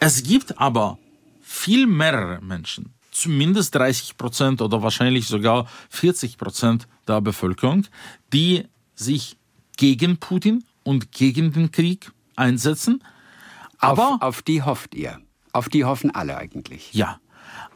Es 0.00 0.22
gibt 0.22 0.58
aber 0.60 0.98
viel 1.40 1.86
mehrere 1.86 2.40
Menschen, 2.42 2.92
zumindest 3.10 3.74
30 3.74 4.16
Prozent 4.16 4.60
oder 4.60 4.82
wahrscheinlich 4.82 5.26
sogar 5.26 5.66
40 5.90 6.36
Prozent 6.36 6.86
der 7.08 7.20
Bevölkerung, 7.20 7.86
die 8.32 8.64
sich 8.94 9.36
gegen 9.76 10.18
Putin 10.18 10.64
und 10.82 11.12
gegen 11.12 11.52
den 11.52 11.70
Krieg 11.70 12.10
einsetzen. 12.36 13.02
Aber 13.78 14.14
auf, 14.14 14.22
auf 14.22 14.42
die 14.42 14.62
hofft 14.62 14.94
ihr. 14.94 15.20
Auf 15.52 15.68
die 15.68 15.84
hoffen 15.84 16.14
alle 16.14 16.36
eigentlich. 16.36 16.92
Ja. 16.92 17.20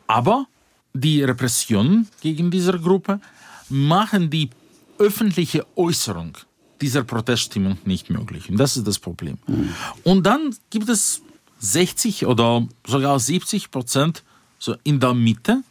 Aber 0.07 0.47
die 0.95 1.23
Repressionen 1.23 2.09
gegen 2.21 2.51
diese 2.51 2.79
Gruppe 2.79 3.21
machen 3.69 4.31
die 4.31 4.51
öffentliche 4.99 5.67
Äußerung 5.77 6.37
dieser 6.81 7.05
Proteststimmung 7.05 7.79
nicht 7.85 8.11
möglich. 8.11 8.49
Und 8.49 8.57
das 8.57 8.77
ist 8.77 8.87
das 8.87 8.99
Problem. 8.99 9.39
Mhm. 9.47 9.75
Und 10.05 10.25
dann 10.25 10.55
gibt 10.71 10.89
es 10.89 11.23
60 11.61 12.27
oder 12.27 12.67
sogar 12.87 13.19
70 13.19 13.71
Prozent 13.71 14.23
so 14.59 14.77
in 14.85 15.01
der 15.01 15.15
Mitte. 15.15 15.63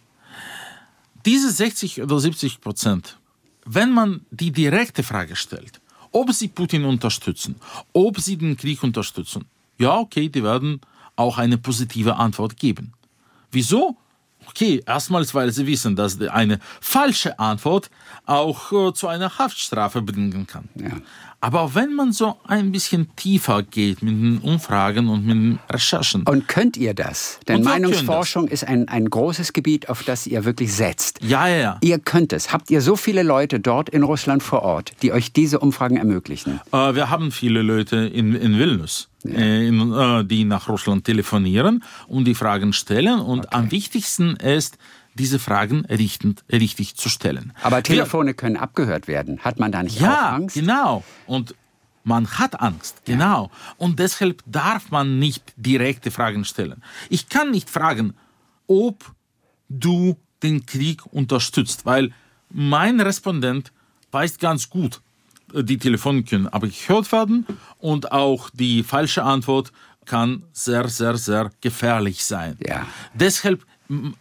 Diese 1.25 1.51
60 1.51 2.01
oder 2.01 2.19
70 2.19 2.61
Prozent, 2.61 3.17
wenn 3.65 3.91
man 3.91 4.21
die 4.32 4.51
direkte 4.51 5.03
Frage 5.03 5.36
stellt, 5.36 5.82
ob 6.18 6.34
sie 6.34 6.47
Putin 6.47 6.86
unterstützen, 6.86 7.55
ob 7.93 8.20
sie 8.20 8.38
den 8.38 8.57
Krieg 8.57 8.82
unterstützen, 8.84 9.45
ja, 9.78 9.97
okay, 9.97 10.30
die 10.30 10.43
werden 10.43 10.82
auch 11.15 11.38
eine 11.38 11.57
positive 11.57 12.15
Antwort 12.15 12.57
geben. 12.57 12.93
Wieso? 13.51 13.97
Okay, 14.47 14.82
erstmals, 14.86 15.34
weil 15.34 15.51
sie 15.51 15.68
wissen, 15.68 15.95
dass 15.95 16.20
eine 16.22 16.59
falsche 16.80 17.38
Antwort 17.38 17.89
auch 18.26 18.72
äh, 18.72 18.93
zu 18.93 19.07
einer 19.07 19.38
Haftstrafe 19.38 20.01
bringen 20.01 20.47
kann. 20.47 20.70
Ja. 20.76 21.01
Aber 21.39 21.75
wenn 21.75 21.93
man 21.93 22.13
so 22.13 22.35
ein 22.47 22.71
bisschen 22.71 23.15
tiefer 23.15 23.61
geht 23.61 24.01
mit 24.01 24.13
den 24.13 24.39
Umfragen 24.39 25.07
und 25.07 25.25
mit 25.25 25.35
den 25.35 25.59
Recherchen. 25.69 26.23
Und 26.23 26.47
könnt 26.47 26.77
ihr 26.77 26.95
das? 26.95 27.39
Denn 27.47 27.61
Meinungsforschung 27.61 28.47
ist 28.47 28.67
ein, 28.67 28.88
ein 28.88 29.07
großes 29.07 29.53
Gebiet, 29.53 29.88
auf 29.88 30.01
das 30.03 30.25
ihr 30.25 30.45
wirklich 30.45 30.73
setzt. 30.73 31.19
Ja, 31.21 31.47
ja, 31.47 31.57
ja. 31.57 31.77
Ihr 31.81 31.99
könnt 31.99 32.33
es. 32.33 32.51
Habt 32.51 32.71
ihr 32.71 32.81
so 32.81 32.95
viele 32.95 33.21
Leute 33.21 33.59
dort 33.59 33.89
in 33.89 34.01
Russland 34.01 34.41
vor 34.41 34.63
Ort, 34.63 34.93
die 35.03 35.11
euch 35.11 35.31
diese 35.31 35.59
Umfragen 35.59 35.97
ermöglichen? 35.97 36.59
Äh, 36.71 36.95
wir 36.95 37.11
haben 37.11 37.31
viele 37.31 37.61
Leute 37.61 37.97
in, 37.97 38.33
in 38.33 38.57
Vilnius. 38.57 39.09
Ja. 39.23 39.38
Äh, 39.38 39.67
äh, 39.67 40.23
die 40.23 40.43
nach 40.43 40.69
Russland 40.69 41.05
telefonieren 41.05 41.83
und 42.07 42.25
die 42.25 42.35
Fragen 42.35 42.73
stellen. 42.73 43.19
Und 43.19 43.39
okay. 43.39 43.47
am 43.51 43.71
wichtigsten 43.71 44.38
ist, 44.38 44.77
diese 45.18 45.39
Fragen 45.39 45.86
richtend, 45.86 46.43
richtig 46.51 46.95
zu 46.95 47.09
stellen. 47.09 47.53
Aber 47.61 47.84
Telefone 47.84 48.28
Wir, 48.28 48.34
können 48.36 48.57
abgehört 48.57 49.07
werden. 49.07 49.39
Hat 49.39 49.59
man 49.59 49.72
da 49.72 49.84
nicht 49.84 49.99
ja, 49.99 50.13
auch 50.13 50.34
Angst? 50.34 50.55
Ja, 50.55 50.61
genau. 50.61 51.03
Und 51.26 51.55
man 52.03 52.28
hat 52.39 52.61
Angst, 52.61 53.01
genau. 53.03 53.51
Ja. 53.51 53.74
Und 53.78 53.99
deshalb 53.99 54.41
darf 54.45 54.91
man 54.91 55.20
nicht 55.20 55.43
direkte 55.57 56.09
Fragen 56.09 56.45
stellen. 56.45 56.82
Ich 57.09 57.28
kann 57.28 57.51
nicht 57.51 57.70
fragen, 57.70 58.13
ob 58.68 59.13
du 59.68 60.18
den 60.41 60.65
Krieg 60.65 61.05
unterstützt, 61.05 61.86
weil 61.86 62.13
mein 62.49 63.01
Respondent 63.01 63.74
weiß 64.11 64.38
ganz 64.38 64.70
gut, 64.70 65.01
äh, 65.53 65.63
die 65.63 65.78
Telefone 65.78 66.24
können 66.24 66.47
aber 66.47 66.68
gehört 66.68 67.11
werden 67.11 67.45
und 67.80 68.11
auch 68.11 68.49
die 68.53 68.84
falsche 68.84 69.24
Antwort 69.24 69.74
kann 70.05 70.43
sehr, 70.53 70.88
sehr, 70.88 71.18
sehr 71.18 71.51
gefährlich 71.59 72.24
sein. 72.24 72.57
Ja. 72.65 72.88
Deshalb 73.13 73.65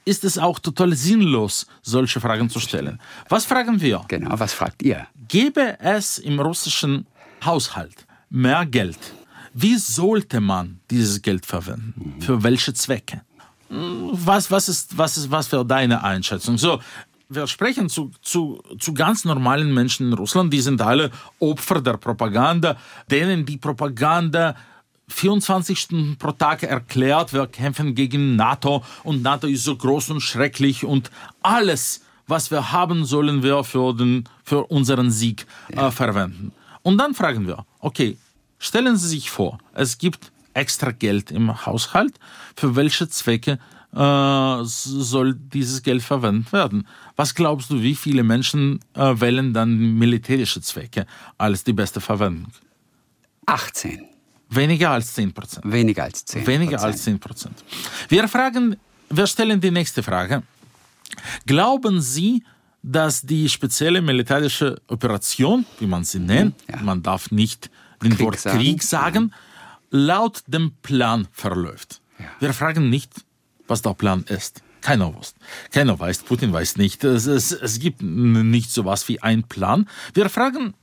ist 0.05 0.25
es 0.25 0.39
auch 0.39 0.59
total 0.59 0.95
sinnlos, 0.95 1.67
solche 1.83 2.21
Fragen 2.21 2.49
zu 2.49 2.61
stellen. 2.61 3.01
Was 3.29 3.45
fragen 3.45 3.81
wir? 3.81 4.05
Genau, 4.09 4.39
was 4.39 4.53
fragt 4.53 4.83
ihr? 4.83 5.07
Gäbe 5.29 5.79
es 5.81 6.19
im 6.19 6.39
russischen 6.41 7.07
Haushalt 7.45 8.07
mehr 8.31 8.65
Geld? 8.67 8.99
Wie 9.53 9.77
sollte 9.77 10.41
man 10.41 10.81
dieses 10.91 11.21
Geld 11.23 11.47
verwenden? 11.47 12.15
Mhm. 12.17 12.21
Für 12.21 12.43
welche 12.43 12.75
Zwecke? 12.75 13.23
Was, 13.69 14.51
was, 14.51 14.69
ist, 14.69 14.97
was, 14.97 15.17
ist, 15.17 15.31
was 15.31 15.51
wäre 15.51 15.67
deine 15.67 16.05
Einschätzung? 16.05 16.57
So, 16.57 16.81
wir 17.29 17.47
sprechen 17.47 17.89
zu, 17.89 18.13
zu, 18.23 18.63
zu 18.79 18.95
ganz 18.95 19.25
normalen 19.25 19.75
Menschen 19.75 20.09
in 20.09 20.13
Russland, 20.13 20.53
die 20.53 20.61
sind 20.61 20.81
alle 20.81 21.11
Opfer 21.41 21.81
der 21.81 21.97
Propaganda, 21.97 22.77
denen 23.11 23.45
die 23.45 23.57
Propaganda 23.57 24.55
24 25.09 25.79
Stunden 25.79 26.17
pro 26.17 26.33
Tag 26.33 26.63
erklärt, 26.63 27.33
wir 27.33 27.47
kämpfen 27.47 27.95
gegen 27.95 28.37
NATO 28.37 28.85
und 29.05 29.23
NATO 29.23 29.47
ist 29.47 29.65
so 29.65 29.77
groß 29.77 30.11
und 30.11 30.21
schrecklich 30.21 30.85
und 30.85 31.11
alles, 31.43 32.03
was 32.27 32.51
wir 32.51 32.73
haben, 32.73 33.05
sollen 33.05 33.43
wir 33.43 33.63
für, 33.63 33.95
den, 33.95 34.25
für 34.43 34.65
unseren 34.67 35.11
Sieg 35.11 35.47
äh, 35.69 35.91
verwenden. 35.91 36.53
Und 36.83 36.99
dann 36.99 37.15
fragen 37.15 37.47
wir, 37.47 37.65
okay, 37.81 38.17
stellen 38.59 38.97
Sie 38.97 39.09
sich 39.09 39.31
vor, 39.31 39.59
es 39.75 39.99
gibt 39.99 40.33
extra 40.55 40.91
Geld 40.91 41.31
im 41.31 41.67
Haushalt, 41.67 42.19
für 42.57 42.75
welche 42.75 43.09
Zwecke 43.09 43.59
äh, 43.95 44.59
soll 44.65 45.35
dieses 45.35 45.83
Geld 45.83 46.03
verwendet 46.03 46.53
werden. 46.53 46.87
Was 47.15 47.35
glaubst 47.35 47.71
du, 47.71 47.81
wie 47.81 47.95
viele 47.95 48.25
Menschen 48.25 48.81
äh, 48.95 49.21
wählen 49.21 49.55
dann 49.55 49.99
militärische 49.99 50.61
Zwecke 50.61 51.07
als 51.39 51.65
die 51.65 51.73
beste 51.73 52.01
Verwendung? 52.01 52.53
18. 53.47 54.16
Weniger 54.49 54.91
als 54.91 55.13
10 55.15 55.33
Prozent. 55.33 55.65
Weniger 55.71 56.05
als 56.05 56.25
10 56.25 56.47
Weniger 56.47 56.81
als 56.83 57.03
10 57.03 57.19
Prozent. 57.19 57.65
Wir 58.09 58.29
fragen, 58.29 58.77
wir 59.11 59.27
stellen 59.27 59.61
die 59.61 59.71
nächste 59.71 60.03
Frage. 60.03 60.43
Glauben 61.47 62.01
Sie, 62.01 62.43
dass 62.83 63.23
die 63.23 63.49
spezielle 63.49 64.01
militärische 64.01 64.81
Operation, 64.87 65.67
wie 65.81 65.87
man 65.87 66.05
sie 66.05 66.21
nennt, 66.21 66.55
mhm, 66.69 66.75
ja. 66.75 66.83
man 66.83 67.03
darf 67.03 67.31
nicht 67.31 67.71
den 68.03 68.13
Krieg 68.13 68.27
Wort 68.27 68.39
sagen. 68.39 68.59
Krieg 68.59 68.83
sagen, 68.83 69.33
laut 69.91 70.43
dem 70.47 70.73
Plan 70.83 71.27
verläuft? 71.33 72.01
Ja. 72.19 72.27
Wir 72.39 72.53
fragen 72.53 72.89
nicht, 72.89 73.13
was 73.67 73.83
der 73.83 73.95
Plan 73.95 74.25
ist. 74.29 74.63
Keiner 74.83 75.13
weiß. 75.13 75.35
Keiner 75.73 75.99
weiß, 75.99 76.23
Putin 76.23 76.53
weiß 76.53 76.77
nicht. 76.77 77.03
Es, 77.03 77.27
es, 77.27 77.51
es 77.51 77.81
gibt 77.81 78.03
nicht 78.03 78.71
so 78.71 78.85
was 78.85 79.09
wie 79.09 79.21
einen 79.21 79.43
Plan. 79.43 79.89
Wir 80.15 80.31
fragen, 80.31 80.75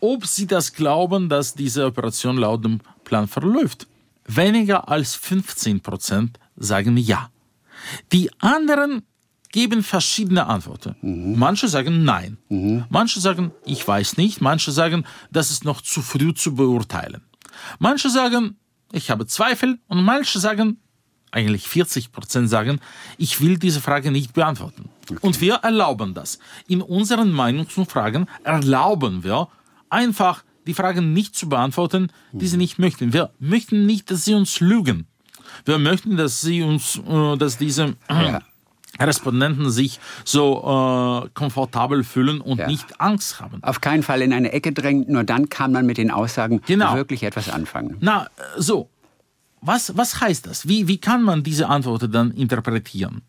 ob 0.00 0.26
sie 0.26 0.46
das 0.46 0.72
glauben, 0.72 1.28
dass 1.28 1.54
diese 1.54 1.86
Operation 1.86 2.36
laut 2.36 2.64
dem 2.64 2.80
Plan 3.04 3.28
verläuft. 3.28 3.86
Weniger 4.26 4.88
als 4.88 5.14
15 5.14 5.80
Prozent 5.80 6.38
sagen 6.56 6.96
ja. 6.96 7.30
Die 8.12 8.30
anderen 8.40 9.02
geben 9.52 9.82
verschiedene 9.82 10.46
Antworten. 10.46 10.96
Mhm. 11.00 11.38
Manche 11.38 11.68
sagen 11.68 12.04
nein. 12.04 12.36
Mhm. 12.48 12.84
Manche 12.90 13.20
sagen, 13.20 13.52
ich 13.64 13.86
weiß 13.86 14.16
nicht. 14.16 14.40
Manche 14.40 14.72
sagen, 14.72 15.04
das 15.30 15.50
ist 15.50 15.64
noch 15.64 15.80
zu 15.80 16.02
früh 16.02 16.34
zu 16.34 16.54
beurteilen. 16.54 17.22
Manche 17.78 18.10
sagen, 18.10 18.56
ich 18.92 19.10
habe 19.10 19.26
Zweifel. 19.26 19.78
Und 19.88 20.02
manche 20.04 20.38
sagen, 20.40 20.78
eigentlich 21.30 21.68
40 21.68 22.12
Prozent 22.12 22.48
sagen, 22.50 22.80
ich 23.18 23.40
will 23.40 23.58
diese 23.58 23.80
Frage 23.80 24.10
nicht 24.10 24.32
beantworten. 24.32 24.88
Okay. 25.10 25.18
Und 25.20 25.40
wir 25.40 25.54
erlauben 25.56 26.14
das. 26.14 26.38
In 26.66 26.82
unseren 26.82 27.30
Meinungsumfragen 27.32 28.28
erlauben 28.44 29.22
wir 29.22 29.48
einfach 29.90 30.44
die 30.66 30.74
Fragen 30.74 31.12
nicht 31.12 31.36
zu 31.36 31.48
beantworten, 31.48 32.08
die 32.32 32.46
sie 32.46 32.56
nicht 32.56 32.78
möchten. 32.78 33.12
Wir 33.12 33.30
möchten 33.38 33.86
nicht, 33.86 34.10
dass 34.10 34.24
sie 34.24 34.34
uns 34.34 34.60
lügen. 34.60 35.06
Wir 35.64 35.78
möchten, 35.78 36.16
dass 36.16 36.40
sie 36.40 36.62
uns, 36.62 37.00
äh, 37.06 37.36
dass 37.36 37.56
diese 37.56 37.94
ja. 38.10 38.40
Respondenten 38.98 39.70
sich 39.70 40.00
so 40.24 41.24
äh, 41.24 41.28
komfortabel 41.34 42.02
fühlen 42.04 42.40
und 42.40 42.58
ja. 42.58 42.66
nicht 42.66 43.00
Angst 43.00 43.40
haben. 43.40 43.62
Auf 43.62 43.80
keinen 43.80 44.02
Fall 44.02 44.22
in 44.22 44.32
eine 44.32 44.52
Ecke 44.52 44.72
drängen, 44.72 45.10
nur 45.10 45.24
dann 45.24 45.48
kann 45.48 45.72
man 45.72 45.86
mit 45.86 45.98
den 45.98 46.10
Aussagen 46.10 46.62
genau. 46.66 46.94
wirklich 46.94 47.22
etwas 47.22 47.48
anfangen. 47.48 47.96
Na, 48.00 48.28
so, 48.56 48.88
was, 49.60 49.96
was 49.96 50.20
heißt 50.20 50.46
das? 50.46 50.68
Wie, 50.68 50.88
wie 50.88 50.98
kann 50.98 51.22
man 51.22 51.42
diese 51.42 51.68
Antworten 51.68 52.10
dann 52.10 52.30
interpretieren? 52.32 53.22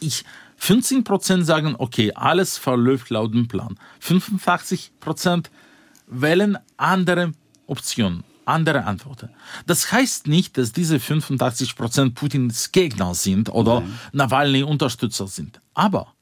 Ich, 0.00 0.24
15% 0.60 1.42
sagen, 1.42 1.74
okay, 1.78 2.12
alles 2.14 2.56
verläuft 2.56 3.10
laut 3.10 3.34
dem 3.34 3.48
Plan. 3.48 3.76
85% 4.02 5.46
wählen 6.12 6.58
andere 6.76 7.32
Optionen, 7.66 8.24
andere 8.44 8.84
Antworten. 8.84 9.30
Das 9.66 9.90
heißt 9.92 10.26
nicht, 10.26 10.58
dass 10.58 10.72
diese 10.72 10.96
85% 10.96 12.14
Putins 12.14 12.72
Gegner 12.72 13.14
sind 13.14 13.48
oder 13.48 13.80
Nein. 13.80 13.98
Nawalny 14.12 14.62
Unterstützer 14.62 15.26
sind. 15.26 15.60
Aber 15.74 16.12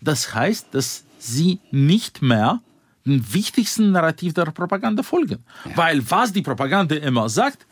das 0.00 0.34
heißt, 0.34 0.68
dass 0.72 1.04
sie 1.18 1.60
nicht 1.70 2.22
mehr 2.22 2.60
dem 3.04 3.32
wichtigsten 3.32 3.92
Narrativ 3.92 4.34
der 4.34 4.46
Propaganda 4.46 5.02
folgen. 5.02 5.44
Ja. 5.64 5.76
Weil 5.76 6.10
was 6.10 6.32
die 6.32 6.42
Propaganda 6.42 6.96
immer 6.96 7.28
sagt, 7.28 7.66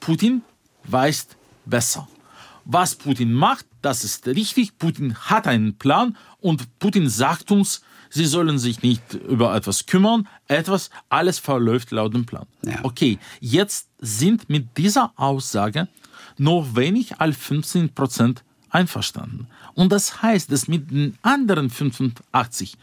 Putin 0.00 0.42
weiß 0.84 1.28
besser. 1.64 2.08
Was 2.64 2.94
Putin 2.94 3.32
macht, 3.32 3.66
das 3.82 4.04
ist 4.04 4.26
richtig. 4.26 4.78
Putin 4.78 5.14
hat 5.14 5.46
einen 5.46 5.74
Plan 5.74 6.16
und 6.40 6.78
Putin 6.78 7.08
sagt 7.08 7.50
uns, 7.50 7.82
sie 8.10 8.26
sollen 8.26 8.58
sich 8.58 8.82
nicht 8.82 9.14
über 9.14 9.54
etwas 9.54 9.86
kümmern. 9.86 10.28
Etwas, 10.46 10.90
alles 11.08 11.38
verläuft 11.38 11.90
laut 11.90 12.14
dem 12.14 12.26
Plan. 12.26 12.46
Ja. 12.64 12.80
Okay, 12.82 13.18
jetzt 13.40 13.88
sind 13.98 14.48
mit 14.48 14.76
dieser 14.76 15.12
Aussage 15.16 15.88
nur 16.36 16.76
wenig 16.76 17.20
als 17.20 17.36
15 17.36 17.94
Prozent 17.94 18.44
einverstanden. 18.70 19.48
Und 19.74 19.92
das 19.92 20.22
heißt, 20.22 20.52
dass 20.52 20.68
mit 20.68 20.90
den 20.90 21.16
anderen 21.22 21.70
85 21.70 22.76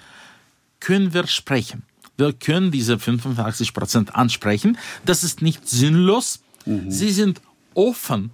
können 0.80 1.14
wir 1.14 1.28
sprechen. 1.28 1.84
Wir 2.18 2.32
können 2.34 2.72
diese 2.72 2.98
85 2.98 3.74
Prozent 3.74 4.16
ansprechen. 4.16 4.78
Das 5.06 5.24
ist 5.24 5.42
nicht 5.42 5.68
sinnlos, 5.68 6.42
Mhm. 6.66 6.92
Sie 6.92 7.12
sind 7.12 7.42
offen, 7.74 8.32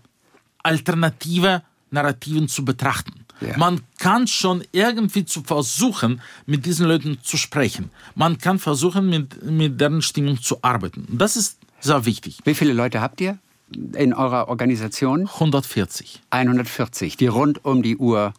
alternative 0.64 1.64
Narrativen 1.92 2.48
zu 2.48 2.66
betrachten. 2.66 3.14
Ja. 3.42 3.58
Man 3.58 3.82
kann 3.98 4.28
schon 4.28 4.64
irgendwie 4.72 5.26
zu 5.26 5.42
versuchen, 5.44 6.22
mit 6.46 6.66
diesen 6.66 6.88
Leuten 6.88 7.20
zu 7.24 7.38
sprechen. 7.38 7.89
Man 8.16 8.38
kann 8.38 8.60
versuchen, 8.60 9.10
mit, 9.10 9.44
mit 9.44 9.82
deren 9.82 10.02
Stimmung 10.02 10.42
zu 10.42 10.60
arbeiten. 10.62 11.08
Das 11.10 11.36
ist 11.36 11.58
sehr 11.80 12.06
wichtig. 12.06 12.39
Wie 12.44 12.54
viele 12.54 12.74
Leute 12.74 13.02
habt 13.02 13.20
ihr 13.20 13.39
in 13.96 14.14
eurer 14.14 14.48
Organisation? 14.48 15.28
140. 15.28 16.22
140, 16.30 17.18
die 17.18 17.28
rund 17.28 17.66
um 17.66 17.82
die 17.82 17.98
Uhr 17.98 18.34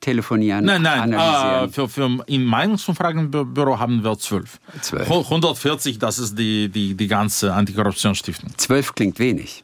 telefonieren, 0.00 0.64
nein, 0.64 0.82
nein, 0.82 1.00
analysieren? 1.14 1.68
Äh, 1.68 1.72
für, 1.72 1.88
für, 1.88 2.24
Im 2.26 2.44
Meinungsumfragenbüro 2.44 3.78
haben 3.78 4.02
wir 4.02 4.18
zwölf. 4.18 4.58
Zwölf. 4.80 5.10
140, 5.10 5.98
das 5.98 6.18
ist 6.18 6.38
die, 6.38 6.68
die, 6.68 6.94
die 6.94 7.06
ganze 7.06 7.52
Antikorruptionsstiftung. 7.52 8.50
Zwölf 8.56 8.94
klingt 8.94 9.18
wenig. 9.18 9.62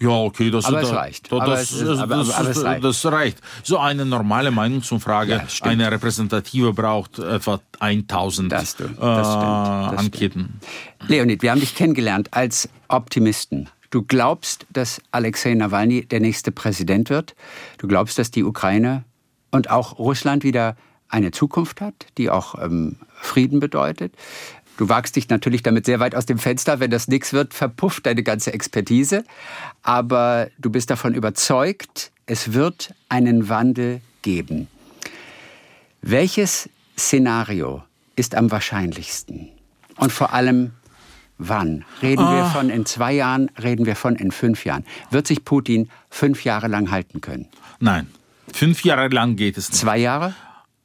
Ja, 0.00 0.10
okay, 0.10 0.50
das, 0.50 0.64
aber 0.64 0.80
es 0.80 0.92
reicht. 0.92 1.30
Das, 1.30 1.40
aber 1.40 1.50
das, 1.50 1.72
es, 1.72 1.98
aber, 1.98 2.16
das, 2.16 2.30
aber 2.30 2.50
es 2.50 2.64
reicht. 2.64 2.84
das 2.84 3.06
reicht. 3.06 3.38
So 3.62 3.78
eine 3.78 4.06
normale 4.06 4.50
Meinungsumfrage, 4.50 5.32
ja, 5.32 5.46
eine 5.62 5.92
repräsentative 5.92 6.72
braucht 6.72 7.18
etwa 7.18 7.60
1000 7.78 8.50
das, 8.50 8.76
du, 8.76 8.84
das 8.84 8.98
äh, 8.98 9.96
Anketen. 9.98 10.58
Leonid, 11.06 11.42
wir 11.42 11.50
haben 11.50 11.60
dich 11.60 11.74
kennengelernt 11.74 12.28
als 12.32 12.70
Optimisten. 12.88 13.68
Du 13.90 14.02
glaubst, 14.02 14.66
dass 14.70 15.02
Alexei 15.10 15.52
Nawalny 15.52 16.06
der 16.06 16.20
nächste 16.20 16.50
Präsident 16.50 17.10
wird. 17.10 17.34
Du 17.76 17.86
glaubst, 17.86 18.18
dass 18.18 18.30
die 18.30 18.44
Ukraine 18.44 19.04
und 19.50 19.68
auch 19.68 19.98
Russland 19.98 20.44
wieder 20.44 20.76
eine 21.08 21.30
Zukunft 21.32 21.80
hat, 21.80 22.06
die 22.16 22.30
auch 22.30 22.54
ähm, 22.54 22.96
Frieden 23.20 23.60
bedeutet. 23.60 24.14
Du 24.80 24.88
wagst 24.88 25.16
dich 25.16 25.28
natürlich 25.28 25.62
damit 25.62 25.84
sehr 25.84 26.00
weit 26.00 26.14
aus 26.14 26.24
dem 26.24 26.38
Fenster. 26.38 26.80
Wenn 26.80 26.90
das 26.90 27.06
nichts 27.06 27.34
wird, 27.34 27.52
verpufft 27.52 28.06
deine 28.06 28.22
ganze 28.22 28.54
Expertise. 28.54 29.24
Aber 29.82 30.48
du 30.58 30.70
bist 30.70 30.88
davon 30.88 31.12
überzeugt, 31.12 32.10
es 32.24 32.54
wird 32.54 32.94
einen 33.10 33.50
Wandel 33.50 34.00
geben. 34.22 34.68
Welches 36.00 36.70
Szenario 36.98 37.82
ist 38.16 38.34
am 38.34 38.50
wahrscheinlichsten? 38.50 39.50
Und 39.98 40.12
vor 40.12 40.32
allem, 40.32 40.70
wann? 41.36 41.84
Reden 42.00 42.24
oh. 42.24 42.30
wir 42.30 42.44
ah. 42.44 42.50
von 42.50 42.70
in 42.70 42.86
zwei 42.86 43.12
Jahren, 43.12 43.50
reden 43.62 43.84
wir 43.84 43.96
von 43.96 44.16
in 44.16 44.30
fünf 44.30 44.64
Jahren? 44.64 44.86
Wird 45.10 45.26
sich 45.26 45.44
Putin 45.44 45.90
fünf 46.08 46.44
Jahre 46.44 46.68
lang 46.68 46.90
halten 46.90 47.20
können? 47.20 47.48
Nein, 47.80 48.06
Fünf 48.52 48.82
Jahre 48.84 49.08
lang 49.08 49.36
geht 49.36 49.56
es 49.58 49.68
nicht. 49.68 49.78
Zwei 49.78 49.98
Jahre? 49.98 50.34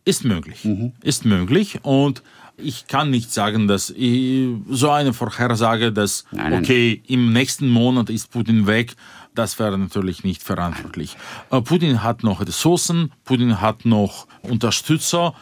Ist 0.03 0.23
möglich. 0.23 0.65
Mhm. 0.65 0.91
Ist 1.01 1.25
möglich. 1.25 1.79
Und 1.83 2.21
ich 2.57 2.87
kann 2.87 3.09
nicht 3.09 3.31
sagen, 3.31 3.67
dass 3.67 3.89
ich, 3.89 4.49
so 4.69 4.89
eine 4.89 5.13
Vorhersage, 5.13 5.91
dass, 5.91 6.25
nein, 6.31 6.51
nein. 6.51 6.63
okay, 6.63 7.01
im 7.07 7.33
nächsten 7.33 7.69
Monat 7.69 8.09
ist 8.09 8.31
Putin 8.31 8.67
weg, 8.67 8.95
das 9.33 9.59
wäre 9.59 9.77
natürlich 9.77 10.23
nicht 10.23 10.41
verantwortlich. 10.41 11.17
Äh, 11.51 11.61
Putin 11.61 12.03
hat 12.03 12.23
noch 12.23 12.41
Ressourcen, 12.41 13.11
Putin 13.25 13.61
hat 13.61 13.85
noch 13.85 14.27
Unterstützer. 14.43 15.33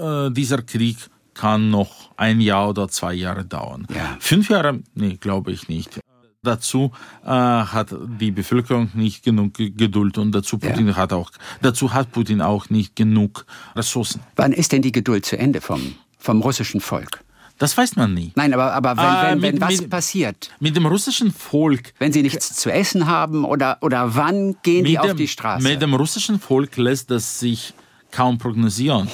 Äh, 0.00 0.30
dieser 0.30 0.62
Krieg 0.62 0.96
kann 1.34 1.70
noch 1.70 2.10
ein 2.16 2.40
Jahr 2.40 2.70
oder 2.70 2.88
zwei 2.88 3.14
Jahre 3.14 3.44
dauern. 3.44 3.86
Ja. 3.94 4.16
Fünf 4.20 4.48
Jahre, 4.48 4.80
nee, 4.94 5.16
glaube 5.20 5.52
ich 5.52 5.68
nicht 5.68 6.00
dazu 6.46 6.92
äh, 7.24 7.28
hat 7.28 7.94
die 8.20 8.30
Bevölkerung 8.30 8.90
nicht 8.94 9.24
genug 9.24 9.54
Geduld 9.54 10.16
und 10.16 10.32
dazu 10.32 10.58
Putin 10.58 10.88
ja. 10.88 10.96
hat 10.96 11.12
auch 11.12 11.30
dazu 11.60 11.92
hat 11.92 12.12
Putin 12.12 12.40
auch 12.40 12.70
nicht 12.70 12.96
genug 12.96 13.46
Ressourcen. 13.74 14.20
Wann 14.36 14.52
ist 14.52 14.72
denn 14.72 14.82
die 14.82 14.92
Geduld 14.92 15.26
zu 15.26 15.36
Ende 15.38 15.60
vom 15.60 15.96
vom 16.26 16.42
russischen 16.42 16.80
Volk? 16.80 17.20
Das 17.58 17.76
weiß 17.76 17.96
man 17.96 18.12
nie. 18.12 18.32
Nein, 18.34 18.52
aber, 18.52 18.74
aber 18.74 18.96
wenn, 18.96 19.04
äh, 19.04 19.22
wenn, 19.22 19.42
wenn 19.42 19.54
mit, 19.54 19.60
was 19.62 19.80
mit, 19.80 19.90
passiert? 19.90 20.50
Mit 20.60 20.76
dem 20.76 20.84
russischen 20.84 21.32
Volk. 21.32 21.94
Wenn 21.98 22.12
sie 22.12 22.22
nichts 22.22 22.54
zu 22.54 22.70
essen 22.70 23.06
haben 23.06 23.44
oder, 23.44 23.78
oder 23.80 24.14
wann 24.14 24.56
gehen 24.62 24.84
die 24.84 24.98
auf 24.98 25.06
dem, 25.06 25.16
die 25.16 25.28
Straße? 25.28 25.66
Mit 25.66 25.80
dem 25.80 25.94
russischen 25.94 26.38
Volk 26.38 26.76
lässt 26.76 27.10
das 27.10 27.40
sich 27.40 27.72
kaum 28.10 28.36
prognosieren. 28.36 29.08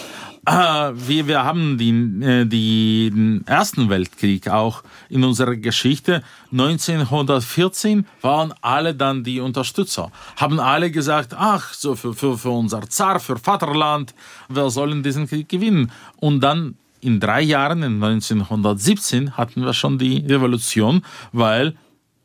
Äh, 0.44 0.52
wir, 0.52 1.28
wir 1.28 1.44
haben 1.44 1.78
die, 1.78 1.90
äh, 2.24 2.44
die, 2.44 3.10
den 3.14 3.46
Ersten 3.46 3.88
Weltkrieg 3.88 4.48
auch 4.48 4.82
in 5.08 5.22
unserer 5.22 5.54
Geschichte. 5.54 6.24
1914 6.50 8.06
waren 8.22 8.52
alle 8.60 8.92
dann 8.92 9.22
die 9.22 9.38
Unterstützer. 9.38 10.10
Haben 10.36 10.58
alle 10.58 10.90
gesagt, 10.90 11.32
ach, 11.38 11.72
so 11.74 11.94
für, 11.94 12.12
für, 12.12 12.36
für 12.36 12.50
unser 12.50 12.88
Zar, 12.88 13.20
für 13.20 13.38
Vaterland, 13.38 14.14
wir 14.48 14.68
sollen 14.70 15.04
diesen 15.04 15.28
Krieg 15.28 15.48
gewinnen. 15.48 15.92
Und 16.16 16.40
dann 16.40 16.74
in 17.02 17.20
drei 17.20 17.42
Jahren, 17.42 17.82
in 17.82 18.02
1917, 18.02 19.36
hatten 19.36 19.62
wir 19.62 19.74
schon 19.74 19.98
die 19.98 20.24
Revolution, 20.26 21.04
weil 21.32 21.74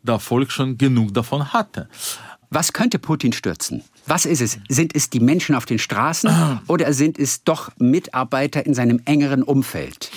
der 0.03 0.19
Volk 0.19 0.51
schon 0.51 0.78
genug 0.78 1.13
davon 1.13 1.51
hatte. 1.51 1.89
Was 2.49 2.71
könnte 2.71 2.97
Putin 2.99 3.34
stürzen? 3.34 3.84
Was 4.05 4.25
ist 4.25 4.39
es? 4.39 4.57
Sind 4.69 4.95
es 4.95 5.09
die 5.09 5.19
Menschen 5.19 5.53
auf 5.55 5.65
den 5.65 5.80
Straßen 5.80 6.61
oder 6.67 6.93
sind 6.93 7.19
es 7.19 7.43
doch 7.43 7.71
Mitarbeiter 7.78 8.65
in 8.65 8.73
seinem 8.73 9.01
engeren 9.03 9.43
Umfeld, 9.43 10.11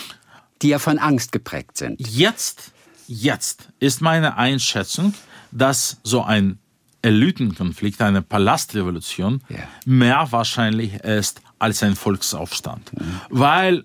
die 0.62 0.68
ja 0.68 0.78
von 0.78 0.98
Angst 0.98 1.32
geprägt 1.32 1.76
sind? 1.76 1.96
Jetzt, 2.06 2.70
jetzt 3.08 3.68
ist 3.80 4.00
meine 4.00 4.36
Einschätzung, 4.36 5.14
dass 5.50 5.96
so 6.04 6.22
ein 6.22 6.58
Elitenkonflikt, 7.02 8.02
eine 8.02 8.20
Palastrevolution, 8.20 9.42
ja. 9.48 9.56
mehr 9.86 10.28
wahrscheinlich 10.30 10.94
ist 10.96 11.40
als 11.58 11.82
ein 11.82 11.96
Volksaufstand. 11.96 12.92
Mhm. 12.92 13.20
Weil 13.30 13.84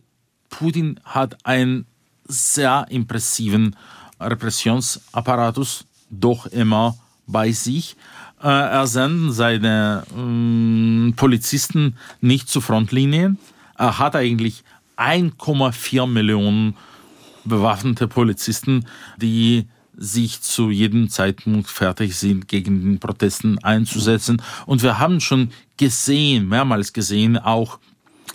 Putin 0.49 0.99
hat 1.03 1.37
einen 1.45 1.85
sehr 2.27 2.85
impressiven 2.89 3.75
Repressionsapparatus 4.19 5.85
doch 6.09 6.45
immer 6.47 6.97
bei 7.27 7.51
sich 7.51 7.95
äh, 8.41 8.47
er 8.47 8.87
sendet 8.87 9.33
seine 9.33 10.03
äh, 10.15 11.11
Polizisten 11.13 11.95
nicht 12.21 12.49
zu 12.49 12.61
Frontlinien. 12.61 13.37
Er 13.77 13.97
hat 13.97 14.15
eigentlich 14.15 14.63
1,4 14.97 16.05
Millionen 16.07 16.75
bewaffnete 17.43 18.07
Polizisten, 18.07 18.85
die 19.17 19.67
sich 19.97 20.41
zu 20.41 20.69
jedem 20.69 21.09
Zeitpunkt 21.09 21.69
fertig 21.69 22.15
sind, 22.15 22.47
gegen 22.47 22.81
den 22.81 22.99
Protesten 22.99 23.57
einzusetzen. 23.63 24.41
Und 24.65 24.83
wir 24.83 24.99
haben 24.99 25.21
schon 25.21 25.51
gesehen, 25.77 26.49
mehrmals 26.49 26.91
gesehen, 26.91 27.37
auch 27.37 27.79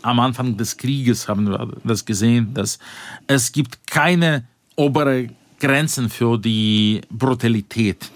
am 0.03 0.21
Anfang 0.21 0.57
des 0.57 0.77
Krieges 0.77 1.29
haben 1.29 1.49
wir 1.49 1.69
das 1.85 2.05
gesehen, 2.05 2.55
dass 2.55 2.79
es 3.27 3.53
gibt 3.53 3.87
keine 3.87 4.45
obere 4.77 5.29
Grenzen 5.59 6.09
für 6.09 6.39
die 6.39 7.03
Brutalität 7.11 8.11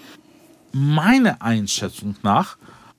meiner 0.71 1.41
Einschätzung 1.41 2.15
nach 2.21 2.57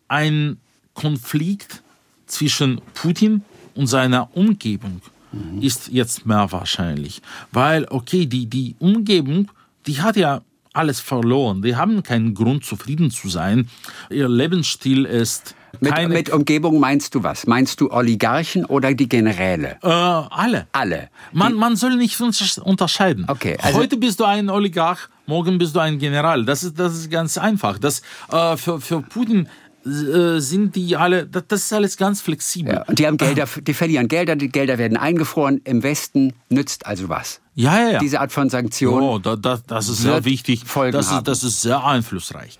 ein 0.08 0.56
Konflikt 0.94 1.82
zwischen 2.26 2.80
Putin 2.94 3.42
und 3.74 3.86
seiner 3.86 4.34
Umgebung 4.34 5.02
mhm. 5.32 5.60
ist 5.60 5.88
jetzt 5.88 6.24
mehr 6.24 6.50
wahrscheinlich. 6.50 7.20
Weil, 7.52 7.86
okay, 7.90 8.24
die, 8.26 8.46
die 8.46 8.74
Umgebung, 8.78 9.50
die 9.86 10.00
hat 10.00 10.16
ja 10.16 10.40
alles 10.72 11.00
verloren. 11.00 11.62
Die 11.62 11.76
haben 11.76 12.02
keinen 12.02 12.34
Grund, 12.34 12.64
zufrieden 12.64 13.10
zu 13.10 13.28
sein. 13.28 13.68
Ihr 14.10 14.28
Lebensstil 14.28 15.04
ist 15.04 15.54
mit, 15.80 16.08
mit, 16.08 16.30
Umgebung 16.30 16.80
meinst 16.80 17.14
du 17.14 17.22
was? 17.22 17.46
Meinst 17.46 17.80
du 17.80 17.90
Oligarchen 17.90 18.64
oder 18.64 18.94
die 18.94 19.08
Generäle? 19.08 19.76
Äh, 19.82 19.88
alle. 19.88 20.66
Alle. 20.72 21.08
Man, 21.32 21.54
man 21.54 21.76
soll 21.76 21.96
nicht 21.96 22.20
unterscheiden. 22.20 23.24
Okay, 23.28 23.56
also 23.62 23.78
Heute 23.78 23.96
bist 23.96 24.20
du 24.20 24.24
ein 24.24 24.50
Oligarch, 24.50 25.08
morgen 25.26 25.58
bist 25.58 25.74
du 25.74 25.80
ein 25.80 25.98
General. 25.98 26.44
Das 26.44 26.62
ist, 26.62 26.78
das 26.78 26.94
ist 26.94 27.10
ganz 27.10 27.38
einfach. 27.38 27.78
Das, 27.78 28.02
äh, 28.30 28.56
für, 28.56 28.80
für 28.80 29.02
Putin 29.02 29.48
äh, 29.86 30.40
sind 30.40 30.74
die 30.74 30.96
alle, 30.96 31.26
das, 31.26 31.44
ist 31.62 31.72
alles 31.72 31.96
ganz 31.96 32.20
flexibel. 32.20 32.74
Ja, 32.74 32.82
und 32.86 32.98
die 32.98 33.06
haben 33.06 33.16
Gelder, 33.16 33.46
die 33.60 33.74
verlieren 33.74 34.08
Gelder, 34.08 34.34
die 34.34 34.48
Gelder 34.48 34.78
werden 34.78 34.96
eingefroren. 34.96 35.60
Im 35.64 35.82
Westen 35.84 36.32
nützt 36.48 36.86
also 36.86 37.08
was. 37.08 37.40
Ja, 37.54 37.78
ja, 37.78 37.90
ja. 37.90 37.98
Diese 38.00 38.20
Art 38.20 38.32
von 38.32 38.50
Sanktionen. 38.50 39.02
Oh, 39.02 39.18
da, 39.18 39.36
da, 39.36 39.60
das 39.64 39.88
ist 39.88 40.02
sehr 40.02 40.24
wichtig. 40.24 40.64
Folgen 40.66 40.92
das, 40.92 41.10
haben. 41.10 41.18
ist, 41.18 41.28
das 41.28 41.44
ist 41.44 41.62
sehr 41.62 41.84
einflussreich. 41.84 42.58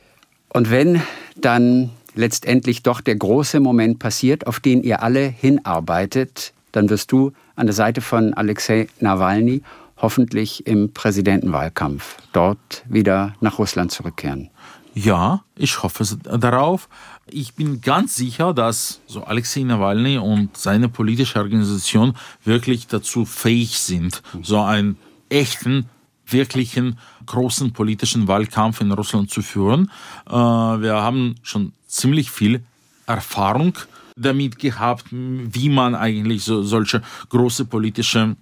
Und 0.50 0.70
wenn 0.70 1.02
dann 1.36 1.90
letztendlich 2.16 2.82
doch 2.82 3.00
der 3.00 3.16
große 3.16 3.60
Moment 3.60 3.98
passiert, 3.98 4.46
auf 4.46 4.58
den 4.58 4.82
ihr 4.82 5.02
alle 5.02 5.26
hinarbeitet, 5.26 6.52
dann 6.72 6.90
wirst 6.90 7.12
du 7.12 7.32
an 7.54 7.66
der 7.66 7.74
Seite 7.74 8.00
von 8.00 8.34
Alexei 8.34 8.88
Nawalny 9.00 9.62
hoffentlich 9.98 10.66
im 10.66 10.92
Präsidentenwahlkampf 10.92 12.16
dort 12.32 12.84
wieder 12.88 13.34
nach 13.40 13.58
Russland 13.58 13.92
zurückkehren. 13.92 14.50
Ja, 14.94 15.44
ich 15.56 15.82
hoffe 15.82 16.04
darauf. 16.38 16.88
Ich 17.28 17.54
bin 17.54 17.82
ganz 17.82 18.16
sicher, 18.16 18.54
dass 18.54 19.00
so 19.06 19.24
Alexei 19.24 19.60
Nawalny 19.60 20.16
und 20.16 20.56
seine 20.56 20.88
politische 20.88 21.38
Organisation 21.38 22.14
wirklich 22.44 22.86
dazu 22.86 23.26
fähig 23.26 23.78
sind, 23.78 24.22
so 24.42 24.60
einen 24.60 24.96
echten 25.28 25.88
wirklichen 26.26 26.98
großen 27.26 27.72
politischen 27.72 28.26
Wahlkampf 28.26 28.80
in 28.80 28.90
Russland 28.90 29.30
zu 29.30 29.42
führen. 29.42 29.90
Äh, 30.28 30.32
wir 30.32 30.94
haben 30.94 31.36
schon 31.42 31.72
ziemlich 31.96 32.30
viel 32.30 32.62
Erfahrung 33.06 33.74
damit 34.16 34.58
gehabt, 34.58 35.06
wie 35.10 35.68
man 35.68 35.94
eigentlich 35.94 36.44
so, 36.44 36.62
solche 36.62 37.02
große 37.28 37.66
politische 37.66 38.36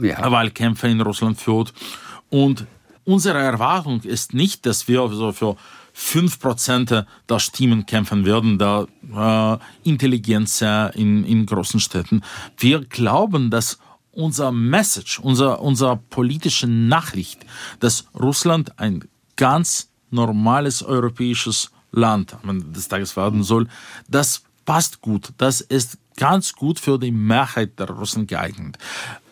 ja. 0.00 0.30
Wahlkämpfe 0.30 0.88
in 0.88 1.00
Russland 1.00 1.40
führt. 1.40 1.72
Und 2.30 2.66
unsere 3.04 3.38
Erwartung 3.38 4.02
ist 4.02 4.34
nicht, 4.34 4.66
dass 4.66 4.88
wir 4.88 5.08
so 5.08 5.32
für 5.32 5.56
5% 5.96 7.04
der 7.28 7.38
Stimmen 7.38 7.84
kämpfen 7.84 8.24
werden, 8.24 8.58
der 8.58 8.86
äh, 9.14 9.88
Intelligenz 9.88 10.62
in, 10.62 11.24
in 11.24 11.44
großen 11.44 11.80
Städten. 11.80 12.22
Wir 12.56 12.80
glauben, 12.80 13.50
dass 13.50 13.78
unser 14.12 14.52
Message, 14.52 15.18
unser, 15.20 15.60
unser 15.60 15.96
politische 15.96 16.66
Nachricht, 16.66 17.44
dass 17.80 18.06
Russland 18.18 18.78
ein 18.78 19.04
ganz 19.36 19.90
normales 20.10 20.82
europäisches 20.82 21.70
Land 21.92 22.36
am 22.42 22.50
Ende 22.50 22.66
des 22.66 22.88
Tages 22.88 23.16
werden 23.16 23.42
soll, 23.42 23.68
das 24.08 24.42
passt 24.64 25.00
gut. 25.00 25.32
Das 25.38 25.60
ist 25.60 25.98
ganz 26.16 26.52
gut 26.52 26.78
für 26.78 26.98
die 26.98 27.12
Mehrheit 27.12 27.78
der 27.78 27.90
Russen 27.90 28.26
geeignet. 28.26 28.76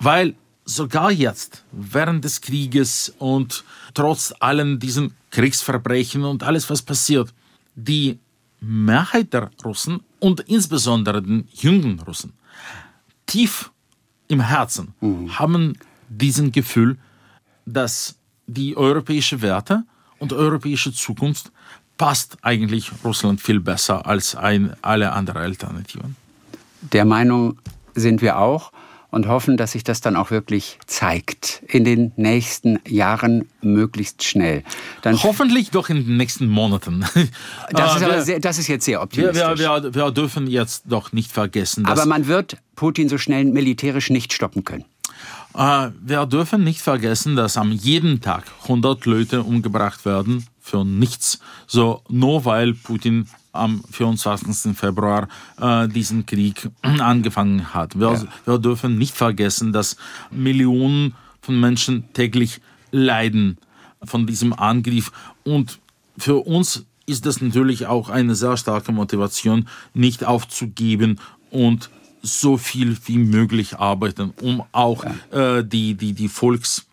Weil 0.01 0.35
sogar 0.65 1.13
jetzt, 1.13 1.65
während 1.73 2.25
des 2.25 2.41
Krieges 2.41 3.15
und 3.19 3.65
trotz 3.95 4.35
allen 4.41 4.79
diesen 4.79 5.15
Kriegsverbrechen 5.31 6.25
und 6.25 6.43
alles, 6.43 6.71
was 6.71 6.83
passiert, 6.83 7.33
die 7.75 8.19
Mehrheit 8.61 9.33
der 9.33 9.51
Russen 9.65 10.01
und 10.19 10.41
insbesondere 10.41 11.23
den 11.23 11.47
jungen 11.53 12.01
Russen 12.01 12.33
tief 13.27 13.71
im 14.29 14.41
Herzen 14.41 14.95
mhm. 15.01 15.39
haben 15.39 15.75
diesen 16.09 16.53
Gefühl, 16.53 16.99
dass 17.65 18.17
die 18.47 18.77
europäische 18.77 19.43
Werte 19.43 19.85
und 20.19 20.33
europäische 20.33 20.93
Zukunft 20.93 21.53
passt 21.97 22.39
eigentlich 22.43 22.91
Russland 23.05 23.41
viel 23.41 23.61
besser 23.61 24.07
als 24.07 24.35
ein, 24.35 24.75
alle 24.83 25.13
anderen 25.13 25.43
Alternativen. 25.43 26.17
Der 26.93 27.05
Meinung 27.05 27.59
sind 27.95 28.23
wir 28.23 28.39
auch 28.39 28.73
und 29.11 29.29
hoffen, 29.29 29.57
dass 29.57 29.73
sich 29.73 29.83
das 29.83 30.01
dann 30.01 30.15
auch 30.15 30.31
wirklich 30.31 30.79
zeigt 30.87 31.63
in 31.69 31.85
den 31.85 32.13
nächsten 32.17 32.79
Jahren 32.87 33.49
möglichst 33.63 34.25
schnell. 34.25 34.63
Dann 35.03 35.23
Hoffentlich 35.23 35.71
doch 35.71 35.89
in 35.89 36.05
den 36.05 36.17
nächsten 36.17 36.49
Monaten. 36.49 37.05
Das 37.71 37.97
ist, 37.97 38.03
aber 38.03 38.23
sehr, 38.23 38.41
das 38.41 38.59
ist 38.59 38.69
jetzt 38.69 38.85
sehr 38.85 39.03
optimistisch. 39.03 39.59
Wir, 39.59 39.83
wir, 39.83 39.95
wir, 39.95 40.11
dürfen 40.11 40.47
jetzt 40.47 40.85
doch 40.87 41.13
nicht 41.13 41.33
vergessen. 41.33 41.85
aber 41.87 42.07
man 42.07 42.27
wird 42.27 42.59
Putin 42.77 43.09
so 43.09 43.19
schnell 43.19 43.45
militärisch 43.45 44.11
nicht 44.11 44.33
stoppen 44.33 44.65
können. 44.65 44.85
Äh, 45.57 45.91
wir 46.01 46.27
dürfen 46.27 46.63
nicht 46.63 46.81
vergessen, 46.81 47.35
dass 47.37 47.57
am 47.57 47.73
jeden 47.73 48.21
Tag 48.21 48.45
100 48.63 49.07
Leute 49.07 49.43
umgebracht 49.43 50.05
werden 50.05 50.47
für 50.67 50.85
nichts. 50.85 51.39
So 51.69 52.03
nur 52.09 52.45
weil 52.45 52.75
Putin 52.75 53.29
am 53.53 53.83
24. 53.89 54.77
Februar 54.77 55.29
äh, 55.61 55.87
diesen 55.87 56.27
Krieg 56.27 56.69
angefangen 56.83 57.73
hat. 57.73 57.99
Wir, 57.99 58.13
ja. 58.13 58.25
wir 58.45 58.59
dürfen 58.59 58.99
nicht 58.99 59.15
vergessen, 59.17 59.73
dass 59.73 59.97
Millionen 60.33 61.15
von 61.41 61.61
Menschen 61.61 62.13
täglich 62.15 62.61
leiden 62.91 63.59
von 64.03 64.27
diesem 64.27 64.53
Angriff. 64.53 65.13
Und 65.45 65.79
für 66.19 66.45
uns 66.45 66.85
ist 67.07 67.27
das 67.27 67.41
natürlich 67.41 67.87
auch 67.87 68.09
eine 68.09 68.35
sehr 68.35 68.57
starke 68.57 68.91
Motivation, 68.91 69.69
nicht 69.95 70.25
aufzugeben 70.25 71.21
und 71.51 71.91
so 72.23 72.57
viel 72.57 72.97
wie 73.05 73.19
möglich 73.19 73.79
arbeiten, 73.79 74.35
um 74.43 74.65
auch 74.73 75.05
ja. 75.05 75.59
äh, 75.59 75.65
die, 75.65 75.95
die, 75.95 76.13
die 76.13 76.29
Volks 76.29 76.87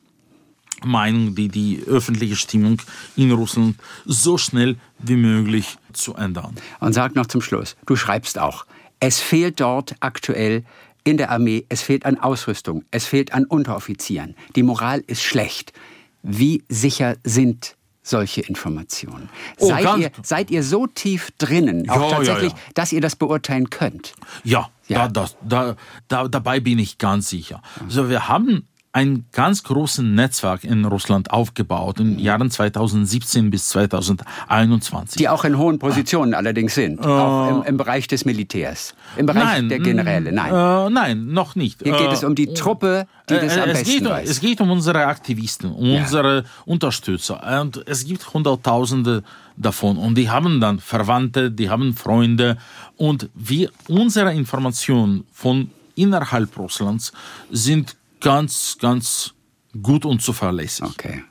Meinung, 0.86 1.36
die, 1.36 1.48
die 1.48 1.84
öffentliche 1.86 2.36
Stimmung 2.36 2.82
in 3.16 3.32
Russland 3.32 3.78
so 4.06 4.38
schnell 4.38 4.78
wie 5.00 5.16
möglich 5.16 5.78
zu 5.94 6.16
ändern. 6.16 6.56
Und 6.80 6.94
sag 6.94 7.16
noch 7.16 7.28
zum 7.28 7.42
Schluss, 7.42 7.76
du 7.86 7.96
schreibst 7.96 8.40
auch, 8.40 8.66
es 9.00 9.20
fehlt 9.20 9.60
dort 9.60 9.96
aktuell 10.00 10.64
in 11.04 11.18
der 11.18 11.32
Armee, 11.32 11.66
es 11.70 11.82
fehlt 11.82 12.06
an 12.06 12.20
Ausrüstung, 12.20 12.86
es 12.92 13.06
fehlt 13.06 13.34
an 13.34 13.46
Unteroffizieren, 13.46 14.36
die 14.56 14.64
Moral 14.64 15.04
ist 15.08 15.22
schlecht. 15.22 15.74
Wie 16.22 16.64
sicher 16.70 17.18
sind 17.26 17.76
solche 18.02 18.42
Informationen? 18.42 19.30
Oh, 19.58 19.68
seid, 19.68 19.98
ihr, 19.98 20.12
seid 20.22 20.52
ihr 20.52 20.64
so 20.64 20.88
tief 20.88 21.32
drinnen, 21.38 21.90
auch 21.90 21.96
Ja, 21.96 22.02
ja, 22.10 22.16
tatsächlich, 22.16 22.52
ja. 22.54 22.60
dass 22.76 22.94
ihr 22.94 23.02
das 23.02 23.16
beurteilen 23.18 23.70
könnt? 23.70 24.14
Ja, 24.44 24.70
Ja. 24.88 25.08
Da, 25.08 25.08
das, 25.08 25.38
da, 25.42 25.76
da, 26.08 26.28
dabei 26.28 26.60
bin 26.60 26.80
ich 26.80 26.98
ganz 26.98 27.30
sicher. 27.30 27.62
Also 27.82 28.10
wir 28.10 28.28
haben 28.28 28.68
ein 28.96 29.26
ganz 29.32 29.64
großes 29.64 30.04
Netzwerk 30.06 30.64
in 30.64 30.86
Russland 30.86 31.32
aufgebaut 31.32 32.00
in 32.00 32.12
den 32.12 32.20
Jahren 32.20 32.52
2017 32.52 33.50
bis 33.50 33.68
2021. 33.70 35.18
Die 35.18 35.28
auch 35.30 35.44
in 35.46 35.58
hohen 35.58 35.80
Positionen 35.80 36.36
allerdings 36.36 36.76
sind, 36.76 37.04
auch 37.04 37.50
im, 37.50 37.64
im 37.64 37.78
Bereich 37.78 38.08
des 38.08 38.24
Militärs, 38.26 38.94
im 39.18 39.26
Bereich 39.26 39.44
nein, 39.44 39.70
der 39.70 39.80
Generäle. 39.80 40.32
Nein, 40.32 40.54
Äh, 40.54 40.90
nein, 40.92 41.26
noch 41.28 41.56
nicht. 41.56 41.82
hier 41.84 41.94
geht 41.98 42.10
Äh, 42.10 42.14
es 42.14 42.24
um 42.24 42.36
die 42.36 42.54
Truppe, 42.54 43.08
die 43.30 43.34
das 43.34 43.58
äh, 43.58 43.62
am 43.62 43.70
es 43.70 43.80
besten 43.80 44.00
geht, 44.00 44.10
weiß. 44.10 44.30
Es 44.30 44.40
geht 44.40 44.62
um 44.62 44.70
unsere 44.70 45.06
Aktivisten, 45.08 45.72
um 45.72 45.86
Ja. 45.86 46.02
unsere 46.02 46.44
Unterstützer. 46.66 47.62
Und 47.62 47.82
es 47.88 48.06
gibt 48.06 48.32
Hunderttausende 48.32 49.24
davon. 49.58 49.98
Und 49.98 50.16
die 50.20 50.30
haben 50.30 50.62
dann 50.62 50.80
Verwandte, 50.80 51.50
die 51.52 51.70
haben 51.70 51.96
Freunde. 51.96 52.58
Und 52.98 53.30
wir, 53.34 53.72
unsere 53.88 54.34
Informationen 54.34 55.24
von 55.34 55.72
innerhalb 55.96 56.56
Russlands 56.58 57.12
sind 57.52 57.96
ganz, 58.24 58.78
ganz 58.80 59.34
gut 59.82 60.06
und 60.06 60.22
zuverlässig. 60.22 60.86
okay. 60.86 61.24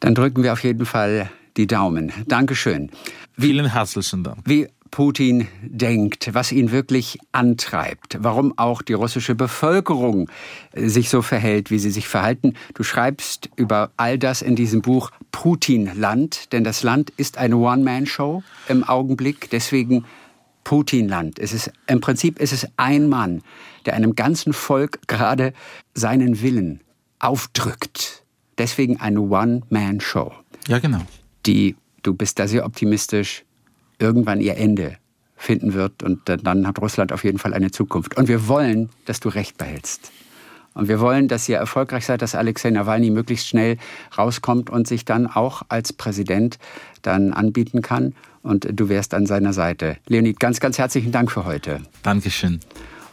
Dann 0.00 0.14
drücken 0.14 0.42
wir 0.42 0.52
auf 0.52 0.62
jeden 0.62 0.86
Fall 0.86 1.30
die 1.56 1.66
Daumen. 1.66 2.12
Dankeschön. 2.26 2.90
Vielen 3.38 3.70
herzlichen 3.70 4.24
Dank. 4.24 4.38
wie 4.44 4.68
Putin 4.90 5.48
denkt, 5.62 6.32
was 6.32 6.52
ihn 6.52 6.70
wirklich 6.70 7.18
antreibt, 7.32 8.18
warum 8.20 8.56
auch 8.56 8.82
die 8.82 8.92
russische 8.92 9.34
Bevölkerung 9.34 10.30
sich 10.74 11.10
so 11.10 11.22
verhält, 11.22 11.70
wie 11.70 11.78
sie 11.78 11.90
sich 11.90 12.08
verhalten. 12.08 12.54
Du 12.74 12.82
schreibst 12.82 13.50
über 13.56 13.90
all 13.96 14.18
das 14.18 14.42
in 14.42 14.54
diesem 14.54 14.82
Buch 14.82 15.10
Putinland, 15.32 16.52
denn 16.52 16.62
das 16.64 16.82
Land 16.82 17.10
ist 17.16 17.36
eine 17.36 17.56
One-Man-Show 17.56 18.42
im 18.68 18.84
Augenblick, 18.84 19.50
deswegen 19.50 20.04
Putinland. 20.66 21.38
Es 21.38 21.52
ist, 21.52 21.70
Im 21.86 22.00
Prinzip 22.00 22.40
ist 22.40 22.52
es 22.52 22.66
ein 22.76 23.08
Mann, 23.08 23.42
der 23.86 23.94
einem 23.94 24.14
ganzen 24.14 24.52
Volk 24.52 24.98
gerade 25.08 25.52
seinen 25.94 26.42
Willen 26.42 26.80
aufdrückt. 27.18 28.22
Deswegen 28.58 29.00
eine 29.00 29.20
One-Man-Show 29.20 30.32
Ja, 30.68 30.78
genau. 30.78 31.02
die, 31.46 31.76
du 32.02 32.14
bist 32.14 32.38
da 32.38 32.48
sehr 32.48 32.64
optimistisch, 32.64 33.44
irgendwann 33.98 34.40
ihr 34.40 34.56
Ende 34.56 34.96
finden 35.36 35.74
wird 35.74 36.02
und 36.02 36.20
dann- 36.28 36.66
hat 36.66 36.78
Russland 36.80 37.12
auf 37.12 37.24
jeden 37.24 37.38
Fall 37.38 37.52
eine 37.54 37.70
Zukunft. 37.70 38.16
Und 38.16 38.28
wir 38.28 38.48
wollen, 38.48 38.88
dass 39.04 39.20
du 39.20 39.28
Recht 39.28 39.58
behältst. 39.58 40.10
Und 40.72 40.88
wir 40.88 41.00
wollen, 41.00 41.28
dass 41.28 41.48
ihr 41.48 41.56
erfolgreich 41.56 42.04
seid, 42.06 42.20
dass 42.22 42.34
Alexei 42.34 42.70
Nawalny 42.70 43.10
möglichst 43.10 43.48
schnell 43.48 43.78
rauskommt 44.16 44.68
und 44.70 44.86
sich 44.86 45.04
dann 45.06 45.26
auch 45.26 45.62
als 45.68 45.92
Präsident 45.92 46.58
dann 47.02 47.32
anbieten 47.32 47.80
kann. 47.82 48.14
Und 48.42 48.68
du 48.72 48.88
wärst 48.88 49.14
an 49.14 49.26
seiner 49.26 49.52
Seite. 49.52 49.96
Leonid, 50.06 50.38
ganz, 50.38 50.60
ganz 50.60 50.78
herzlichen 50.78 51.12
Dank 51.12 51.30
für 51.32 51.44
heute. 51.46 51.80
Dankeschön. 52.02 52.60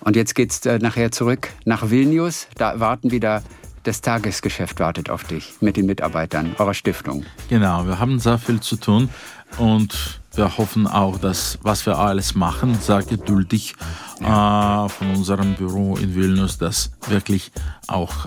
Und 0.03 0.15
jetzt 0.15 0.35
geht's 0.35 0.65
äh, 0.65 0.79
nachher 0.79 1.11
zurück 1.11 1.49
nach 1.65 1.89
Vilnius. 1.89 2.47
Da 2.57 2.79
warten 2.79 3.11
wieder 3.11 3.41
das 3.83 3.99
Tagesgeschäft 4.01 4.79
wartet 4.79 5.09
auf 5.09 5.23
dich 5.25 5.53
mit 5.59 5.75
den 5.75 5.85
Mitarbeitern 5.85 6.55
eurer 6.57 6.73
Stiftung. 6.73 7.25
Genau, 7.49 7.85
wir 7.85 7.99
haben 7.99 8.17
sehr 8.19 8.37
viel 8.37 8.61
zu 8.61 8.77
tun 8.77 9.09
und 9.57 10.21
wir 10.35 10.57
hoffen 10.57 10.87
auch, 10.87 11.17
dass 11.19 11.59
was 11.63 11.85
wir 11.85 11.97
alles 11.99 12.33
machen, 12.33 12.75
sehr 12.79 13.03
geduldig 13.03 13.75
äh, 14.21 14.23
von 14.25 15.11
unserem 15.15 15.55
Büro 15.55 15.97
in 15.97 16.15
Vilnius, 16.15 16.57
das 16.57 16.91
wirklich 17.07 17.51
auch 17.87 18.25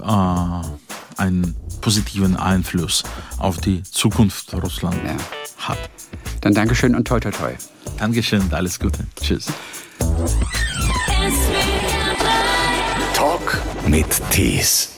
äh, 0.64 0.66
einen 1.16 1.57
positiven 1.81 2.37
Einfluss 2.37 3.03
auf 3.39 3.57
die 3.57 3.83
Zukunft 3.83 4.53
Russlands 4.55 4.99
Ja. 5.05 5.68
hat. 5.68 5.79
Dann 6.43 6.53
Dankeschön 6.53 6.95
und 6.95 7.09
toi 7.09 7.18
toi 7.18 7.31
toi. 7.31 7.53
Dankeschön 7.99 8.53
alles 8.53 8.79
Gute. 8.79 9.07
Tschüss. 9.20 9.47
Talk 13.14 13.62
mit 13.86 14.07
Tees. 14.30 14.95